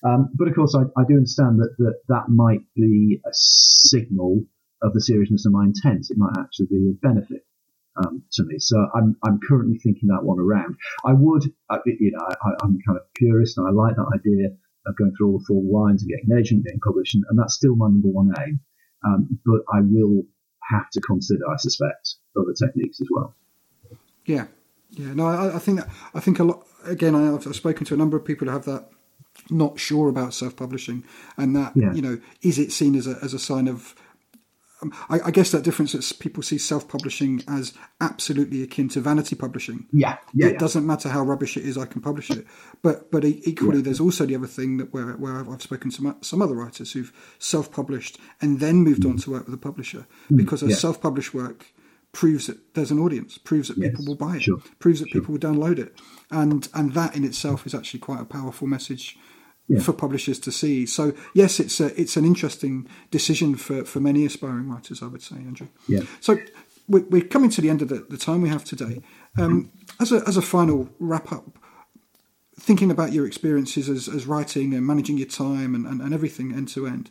Um, 0.04 0.30
but 0.34 0.48
of 0.48 0.54
course, 0.54 0.74
I, 0.74 0.82
I, 1.00 1.04
do 1.06 1.14
understand 1.14 1.58
that, 1.60 1.74
that 1.78 1.94
that 2.08 2.28
might 2.28 2.62
be 2.74 3.20
a 3.24 3.30
signal 3.32 4.44
of 4.82 4.92
the 4.94 5.00
seriousness 5.00 5.46
of 5.46 5.52
my 5.52 5.64
intent. 5.64 6.06
It 6.10 6.18
might 6.18 6.36
actually 6.38 6.66
be 6.66 6.90
a 6.90 7.06
benefit 7.06 7.46
um, 7.96 8.22
to 8.32 8.44
me. 8.44 8.58
So 8.58 8.76
I'm, 8.94 9.16
I'm 9.24 9.40
currently 9.46 9.78
thinking 9.78 10.08
that 10.08 10.24
one 10.24 10.38
around. 10.40 10.76
I 11.04 11.12
would, 11.12 11.44
you 11.44 12.10
know, 12.12 12.26
I, 12.26 12.64
am 12.64 12.78
kind 12.86 12.98
of 12.98 13.04
curious 13.14 13.56
and 13.56 13.66
I 13.66 13.70
like 13.70 13.96
that 13.96 14.10
idea 14.14 14.48
of 14.86 14.96
going 14.96 15.12
through 15.16 15.32
all 15.32 15.38
the 15.38 15.44
four 15.46 15.62
lines 15.62 16.02
and 16.02 16.10
getting 16.10 16.30
an 16.30 16.38
agent, 16.38 16.64
getting 16.64 16.80
published, 16.80 17.14
and, 17.14 17.24
and 17.30 17.38
that's 17.38 17.54
still 17.54 17.76
my 17.76 17.86
number 17.86 18.08
one 18.08 18.32
aim. 18.40 18.60
Um, 19.04 19.38
but 19.44 19.60
I 19.72 19.80
will 19.80 20.24
have 20.70 20.88
to 20.90 21.00
consider, 21.00 21.40
I 21.50 21.56
suspect, 21.56 22.16
other 22.38 22.52
techniques 22.52 23.00
as 23.00 23.08
well. 23.10 23.34
Yeah, 24.24 24.46
yeah. 24.90 25.12
No, 25.12 25.26
I, 25.26 25.56
I 25.56 25.58
think 25.58 25.80
that, 25.80 25.90
I 26.14 26.20
think 26.20 26.38
a 26.38 26.44
lot. 26.44 26.66
Again, 26.84 27.14
I, 27.14 27.32
have 27.32 27.56
spoken 27.56 27.86
to 27.86 27.94
a 27.94 27.96
number 27.96 28.16
of 28.16 28.24
people 28.24 28.46
who 28.46 28.52
have 28.52 28.64
that 28.64 28.88
not 29.50 29.78
sure 29.78 30.08
about 30.08 30.32
self-publishing, 30.32 31.04
and 31.36 31.54
that 31.56 31.72
yeah. 31.74 31.92
you 31.92 32.02
know, 32.02 32.18
is 32.42 32.58
it 32.58 32.72
seen 32.72 32.94
as 32.94 33.06
a 33.06 33.18
as 33.22 33.34
a 33.34 33.38
sign 33.38 33.68
of 33.68 33.94
I, 35.08 35.20
I, 35.26 35.30
guess 35.30 35.50
that 35.52 35.62
difference 35.62 35.94
is 35.94 36.12
people 36.12 36.42
see 36.42 36.58
self-publishing 36.58 37.42
as 37.48 37.72
absolutely 38.00 38.62
akin 38.62 38.88
to 38.90 39.00
vanity 39.00 39.36
publishing. 39.36 39.86
Yeah, 39.92 40.18
yeah. 40.32 40.46
It 40.46 40.52
yeah. 40.52 40.58
doesn't 40.58 40.86
matter 40.86 41.08
how 41.08 41.22
rubbish 41.22 41.56
it 41.56 41.64
is, 41.64 41.78
I 41.78 41.86
can 41.86 42.00
publish 42.00 42.30
it. 42.30 42.46
But 42.82 43.10
but 43.10 43.24
equally, 43.24 43.78
yeah. 43.78 43.84
there's 43.84 44.00
also 44.00 44.26
the 44.26 44.36
other 44.36 44.46
thing 44.46 44.78
that 44.78 44.92
where 44.92 45.12
where 45.12 45.36
I've, 45.36 45.48
I've 45.48 45.62
spoken 45.62 45.90
to 45.90 46.16
some 46.20 46.42
other 46.42 46.54
writers 46.54 46.92
who've 46.92 47.12
self-published 47.38 48.18
and 48.40 48.60
then 48.60 48.76
moved 48.76 49.02
mm. 49.02 49.10
on 49.10 49.16
to 49.18 49.30
work 49.30 49.46
with 49.46 49.54
a 49.54 49.58
publisher 49.58 50.06
mm. 50.30 50.36
because 50.36 50.62
a 50.62 50.68
yeah. 50.68 50.76
self-published 50.76 51.34
work 51.34 51.66
proves 52.12 52.46
that 52.46 52.74
there's 52.74 52.90
an 52.90 52.98
audience, 52.98 53.38
proves 53.38 53.68
that 53.68 53.76
yes. 53.76 53.90
people 53.90 54.06
will 54.06 54.14
buy 54.14 54.36
it, 54.36 54.42
sure. 54.42 54.58
proves 54.78 55.00
that 55.00 55.08
sure. 55.10 55.20
people 55.20 55.32
will 55.32 55.40
download 55.40 55.78
it, 55.78 55.98
and 56.30 56.68
and 56.74 56.94
that 56.94 57.16
in 57.16 57.24
itself 57.24 57.66
is 57.66 57.74
actually 57.74 58.00
quite 58.00 58.20
a 58.20 58.24
powerful 58.24 58.66
message 58.66 59.18
yeah. 59.68 59.80
for 59.80 59.92
publishers 59.92 60.38
to 60.40 60.52
see. 60.52 60.86
So 60.86 61.12
yes, 61.34 61.60
it's 61.60 61.80
a, 61.80 61.98
it's 62.00 62.16
an 62.16 62.24
interesting 62.24 62.88
decision 63.10 63.56
for, 63.56 63.84
for 63.84 64.00
many 64.00 64.24
aspiring 64.26 64.68
writers, 64.68 65.02
I 65.02 65.06
would 65.06 65.22
say, 65.22 65.36
Andrew. 65.36 65.68
Yeah. 65.88 66.02
So 66.20 66.38
we're, 66.88 67.04
we're 67.04 67.24
coming 67.24 67.50
to 67.50 67.60
the 67.60 67.70
end 67.70 67.82
of 67.82 67.88
the, 67.88 68.06
the 68.08 68.18
time 68.18 68.42
we 68.42 68.48
have 68.48 68.64
today. 68.64 69.02
Um, 69.38 69.72
as 70.00 70.12
a 70.12 70.22
as 70.28 70.36
a 70.36 70.42
final 70.42 70.88
wrap 71.00 71.32
up, 71.32 71.58
thinking 72.58 72.90
about 72.90 73.12
your 73.12 73.26
experiences 73.26 73.88
as, 73.88 74.08
as 74.08 74.26
writing 74.26 74.74
and 74.74 74.86
managing 74.86 75.18
your 75.18 75.26
time 75.26 75.74
and, 75.74 75.86
and, 75.86 76.00
and 76.00 76.14
everything 76.14 76.52
end 76.52 76.68
to 76.68 76.86
end, 76.86 77.10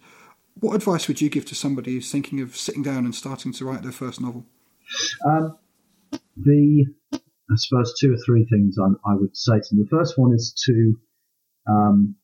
what 0.60 0.76
advice 0.76 1.08
would 1.08 1.22
you 1.22 1.30
give 1.30 1.46
to 1.46 1.56
somebody 1.56 1.94
who's 1.94 2.12
thinking 2.12 2.40
of 2.40 2.56
sitting 2.56 2.84
down 2.84 3.06
and 3.06 3.14
starting 3.14 3.52
to 3.54 3.66
write 3.66 3.84
their 3.84 3.92
first 3.92 4.22
novel? 4.22 4.46
Um, 5.26 5.58
the 6.38 6.86
I 7.52 7.56
suppose 7.56 7.94
two 8.00 8.14
or 8.14 8.18
three 8.26 8.46
things 8.46 8.78
I, 8.80 9.12
I, 9.12 9.16
would 9.16 9.36
say 9.36 9.60
to 9.60 9.76
them. 9.76 9.80
The 9.84 9.98
first 9.98 10.18
one 10.18 10.34
is 10.34 10.54
to 10.66 10.96
um, 11.68 12.16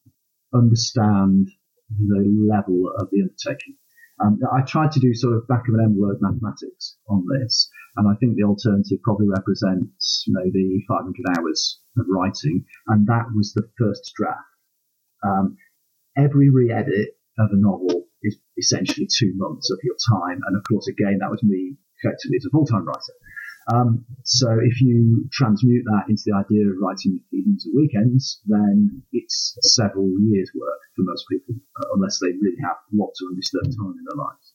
understand 0.53 1.49
the 1.89 2.47
level 2.49 2.91
of 2.97 3.09
the 3.11 3.21
undertaking. 3.21 3.75
Um, 4.21 4.39
I 4.51 4.61
tried 4.61 4.91
to 4.93 4.99
do 4.99 5.13
sort 5.13 5.35
of 5.35 5.47
back 5.47 5.67
of 5.67 5.75
an 5.75 5.85
envelope 5.85 6.19
mathematics 6.19 6.97
on 7.07 7.25
this, 7.39 7.69
and 7.95 8.07
I 8.07 8.15
think 8.19 8.35
the 8.35 8.43
alternative 8.43 8.99
probably 9.01 9.27
represents 9.27 10.25
maybe 10.27 10.85
500 10.87 11.15
hours 11.37 11.79
of 11.97 12.05
writing, 12.09 12.65
and 12.87 13.07
that 13.07 13.25
was 13.33 13.53
the 13.53 13.69
first 13.77 14.11
draft. 14.15 14.43
Um, 15.23 15.57
every 16.17 16.49
re-edit 16.49 17.15
of 17.37 17.49
a 17.51 17.57
novel 17.57 18.07
is 18.21 18.37
essentially 18.57 19.07
two 19.07 19.31
months 19.35 19.71
of 19.71 19.79
your 19.83 19.95
time, 20.11 20.41
and 20.45 20.57
of 20.57 20.63
course, 20.67 20.87
again, 20.87 21.19
that 21.21 21.31
was 21.31 21.41
me 21.41 21.77
effectively 22.03 22.37
as 22.37 22.45
a 22.45 22.49
full-time 22.49 22.85
writer. 22.85 23.15
Um, 23.73 24.05
so 24.23 24.57
if 24.61 24.81
you 24.81 25.27
transmute 25.31 25.85
that 25.85 26.05
into 26.09 26.23
the 26.25 26.35
idea 26.35 26.65
of 26.69 26.77
writing 26.81 27.19
evenings 27.31 27.65
and 27.65 27.75
weekends, 27.75 28.41
then 28.47 29.03
it's 29.11 29.57
several 29.61 30.09
years' 30.19 30.51
work 30.55 30.79
for 30.95 31.03
most 31.03 31.25
people, 31.29 31.55
uh, 31.79 31.87
unless 31.93 32.19
they 32.19 32.29
really 32.41 32.57
have 32.63 32.77
lots 32.93 33.21
of 33.21 33.29
undisturbed 33.29 33.77
time 33.77 33.95
in 33.97 34.05
their 34.05 34.17
lives. 34.17 34.53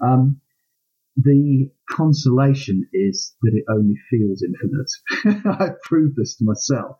Um, 0.00 0.40
the 1.16 1.70
consolation 1.90 2.88
is 2.92 3.36
that 3.42 3.52
it 3.54 3.64
only 3.70 3.94
feels 4.10 4.42
infinite. 4.42 5.46
I've 5.60 5.80
proved 5.82 6.16
this 6.16 6.36
to 6.36 6.44
myself. 6.44 6.96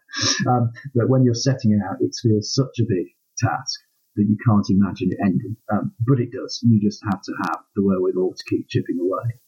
Um, 0.47 0.71
that 0.95 1.09
when 1.09 1.25
you're 1.25 1.35
setting 1.35 1.73
it 1.73 1.83
out, 1.85 1.97
it 2.01 2.15
feels 2.23 2.55
such 2.55 2.79
a 2.79 2.87
big 2.89 3.07
task 3.39 3.81
that 4.17 4.27
you 4.29 4.37
can't 4.47 4.67
imagine 4.71 5.11
it 5.11 5.19
ending. 5.25 5.57
Um, 5.73 5.95
but 6.07 6.21
it 6.21 6.31
does. 6.31 6.61
You 6.63 6.81
just 6.81 7.03
have 7.11 7.23
to 7.23 7.33
have 7.45 7.59
the 7.75 7.83
wherewithal 7.83 8.35
to 8.35 8.45
keep 8.49 8.69
chipping 8.69 9.01
away. 9.01 9.41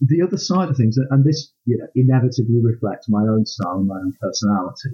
The 0.00 0.22
other 0.22 0.36
side 0.36 0.68
of 0.68 0.76
things, 0.76 0.98
and 0.98 1.24
this 1.24 1.52
you 1.64 1.78
know, 1.78 1.86
inevitably 1.94 2.60
reflects 2.62 3.08
my 3.08 3.22
own 3.22 3.46
style 3.46 3.78
and 3.78 3.86
my 3.86 3.96
own 3.96 4.12
personality, 4.20 4.90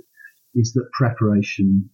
is 0.55 0.72
that 0.74 0.90
preparation, 0.92 1.90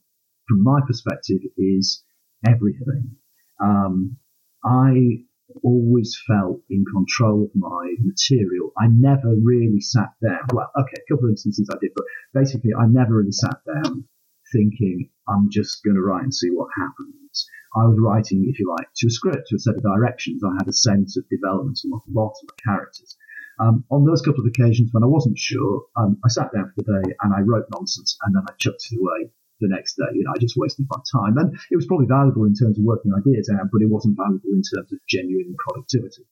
from 0.47 0.63
my 0.63 0.81
perspective, 0.87 1.41
is 1.57 2.05
everything. 2.47 3.17
Um, 3.61 4.17
I 4.65 5.25
always 5.63 6.21
felt 6.27 6.61
in 6.69 6.85
control 6.85 7.45
of 7.45 7.51
my 7.55 7.95
material. 8.01 8.73
I 8.79 8.89
never 8.89 9.35
really 9.43 9.81
sat 9.81 10.11
down. 10.23 10.47
Well, 10.53 10.71
okay, 10.79 11.01
a 11.01 11.13
couple 11.13 11.27
of 11.27 11.31
instances 11.31 11.69
I 11.73 11.79
did, 11.81 11.93
but 11.95 12.05
basically 12.35 12.75
I 12.79 12.87
never 12.87 13.15
really 13.15 13.33
sat 13.33 13.57
down 13.67 14.05
thinking 14.53 15.11
I'm 15.29 15.51
just 15.51 15.83
going 15.85 15.97
to 15.97 16.03
write 16.03 16.23
and 16.23 16.35
see 16.35 16.51
what 16.51 16.69
happens. 16.77 17.47
I 17.77 17.85
was 17.85 17.99
writing, 18.01 18.47
if 18.49 18.59
you 18.59 18.69
like, 18.69 18.89
to 18.97 19.07
a 19.07 19.11
script, 19.11 19.49
to 19.49 19.57
a 19.57 19.59
set 19.59 19.77
of 19.77 19.83
directions. 19.83 20.43
I 20.43 20.55
had 20.59 20.69
a 20.69 20.73
sense 20.73 21.17
of 21.17 21.29
development 21.29 21.81
and 21.85 21.93
a 21.93 22.01
lot 22.13 22.35
of 22.43 22.57
characters. 22.57 23.17
Um, 23.61 23.85
on 23.91 24.05
those 24.05 24.23
couple 24.23 24.41
of 24.41 24.47
occasions 24.47 24.91
when 24.93 25.03
I 25.03 25.07
wasn't 25.07 25.39
sure, 25.39 25.85
um, 25.97 26.19
I 26.25 26.29
sat 26.29 26.53
down 26.55 26.73
for 26.75 26.83
the 26.83 27.03
day 27.03 27.15
and 27.23 27.35
I 27.35 27.41
wrote 27.41 27.67
nonsense 27.75 28.17
and 28.23 28.35
then 28.35 28.45
I 28.49 28.53
chucked 28.59 28.87
it 28.91 28.99
away 28.99 29.31
the 29.61 29.69
next 29.69 29.97
day. 29.97 30.11
You 30.15 30.25
know, 30.25 30.33
I 30.35 30.39
just 30.39 30.57
wasted 30.57 30.87
my 30.89 31.01
time. 31.13 31.37
And 31.39 31.59
it 31.71 31.77
was 31.77 31.87
probably 31.87 32.07
valuable 32.07 32.45
in 32.45 32.55
terms 32.55 32.79
of 32.79 32.85
working 32.85 33.13
ideas 33.13 33.51
out, 33.53 33.69
but 33.73 33.83
it 33.83 33.91
wasn't 33.91 34.17
valuable 34.17 34.55
in 34.55 34.63
terms 34.63 34.93
of 34.93 34.99
genuine 35.09 35.57
productivity. 35.59 36.25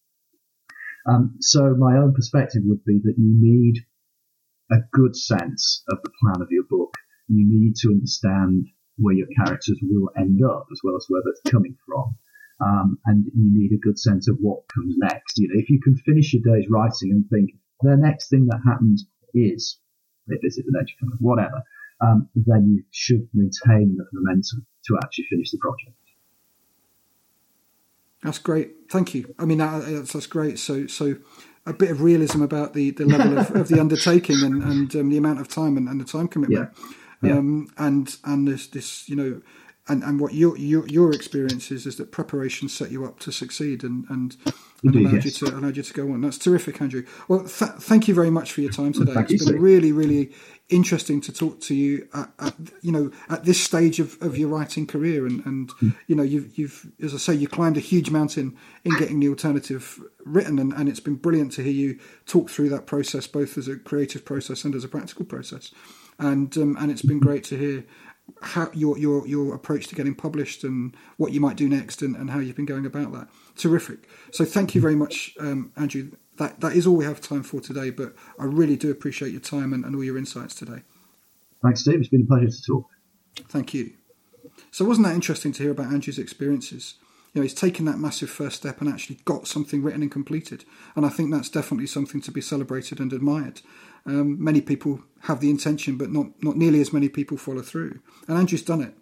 Um, 1.09 1.37
so 1.41 1.75
my 1.75 1.99
own 1.99 2.14
perspective 2.14 2.62
would 2.64 2.85
be 2.85 3.01
that 3.05 3.14
you 3.19 3.35
need 3.39 3.85
a 4.71 4.79
good 4.93 5.17
sense 5.17 5.83
of 5.91 5.99
the 6.03 6.11
plan 6.21 6.43
of 6.43 6.49
your 6.51 6.64
book. 6.69 6.86
You 7.29 7.45
need 7.49 7.77
to 7.77 7.89
understand 7.89 8.66
where 8.99 9.14
your 9.14 9.27
characters 9.37 9.79
will 9.83 10.11
end 10.16 10.43
up 10.45 10.66
as 10.72 10.81
well 10.83 10.97
as 10.97 11.07
where 11.09 11.22
they're 11.24 11.53
coming 11.53 11.77
from. 11.87 12.16
Um, 12.59 12.99
and 13.05 13.27
you 13.27 13.51
need 13.53 13.72
a 13.72 13.81
good 13.81 13.99
sense 13.99 14.29
of 14.29 14.39
what 14.41 14.66
comes 14.68 14.95
next. 14.97 15.39
You 15.39 15.49
know, 15.49 15.61
if 15.61 15.68
you 15.68 15.81
can 15.81 15.97
finish 15.99 16.33
your 16.33 16.43
day's 16.43 16.70
writing 16.70 17.11
and 17.11 17.29
think 17.29 17.51
the 17.83 17.97
next 17.97 18.31
thing 18.31 18.47
that 18.47 18.61
happens 18.66 19.07
is 19.35 19.79
they 20.27 20.37
visit 20.43 20.64
the 20.64 20.72
nature 20.72 20.95
whatever, 21.20 21.62
um, 22.01 22.29
then 22.35 22.68
you 22.68 22.85
should 22.91 23.29
maintain 23.35 23.97
that 23.97 24.07
momentum 24.12 24.66
to 24.87 24.99
actually 25.03 25.27
finish 25.31 25.51
the 25.51 25.59
project. 25.59 25.97
That's 28.22 28.39
great. 28.39 28.72
Thank 28.91 29.14
you. 29.14 29.35
I 29.39 29.45
mean, 29.45 29.59
that's, 29.59 30.12
that's 30.12 30.27
great. 30.27 30.59
So, 30.59 30.87
so 30.87 31.16
a 31.66 31.72
bit 31.72 31.91
of 31.91 32.01
realism 32.01 32.43
about 32.43 32.74
the, 32.74 32.91
the 32.91 33.05
level 33.05 33.39
of, 33.39 33.51
of 33.55 33.68
the 33.68 33.79
undertaking 33.81 34.43
and, 34.43 34.62
and 34.62 34.97
um, 34.97 35.11
the 35.11 35.16
amount 35.16 35.41
of 35.41 35.49
time 35.49 35.77
and, 35.77 35.89
and 35.89 36.01
the 36.01 36.05
time 36.05 36.29
commitment. 36.29 36.70
Yeah. 36.74 36.85
Yeah. 37.23 37.33
Um, 37.33 37.69
and 37.79 38.17
and 38.25 38.47
this 38.47 38.67
this 38.67 39.09
you 39.09 39.17
know 39.17 39.41
and, 39.89 40.03
and 40.03 40.19
what 40.21 40.35
your, 40.35 40.57
your 40.59 40.87
your 40.89 41.12
experience 41.12 41.71
is 41.71 41.87
is 41.87 41.97
that 41.97 42.11
preparation 42.11 42.69
set 42.69 42.91
you 42.91 43.05
up 43.05 43.21
to 43.21 43.31
succeed 43.31 43.85
and 43.85 44.05
and, 44.11 44.37
and 44.45 44.55
Indeed, 44.83 45.07
allowed 45.07 45.25
yes. 45.25 45.41
you 45.41 45.49
to 45.49 45.57
allowed 45.57 45.77
you 45.77 45.83
to 45.83 45.93
go 45.93 46.12
on. 46.12 46.21
That's 46.23 46.39
terrific, 46.39 46.81
Andrew. 46.81 47.05
Well, 47.29 47.41
th- 47.41 47.71
thank 47.79 48.09
you 48.09 48.14
very 48.14 48.31
much 48.31 48.53
for 48.53 48.62
your 48.62 48.73
time 48.73 48.93
today. 48.93 49.14
Thank 49.14 49.31
it's 49.31 49.45
been 49.45 49.61
really 49.61 49.93
really 49.93 50.33
interesting 50.69 51.21
to 51.21 51.33
talk 51.33 51.61
to 51.61 51.77
you 51.77 52.09
at, 52.12 52.29
at, 52.41 52.55
you 52.83 52.91
know 52.91 53.12
at 53.29 53.45
this 53.45 53.62
stage 53.62 54.01
of, 54.01 54.21
of 54.21 54.37
your 54.37 54.49
writing 54.49 54.85
career 54.85 55.25
and, 55.25 55.47
and 55.47 55.69
mm. 55.75 55.97
you 56.09 56.17
know 56.17 56.25
you've 56.25 56.59
you've 56.59 56.91
as 57.01 57.14
I 57.14 57.19
say 57.19 57.35
you 57.35 57.47
climbed 57.47 57.77
a 57.77 57.81
huge 57.81 58.11
mountain 58.11 58.57
in 58.83 58.97
getting 58.99 59.21
the 59.21 59.29
alternative 59.29 60.03
written 60.25 60.59
and, 60.59 60.73
and 60.73 60.89
it's 60.89 60.99
been 60.99 61.14
brilliant 61.14 61.53
to 61.53 61.62
hear 61.62 61.73
you 61.73 62.01
talk 62.27 62.51
through 62.51 62.71
that 62.71 62.87
process 62.87 63.29
both 63.29 63.57
as 63.57 63.69
a 63.69 63.77
creative 63.77 64.25
process 64.25 64.64
and 64.64 64.75
as 64.75 64.83
a 64.83 64.89
practical 64.89 65.25
process 65.25 65.71
and 66.19 66.57
um, 66.57 66.77
and 66.79 66.91
it's 66.91 67.03
been 67.03 67.21
great 67.21 67.45
to 67.45 67.59
hear 67.59 67.85
how 68.43 68.71
your 68.73 68.99
your 68.99 69.27
your 69.27 69.55
approach 69.55 69.87
to 69.89 69.95
getting 69.95 70.14
published 70.14 70.64
and 70.64 70.97
what 71.17 71.33
you 71.33 71.41
might 71.41 71.57
do 71.57 71.69
next 71.69 72.03
and, 72.03 72.17
and 72.17 72.31
how 72.31 72.39
you've 72.39 72.57
been 72.57 72.67
going 72.67 72.87
about 72.87 73.12
that. 73.12 73.29
Terrific. 73.57 74.09
So 74.33 74.45
thank 74.45 74.75
you 74.75 74.81
very 74.81 74.97
much, 74.97 75.35
um, 75.41 75.73
Andrew. 75.77 76.11
That 76.39 76.61
that 76.61 76.75
is 76.75 76.87
all 76.87 76.97
we 76.97 77.05
have 77.05 77.21
time 77.21 77.43
for 77.43 77.61
today, 77.61 77.91
but 77.91 78.14
I 78.39 78.45
really 78.45 78.77
do 78.77 78.91
appreciate 78.91 79.33
your 79.33 79.41
time 79.41 79.73
and, 79.73 79.85
and 79.85 79.95
all 79.95 80.05
your 80.05 80.19
insights 80.19 80.55
today. 80.55 80.83
Thanks, 81.62 81.81
Steve. 81.81 82.01
It's 82.01 82.09
been 82.09 82.23
a 82.23 82.27
pleasure 82.27 82.51
to 82.51 82.62
talk. 82.67 82.87
Thank 83.49 83.75
you. 83.75 83.93
So 84.71 84.85
wasn't 84.85 85.07
that 85.07 85.14
interesting 85.14 85.53
to 85.53 85.62
hear 85.62 85.73
about 85.73 85.93
Andrew's 85.93 86.19
experiences? 86.19 86.95
Know, 87.37 87.43
he's 87.43 87.53
taken 87.53 87.84
that 87.84 87.99
massive 87.99 88.30
first 88.30 88.57
step 88.57 88.80
and 88.80 88.89
actually 88.89 89.18
got 89.26 89.47
something 89.47 89.82
written 89.82 90.01
and 90.01 90.11
completed. 90.11 90.64
And 90.95 91.05
I 91.05 91.11
think 91.11 91.30
that's 91.30 91.51
definitely 91.51 91.87
something 91.87 92.22
to 92.22 92.30
be 92.30 92.41
celebrated 92.41 92.99
and 92.99 93.12
admired. 93.12 93.61
Um, 94.07 94.43
many 94.43 94.62
people 94.62 95.03
have 95.24 95.41
the 95.41 95.51
intention, 95.51 95.99
but 95.99 96.11
not, 96.11 96.28
not 96.43 96.57
nearly 96.57 96.80
as 96.80 96.95
many 96.95 97.11
people 97.11 97.37
follow 97.37 97.61
through. 97.61 98.01
And 98.26 98.39
Andrew's 98.39 98.62
done 98.62 98.80
it. 98.80 98.95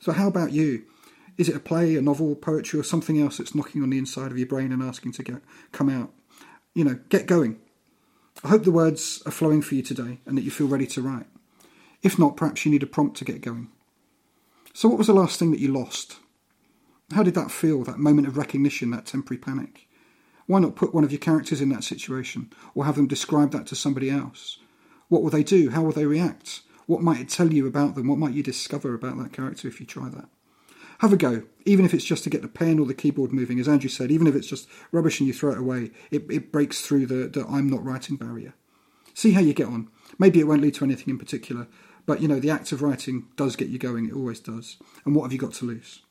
So, 0.00 0.12
how 0.12 0.26
about 0.26 0.52
you? 0.52 0.84
Is 1.36 1.50
it 1.50 1.56
a 1.56 1.60
play, 1.60 1.96
a 1.96 2.00
novel, 2.00 2.34
poetry, 2.34 2.80
or 2.80 2.82
something 2.82 3.20
else 3.20 3.36
that's 3.36 3.54
knocking 3.54 3.82
on 3.82 3.90
the 3.90 3.98
inside 3.98 4.30
of 4.30 4.38
your 4.38 4.46
brain 4.46 4.72
and 4.72 4.82
asking 4.82 5.12
to 5.12 5.22
get, 5.22 5.42
come 5.70 5.90
out? 5.90 6.14
You 6.72 6.84
know, 6.84 6.98
get 7.10 7.26
going. 7.26 7.60
I 8.42 8.48
hope 8.48 8.64
the 8.64 8.70
words 8.70 9.22
are 9.26 9.32
flowing 9.32 9.60
for 9.60 9.74
you 9.74 9.82
today 9.82 10.20
and 10.24 10.38
that 10.38 10.44
you 10.44 10.50
feel 10.50 10.66
ready 10.66 10.86
to 10.86 11.02
write. 11.02 11.26
If 12.02 12.18
not, 12.18 12.38
perhaps 12.38 12.64
you 12.64 12.70
need 12.70 12.82
a 12.82 12.86
prompt 12.86 13.18
to 13.18 13.26
get 13.26 13.42
going. 13.42 13.68
So, 14.72 14.88
what 14.88 14.96
was 14.96 15.08
the 15.08 15.12
last 15.12 15.38
thing 15.38 15.50
that 15.50 15.60
you 15.60 15.70
lost? 15.70 16.19
How 17.12 17.22
did 17.22 17.34
that 17.34 17.50
feel, 17.50 17.82
that 17.84 17.98
moment 17.98 18.28
of 18.28 18.36
recognition, 18.36 18.90
that 18.90 19.06
temporary 19.06 19.38
panic? 19.38 19.88
Why 20.46 20.60
not 20.60 20.76
put 20.76 20.94
one 20.94 21.04
of 21.04 21.12
your 21.12 21.18
characters 21.18 21.60
in 21.60 21.68
that 21.70 21.84
situation 21.84 22.52
or 22.74 22.84
have 22.84 22.96
them 22.96 23.06
describe 23.06 23.52
that 23.52 23.66
to 23.68 23.76
somebody 23.76 24.10
else? 24.10 24.58
What 25.08 25.22
will 25.22 25.30
they 25.30 25.42
do? 25.42 25.70
How 25.70 25.82
will 25.82 25.92
they 25.92 26.06
react? 26.06 26.62
What 26.86 27.02
might 27.02 27.20
it 27.20 27.28
tell 27.28 27.52
you 27.52 27.66
about 27.66 27.94
them? 27.94 28.08
What 28.08 28.18
might 28.18 28.34
you 28.34 28.42
discover 28.42 28.94
about 28.94 29.18
that 29.18 29.32
character 29.32 29.68
if 29.68 29.80
you 29.80 29.86
try 29.86 30.08
that? 30.08 30.28
Have 30.98 31.12
a 31.12 31.16
go, 31.16 31.44
even 31.64 31.84
if 31.84 31.94
it's 31.94 32.04
just 32.04 32.24
to 32.24 32.30
get 32.30 32.42
the 32.42 32.48
pen 32.48 32.78
or 32.78 32.86
the 32.86 32.94
keyboard 32.94 33.32
moving. 33.32 33.58
As 33.58 33.68
Andrew 33.68 33.88
said, 33.88 34.10
even 34.10 34.26
if 34.26 34.34
it's 34.34 34.48
just 34.48 34.68
rubbish 34.92 35.18
and 35.18 35.26
you 35.26 35.32
throw 35.32 35.52
it 35.52 35.58
away, 35.58 35.92
it, 36.10 36.24
it 36.30 36.52
breaks 36.52 36.82
through 36.82 37.06
the, 37.06 37.26
the 37.28 37.46
I'm 37.48 37.70
not 37.70 37.84
writing 37.84 38.16
barrier. 38.16 38.54
See 39.14 39.32
how 39.32 39.40
you 39.40 39.54
get 39.54 39.68
on. 39.68 39.88
Maybe 40.18 40.40
it 40.40 40.46
won't 40.46 40.62
lead 40.62 40.74
to 40.74 40.84
anything 40.84 41.08
in 41.08 41.18
particular, 41.18 41.68
but 42.06 42.20
you 42.20 42.28
know, 42.28 42.38
the 42.38 42.50
act 42.50 42.70
of 42.72 42.82
writing 42.82 43.26
does 43.36 43.56
get 43.56 43.68
you 43.68 43.78
going, 43.78 44.06
it 44.06 44.14
always 44.14 44.40
does. 44.40 44.76
And 45.04 45.14
what 45.14 45.22
have 45.22 45.32
you 45.32 45.38
got 45.38 45.54
to 45.54 45.64
lose? 45.64 46.02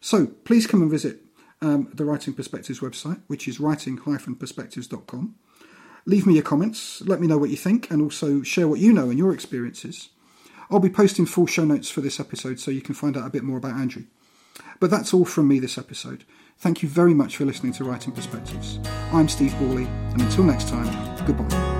So 0.00 0.26
please 0.26 0.66
come 0.66 0.82
and 0.82 0.90
visit 0.90 1.20
um, 1.60 1.88
the 1.92 2.04
Writing 2.04 2.34
Perspectives 2.34 2.80
website, 2.80 3.20
which 3.26 3.48
is 3.48 3.60
writing-perspectives.com. 3.60 5.34
Leave 6.08 6.26
me 6.26 6.34
your 6.34 6.42
comments, 6.42 7.02
let 7.02 7.20
me 7.20 7.26
know 7.26 7.38
what 7.38 7.50
you 7.50 7.56
think, 7.56 7.90
and 7.90 8.00
also 8.00 8.42
share 8.42 8.68
what 8.68 8.78
you 8.78 8.92
know 8.92 9.10
and 9.10 9.18
your 9.18 9.32
experiences. 9.32 10.10
I'll 10.70 10.78
be 10.78 10.90
posting 10.90 11.26
full 11.26 11.46
show 11.46 11.64
notes 11.64 11.90
for 11.90 12.00
this 12.00 12.20
episode 12.20 12.60
so 12.60 12.70
you 12.70 12.80
can 12.80 12.94
find 12.94 13.16
out 13.16 13.26
a 13.26 13.30
bit 13.30 13.42
more 13.42 13.58
about 13.58 13.74
Andrew. 13.74 14.04
But 14.80 14.90
that's 14.90 15.12
all 15.12 15.24
from 15.24 15.48
me 15.48 15.58
this 15.58 15.78
episode. 15.78 16.24
Thank 16.58 16.82
you 16.82 16.88
very 16.88 17.14
much 17.14 17.36
for 17.36 17.44
listening 17.44 17.72
to 17.74 17.84
Writing 17.84 18.12
Perspectives. 18.12 18.78
I'm 19.12 19.28
Steve 19.28 19.52
Borley, 19.52 19.86
and 20.12 20.22
until 20.22 20.44
next 20.44 20.68
time, 20.68 21.26
goodbye. 21.26 21.75